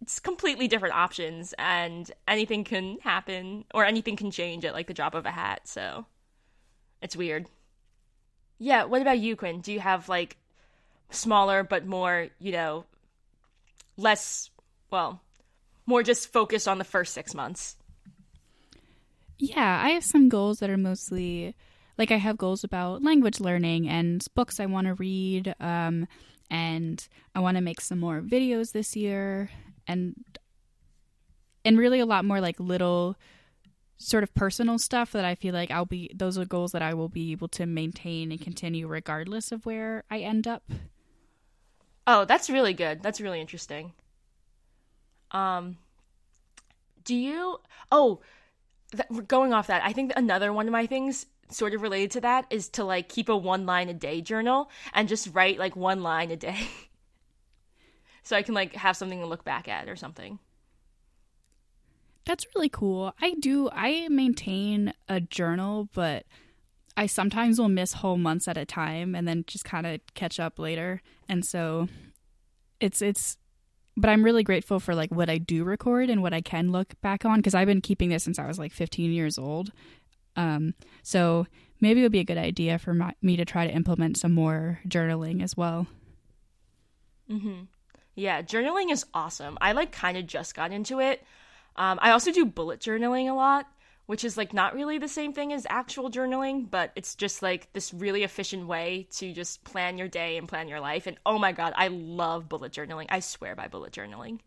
it's 0.00 0.20
completely 0.20 0.68
different 0.68 0.94
options 0.94 1.54
and 1.58 2.10
anything 2.26 2.64
can 2.64 2.98
happen 3.00 3.64
or 3.74 3.84
anything 3.84 4.16
can 4.16 4.30
change 4.30 4.64
at 4.64 4.72
like 4.72 4.86
the 4.86 4.94
drop 4.94 5.14
of 5.14 5.26
a 5.26 5.30
hat 5.30 5.62
so 5.64 6.06
it's 7.02 7.16
weird. 7.16 7.46
Yeah 8.58 8.84
what 8.84 9.02
about 9.02 9.18
you 9.18 9.36
quinn? 9.36 9.60
Do 9.60 9.72
you 9.72 9.80
have 9.80 10.08
like 10.08 10.36
smaller 11.10 11.62
but 11.62 11.86
more 11.86 12.28
you 12.38 12.52
know 12.52 12.84
less 13.96 14.50
well 14.90 15.20
more 15.86 16.02
just 16.02 16.32
focused 16.32 16.68
on 16.68 16.78
the 16.78 16.84
first 16.84 17.14
six 17.14 17.34
months? 17.34 17.76
Yeah 19.38 19.80
i 19.84 19.90
have 19.90 20.04
some 20.04 20.28
goals 20.28 20.58
that 20.58 20.70
are 20.70 20.76
mostly 20.76 21.54
like 21.98 22.12
I 22.12 22.16
have 22.16 22.38
goals 22.38 22.64
about 22.64 23.02
language 23.02 23.40
learning 23.40 23.88
and 23.88 24.24
books 24.34 24.60
I 24.60 24.66
want 24.66 24.86
to 24.86 24.94
read. 24.94 25.54
Um, 25.60 26.06
and 26.50 27.06
I 27.34 27.40
want 27.40 27.56
to 27.56 27.60
make 27.60 27.80
some 27.80 27.98
more 27.98 28.22
videos 28.22 28.72
this 28.72 28.96
year, 28.96 29.50
and 29.88 30.14
and 31.64 31.78
really 31.78 31.98
a 31.98 32.06
lot 32.06 32.24
more 32.24 32.40
like 32.40 32.60
little 32.60 33.16
sort 33.96 34.22
of 34.22 34.32
personal 34.34 34.78
stuff 34.78 35.10
that 35.12 35.24
I 35.24 35.34
feel 35.34 35.52
like 35.52 35.70
I'll 35.70 35.84
be 35.84 36.10
those 36.14 36.38
are 36.38 36.44
goals 36.44 36.72
that 36.72 36.82
I 36.82 36.94
will 36.94 37.08
be 37.08 37.32
able 37.32 37.48
to 37.48 37.66
maintain 37.66 38.30
and 38.30 38.40
continue 38.40 38.86
regardless 38.86 39.50
of 39.50 39.66
where 39.66 40.04
I 40.10 40.20
end 40.20 40.46
up. 40.46 40.62
Oh, 42.06 42.24
that's 42.24 42.48
really 42.48 42.74
good. 42.74 43.02
That's 43.02 43.20
really 43.20 43.40
interesting. 43.40 43.92
Um 45.32 45.78
do 47.04 47.14
you 47.16 47.58
Oh, 47.90 48.20
that, 48.92 49.28
going 49.28 49.52
off 49.52 49.66
that, 49.66 49.82
I 49.82 49.92
think 49.92 50.12
another 50.14 50.52
one 50.52 50.66
of 50.66 50.72
my 50.72 50.86
things 50.86 51.26
sort 51.50 51.74
of 51.74 51.82
related 51.82 52.10
to 52.12 52.20
that 52.20 52.46
is 52.50 52.68
to 52.68 52.84
like 52.84 53.08
keep 53.08 53.28
a 53.28 53.36
one 53.36 53.66
line 53.66 53.88
a 53.88 53.94
day 53.94 54.20
journal 54.20 54.70
and 54.92 55.08
just 55.08 55.34
write 55.34 55.58
like 55.58 55.74
one 55.74 56.02
line 56.02 56.30
a 56.30 56.36
day. 56.36 56.68
so 58.28 58.36
I 58.36 58.42
can 58.42 58.52
like 58.52 58.74
have 58.74 58.94
something 58.94 59.20
to 59.20 59.26
look 59.26 59.42
back 59.42 59.68
at 59.68 59.88
or 59.88 59.96
something. 59.96 60.38
That's 62.26 62.46
really 62.54 62.68
cool. 62.68 63.14
I 63.22 63.32
do 63.40 63.70
I 63.72 64.06
maintain 64.10 64.92
a 65.08 65.18
journal, 65.18 65.88
but 65.94 66.26
I 66.94 67.06
sometimes 67.06 67.58
will 67.58 67.70
miss 67.70 67.94
whole 67.94 68.18
months 68.18 68.46
at 68.46 68.58
a 68.58 68.66
time 68.66 69.14
and 69.14 69.26
then 69.26 69.44
just 69.46 69.64
kind 69.64 69.86
of 69.86 70.00
catch 70.12 70.38
up 70.38 70.58
later. 70.58 71.00
And 71.26 71.42
so 71.42 71.88
it's 72.80 73.00
it's 73.00 73.38
but 73.96 74.10
I'm 74.10 74.22
really 74.22 74.42
grateful 74.42 74.78
for 74.78 74.94
like 74.94 75.10
what 75.10 75.30
I 75.30 75.38
do 75.38 75.64
record 75.64 76.10
and 76.10 76.20
what 76.22 76.34
I 76.34 76.42
can 76.42 76.70
look 76.70 77.00
back 77.00 77.24
on 77.24 77.38
because 77.38 77.54
I've 77.54 77.66
been 77.66 77.80
keeping 77.80 78.10
this 78.10 78.24
since 78.24 78.38
I 78.38 78.46
was 78.46 78.58
like 78.58 78.72
15 78.72 79.10
years 79.10 79.38
old. 79.38 79.72
Um, 80.36 80.74
so 81.02 81.46
maybe 81.80 82.00
it 82.00 82.02
would 82.02 82.12
be 82.12 82.20
a 82.20 82.24
good 82.24 82.36
idea 82.36 82.78
for 82.78 82.92
my, 82.92 83.14
me 83.22 83.38
to 83.38 83.46
try 83.46 83.66
to 83.66 83.72
implement 83.72 84.18
some 84.18 84.34
more 84.34 84.80
journaling 84.86 85.42
as 85.42 85.56
well. 85.56 85.86
Mm-hmm. 87.30 87.62
Yeah, 88.18 88.42
journaling 88.42 88.90
is 88.90 89.06
awesome. 89.14 89.56
I 89.60 89.70
like 89.70 89.92
kind 89.92 90.18
of 90.18 90.26
just 90.26 90.56
got 90.56 90.72
into 90.72 90.98
it. 90.98 91.22
Um, 91.76 92.00
I 92.02 92.10
also 92.10 92.32
do 92.32 92.44
bullet 92.44 92.80
journaling 92.80 93.30
a 93.30 93.32
lot, 93.32 93.68
which 94.06 94.24
is 94.24 94.36
like 94.36 94.52
not 94.52 94.74
really 94.74 94.98
the 94.98 95.06
same 95.06 95.32
thing 95.32 95.52
as 95.52 95.64
actual 95.70 96.10
journaling, 96.10 96.68
but 96.68 96.90
it's 96.96 97.14
just 97.14 97.42
like 97.42 97.72
this 97.74 97.94
really 97.94 98.24
efficient 98.24 98.66
way 98.66 99.06
to 99.12 99.32
just 99.32 99.62
plan 99.62 99.98
your 99.98 100.08
day 100.08 100.36
and 100.36 100.48
plan 100.48 100.66
your 100.66 100.80
life. 100.80 101.06
And 101.06 101.16
oh 101.24 101.38
my 101.38 101.52
god, 101.52 101.74
I 101.76 101.88
love 101.88 102.48
bullet 102.48 102.72
journaling. 102.72 103.06
I 103.08 103.20
swear 103.20 103.54
by 103.54 103.68
bullet 103.68 103.92
journaling. 103.92 104.40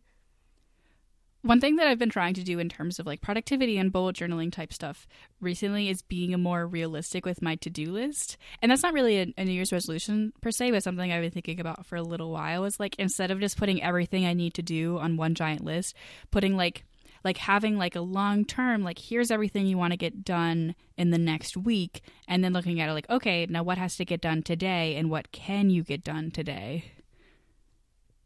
One 1.43 1.59
thing 1.59 1.77
that 1.77 1.87
I've 1.87 1.97
been 1.97 2.11
trying 2.11 2.35
to 2.35 2.43
do 2.43 2.59
in 2.59 2.69
terms 2.69 2.99
of 2.99 3.07
like 3.07 3.21
productivity 3.21 3.77
and 3.79 3.91
bullet 3.91 4.15
journaling 4.15 4.51
type 4.51 4.71
stuff 4.71 5.07
recently 5.39 5.89
is 5.89 6.03
being 6.03 6.39
more 6.39 6.67
realistic 6.67 7.25
with 7.25 7.41
my 7.41 7.55
to 7.57 7.69
do 7.69 7.91
list. 7.91 8.37
And 8.61 8.71
that's 8.71 8.83
not 8.83 8.93
really 8.93 9.17
a, 9.17 9.33
a, 9.37 9.45
New 9.45 9.51
Year's 9.51 9.71
resolution 9.71 10.33
per 10.41 10.51
se, 10.51 10.69
but 10.69 10.83
something 10.83 11.11
I've 11.11 11.23
been 11.23 11.31
thinking 11.31 11.59
about 11.59 11.87
for 11.87 11.95
a 11.95 12.03
little 12.03 12.31
while 12.31 12.63
is 12.65 12.79
like 12.79 12.95
instead 12.99 13.31
of 13.31 13.39
just 13.39 13.57
putting 13.57 13.81
everything 13.81 14.25
I 14.25 14.33
need 14.33 14.53
to 14.55 14.61
do 14.61 14.99
on 14.99 15.17
one 15.17 15.33
giant 15.33 15.63
list, 15.63 15.95
putting 16.29 16.55
like 16.55 16.83
like 17.23 17.37
having 17.37 17.77
like 17.77 17.95
a 17.95 18.01
long 18.01 18.45
term 18.45 18.83
like 18.83 18.97
here's 18.97 19.29
everything 19.29 19.67
you 19.67 19.77
want 19.77 19.93
to 19.93 19.97
get 19.97 20.23
done 20.23 20.73
in 20.97 21.11
the 21.11 21.19
next 21.19 21.55
week 21.55 22.01
and 22.27 22.43
then 22.43 22.51
looking 22.51 22.81
at 22.81 22.89
it 22.89 22.93
like 22.93 23.09
okay 23.11 23.45
now 23.47 23.61
what 23.61 23.77
has 23.77 23.95
to 23.95 24.03
get 24.03 24.21
done 24.21 24.41
today 24.41 24.95
and 24.95 25.07
what 25.09 25.31
can 25.31 25.69
you 25.69 25.83
get 25.83 26.03
done 26.03 26.31
today? 26.31 26.85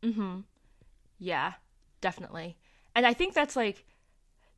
Mhm 0.02 0.44
yeah 1.20 1.54
definitely 2.00 2.56
and 2.96 3.06
I 3.06 3.14
think 3.14 3.34
that's 3.34 3.56
like 3.56 3.86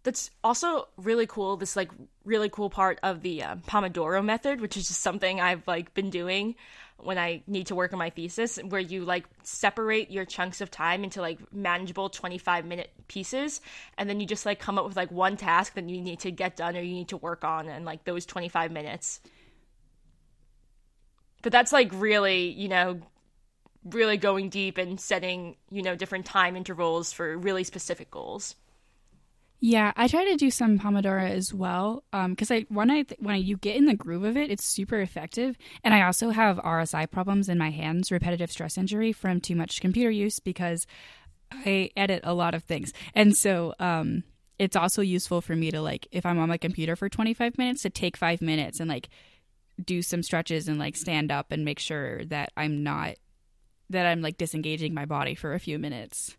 that's 0.04 0.30
also 0.44 0.88
really 0.96 1.28
cool. 1.28 1.58
This 1.58 1.76
like 1.76 1.92
really 2.24 2.50
cool 2.50 2.70
part 2.70 3.00
of 3.04 3.22
the 3.22 3.44
uh, 3.44 3.56
Pomodoro 3.68 4.24
method, 4.24 4.62
which 4.62 4.78
is 4.78 4.88
just 4.88 5.02
something 5.02 5.42
I've 5.42 5.68
like 5.68 5.94
been 5.94 6.10
doing 6.10 6.56
when 6.98 7.18
I 7.18 7.44
need 7.46 7.68
to 7.68 7.76
work 7.76 7.94
on 7.94 8.00
my 8.00 8.10
thesis, 8.10 8.58
where 8.70 8.80
you 8.82 9.04
like 9.04 9.26
separate 9.44 10.10
your 10.10 10.26
chunks 10.26 10.62
of 10.62 10.72
time 10.72 11.04
into 11.04 11.22
like 11.22 11.40
manageable 11.54 12.10
25 12.10 12.66
minute 12.66 12.90
pieces, 13.08 13.60
and 13.98 14.10
then 14.10 14.20
you 14.20 14.26
just 14.26 14.46
like 14.46 14.60
come 14.60 14.78
up 14.78 14.86
with 14.88 14.96
like 14.96 15.12
one 15.12 15.36
task 15.36 15.74
that 15.74 15.90
you 15.90 16.02
need 16.02 16.20
to 16.22 16.32
get 16.32 16.56
done 16.56 16.78
or 16.78 16.82
you 16.82 16.94
need 16.94 17.10
to 17.10 17.18
work 17.18 17.44
on 17.44 17.68
in 17.68 17.84
like 17.84 18.04
those 18.06 18.26
25 18.26 18.72
minutes. 18.72 19.20
But 21.42 21.52
that's 21.52 21.72
like 21.72 21.92
really, 21.94 22.50
you 22.50 22.68
know, 22.68 23.02
really 23.90 24.18
going 24.18 24.50
deep 24.50 24.78
and 24.78 25.00
setting, 25.00 25.56
you 25.72 25.82
know, 25.82 25.96
different 25.96 26.26
time 26.26 26.56
intervals 26.56 27.14
for 27.14 27.38
really 27.38 27.64
specific 27.64 28.12
goals. 28.12 28.56
Yeah, 29.60 29.92
I 29.96 30.08
try 30.08 30.24
to 30.24 30.36
do 30.36 30.52
some 30.52 30.78
Pomodoro 30.78 31.28
as 31.28 31.52
well 31.52 32.04
because 32.12 32.52
um, 32.52 32.58
I 32.58 32.66
when 32.70 32.92
I 32.92 33.06
when 33.18 33.42
you 33.42 33.58
get 33.58 33.76
in 33.76 33.86
the 33.86 33.96
groove 33.96 34.24
of 34.24 34.38
it, 34.38 34.52
it's 34.52 34.64
super 34.64 35.00
effective. 35.00 35.58
And 35.84 35.96
I 35.96 36.04
also 36.04 36.30
have 36.30 36.58
RSI 36.58 37.10
problems 37.10 37.50
in 37.50 37.58
my 37.58 37.72
hands, 37.72 38.12
repetitive 38.12 38.52
stress 38.52 38.78
injury 38.78 39.12
from 39.12 39.42
too 39.42 39.56
much 39.56 39.82
computer 39.82 40.12
use 40.12 40.40
because 40.40 40.86
I 41.52 41.90
edit 41.98 42.22
a 42.24 42.36
lot 42.36 42.54
of 42.54 42.64
things, 42.64 42.94
and 43.16 43.36
so 43.36 43.74
um, 43.80 44.24
it's 44.60 44.76
also 44.76 45.02
useful 45.02 45.42
for 45.42 45.56
me 45.56 45.72
to 45.72 45.82
like 45.82 46.08
if 46.12 46.26
I'm 46.26 46.38
on 46.38 46.50
my 46.50 46.58
computer 46.58 46.96
for 46.96 47.10
25 47.10 47.58
minutes 47.58 47.82
to 47.82 47.90
take 47.90 48.16
five 48.16 48.42
minutes 48.42 48.80
and 48.80 48.90
like 48.90 49.10
do 49.84 50.02
some 50.02 50.22
stretches 50.22 50.68
and 50.68 50.78
like 50.78 50.96
stand 50.96 51.32
up 51.32 51.52
and 51.52 51.66
make 51.66 51.80
sure 51.80 52.26
that 52.26 52.52
I'm 52.58 52.84
not 52.84 53.16
that 53.90 54.06
I'm 54.06 54.22
like 54.22 54.38
disengaging 54.38 54.94
my 54.94 55.06
body 55.06 55.36
for 55.36 55.54
a 55.54 55.60
few 55.60 55.80
minutes. 55.80 56.36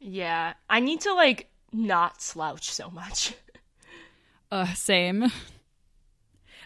Yeah, 0.00 0.54
I 0.68 0.80
need 0.80 1.00
to 1.02 1.14
like 1.14 1.48
not 1.72 2.20
slouch 2.20 2.70
so 2.70 2.90
much. 2.90 3.34
uh, 4.50 4.72
same. 4.74 5.30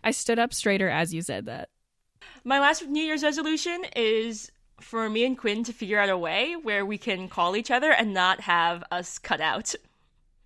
I 0.02 0.10
stood 0.10 0.38
up 0.38 0.54
straighter 0.54 0.88
as 0.88 1.12
you 1.12 1.22
said 1.22 1.46
that. 1.46 1.68
My 2.42 2.58
last 2.58 2.86
New 2.86 3.02
Year's 3.02 3.22
resolution 3.22 3.84
is 3.94 4.50
for 4.80 5.10
me 5.10 5.24
and 5.24 5.36
Quinn 5.36 5.62
to 5.64 5.72
figure 5.72 5.98
out 5.98 6.08
a 6.08 6.16
way 6.16 6.56
where 6.56 6.86
we 6.86 6.96
can 6.96 7.28
call 7.28 7.54
each 7.54 7.70
other 7.70 7.92
and 7.92 8.14
not 8.14 8.40
have 8.40 8.82
us 8.90 9.18
cut 9.18 9.40
out. 9.40 9.74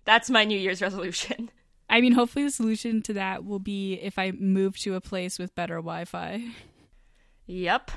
That's 0.03 0.29
my 0.29 0.43
New 0.43 0.59
Year's 0.59 0.81
resolution. 0.81 1.49
I 1.89 2.01
mean, 2.01 2.13
hopefully, 2.13 2.45
the 2.45 2.51
solution 2.51 3.01
to 3.03 3.13
that 3.13 3.45
will 3.45 3.59
be 3.59 3.93
if 3.93 4.17
I 4.17 4.31
move 4.31 4.77
to 4.79 4.95
a 4.95 5.01
place 5.01 5.37
with 5.37 5.53
better 5.55 5.75
Wi 5.75 6.05
Fi. 6.05 6.43
Yep. 7.45 7.91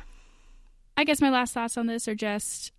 I 0.99 1.05
guess 1.05 1.21
my 1.21 1.31
last 1.31 1.55
thoughts 1.55 1.77
on 1.77 1.87
this 1.87 2.09
are 2.09 2.17
just 2.17 2.73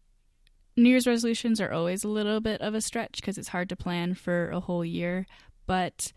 New 0.75 0.89
Year's 0.89 1.07
resolutions 1.07 1.61
are 1.61 1.71
always 1.71 2.03
a 2.03 2.09
little 2.09 2.41
bit 2.41 2.59
of 2.59 2.73
a 2.73 2.81
stretch 2.81 3.21
because 3.21 3.37
it's 3.37 3.47
hard 3.47 3.69
to 3.69 3.77
plan 3.77 4.13
for 4.13 4.49
a 4.49 4.59
whole 4.59 4.83
year. 4.83 5.25
But 5.65 6.11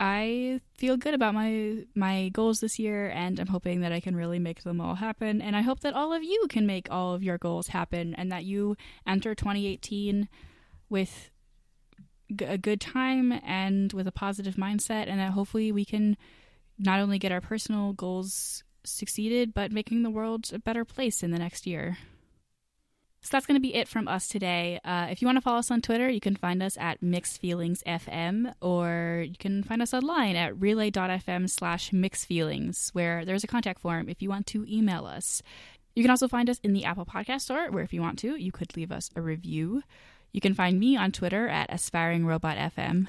I 0.00 0.62
feel 0.78 0.96
good 0.96 1.12
about 1.12 1.34
my 1.34 1.84
my 1.94 2.30
goals 2.30 2.60
this 2.60 2.78
year, 2.78 3.10
and 3.10 3.38
I'm 3.38 3.48
hoping 3.48 3.82
that 3.82 3.92
I 3.92 4.00
can 4.00 4.16
really 4.16 4.38
make 4.38 4.62
them 4.62 4.80
all 4.80 4.94
happen. 4.94 5.42
And 5.42 5.54
I 5.54 5.60
hope 5.60 5.80
that 5.80 5.92
all 5.92 6.14
of 6.14 6.24
you 6.24 6.46
can 6.48 6.66
make 6.66 6.90
all 6.90 7.12
of 7.12 7.22
your 7.22 7.36
goals 7.36 7.66
happen, 7.66 8.14
and 8.14 8.32
that 8.32 8.44
you 8.44 8.74
enter 9.06 9.34
2018 9.34 10.30
with 10.88 11.28
a 12.40 12.56
good 12.56 12.80
time 12.80 13.30
and 13.44 13.92
with 13.92 14.06
a 14.06 14.12
positive 14.12 14.54
mindset, 14.54 15.06
and 15.06 15.20
that 15.20 15.32
hopefully 15.32 15.70
we 15.70 15.84
can 15.84 16.16
not 16.78 16.98
only 16.98 17.18
get 17.18 17.30
our 17.30 17.42
personal 17.42 17.92
goals 17.92 18.64
succeeded, 18.84 19.54
but 19.54 19.72
making 19.72 20.02
the 20.02 20.10
world 20.10 20.50
a 20.52 20.58
better 20.58 20.84
place 20.84 21.22
in 21.22 21.30
the 21.30 21.38
next 21.38 21.66
year. 21.66 21.98
So 23.22 23.28
that's 23.30 23.46
going 23.46 23.56
to 23.56 23.60
be 23.60 23.76
it 23.76 23.86
from 23.86 24.08
us 24.08 24.26
today. 24.26 24.80
Uh, 24.84 25.06
if 25.08 25.22
you 25.22 25.26
want 25.26 25.36
to 25.36 25.42
follow 25.42 25.58
us 25.58 25.70
on 25.70 25.80
Twitter, 25.80 26.08
you 26.08 26.18
can 26.18 26.34
find 26.34 26.60
us 26.60 26.76
at 26.76 27.00
Mixed 27.00 27.40
Feelings 27.40 27.80
FM, 27.86 28.52
or 28.60 29.24
you 29.24 29.36
can 29.38 29.62
find 29.62 29.80
us 29.80 29.94
online 29.94 30.34
at 30.34 30.60
relay.fm 30.60 31.48
slash 31.48 31.92
mixed 31.92 32.26
feelings, 32.26 32.90
where 32.94 33.24
there's 33.24 33.44
a 33.44 33.46
contact 33.46 33.80
form 33.80 34.08
if 34.08 34.22
you 34.22 34.28
want 34.28 34.48
to 34.48 34.66
email 34.68 35.06
us. 35.06 35.40
You 35.94 36.02
can 36.02 36.10
also 36.10 36.26
find 36.26 36.50
us 36.50 36.58
in 36.64 36.72
the 36.72 36.84
Apple 36.84 37.06
Podcast 37.06 37.42
Store, 37.42 37.70
where 37.70 37.84
if 37.84 37.92
you 37.92 38.00
want 38.00 38.18
to, 38.20 38.34
you 38.34 38.50
could 38.50 38.76
leave 38.76 38.90
us 38.90 39.08
a 39.14 39.22
review. 39.22 39.84
You 40.32 40.40
can 40.40 40.54
find 40.54 40.80
me 40.80 40.96
on 40.96 41.12
Twitter 41.12 41.46
at 41.46 41.72
Aspiring 41.72 42.26
Robot 42.26 42.56
FM. 42.56 43.06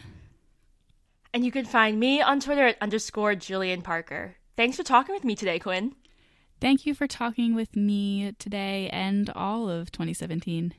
And 1.34 1.44
you 1.44 1.52
can 1.52 1.66
find 1.66 2.00
me 2.00 2.22
on 2.22 2.40
Twitter 2.40 2.68
at 2.68 2.82
underscore 2.82 3.34
Jillian 3.34 3.84
Parker. 3.84 4.36
Thanks 4.56 4.78
for 4.78 4.84
talking 4.84 5.16
with 5.16 5.24
me 5.24 5.36
today, 5.36 5.60
Quinn. 5.60 5.96
Thank 6.62 6.86
you 6.86 6.94
for 6.94 7.08
talking 7.08 7.56
with 7.56 7.76
me 7.76 8.34
today 8.40 8.90
and 8.94 9.30
all 9.32 9.70
of 9.70 9.92
2017. 9.92 10.74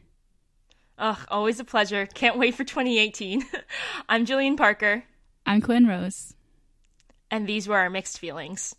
Ugh, 0.96 1.18
always 1.28 1.58
a 1.58 1.64
pleasure. 1.64 2.06
Can't 2.06 2.38
wait 2.38 2.54
for 2.54 2.64
2018. 2.64 3.44
I'm 4.08 4.24
Jillian 4.24 4.56
Parker. 4.56 5.04
I'm 5.44 5.60
Quinn 5.60 5.86
Rose. 5.86 6.34
And 7.30 7.46
these 7.46 7.66
were 7.66 7.76
our 7.76 7.90
mixed 7.90 8.18
feelings. 8.18 8.76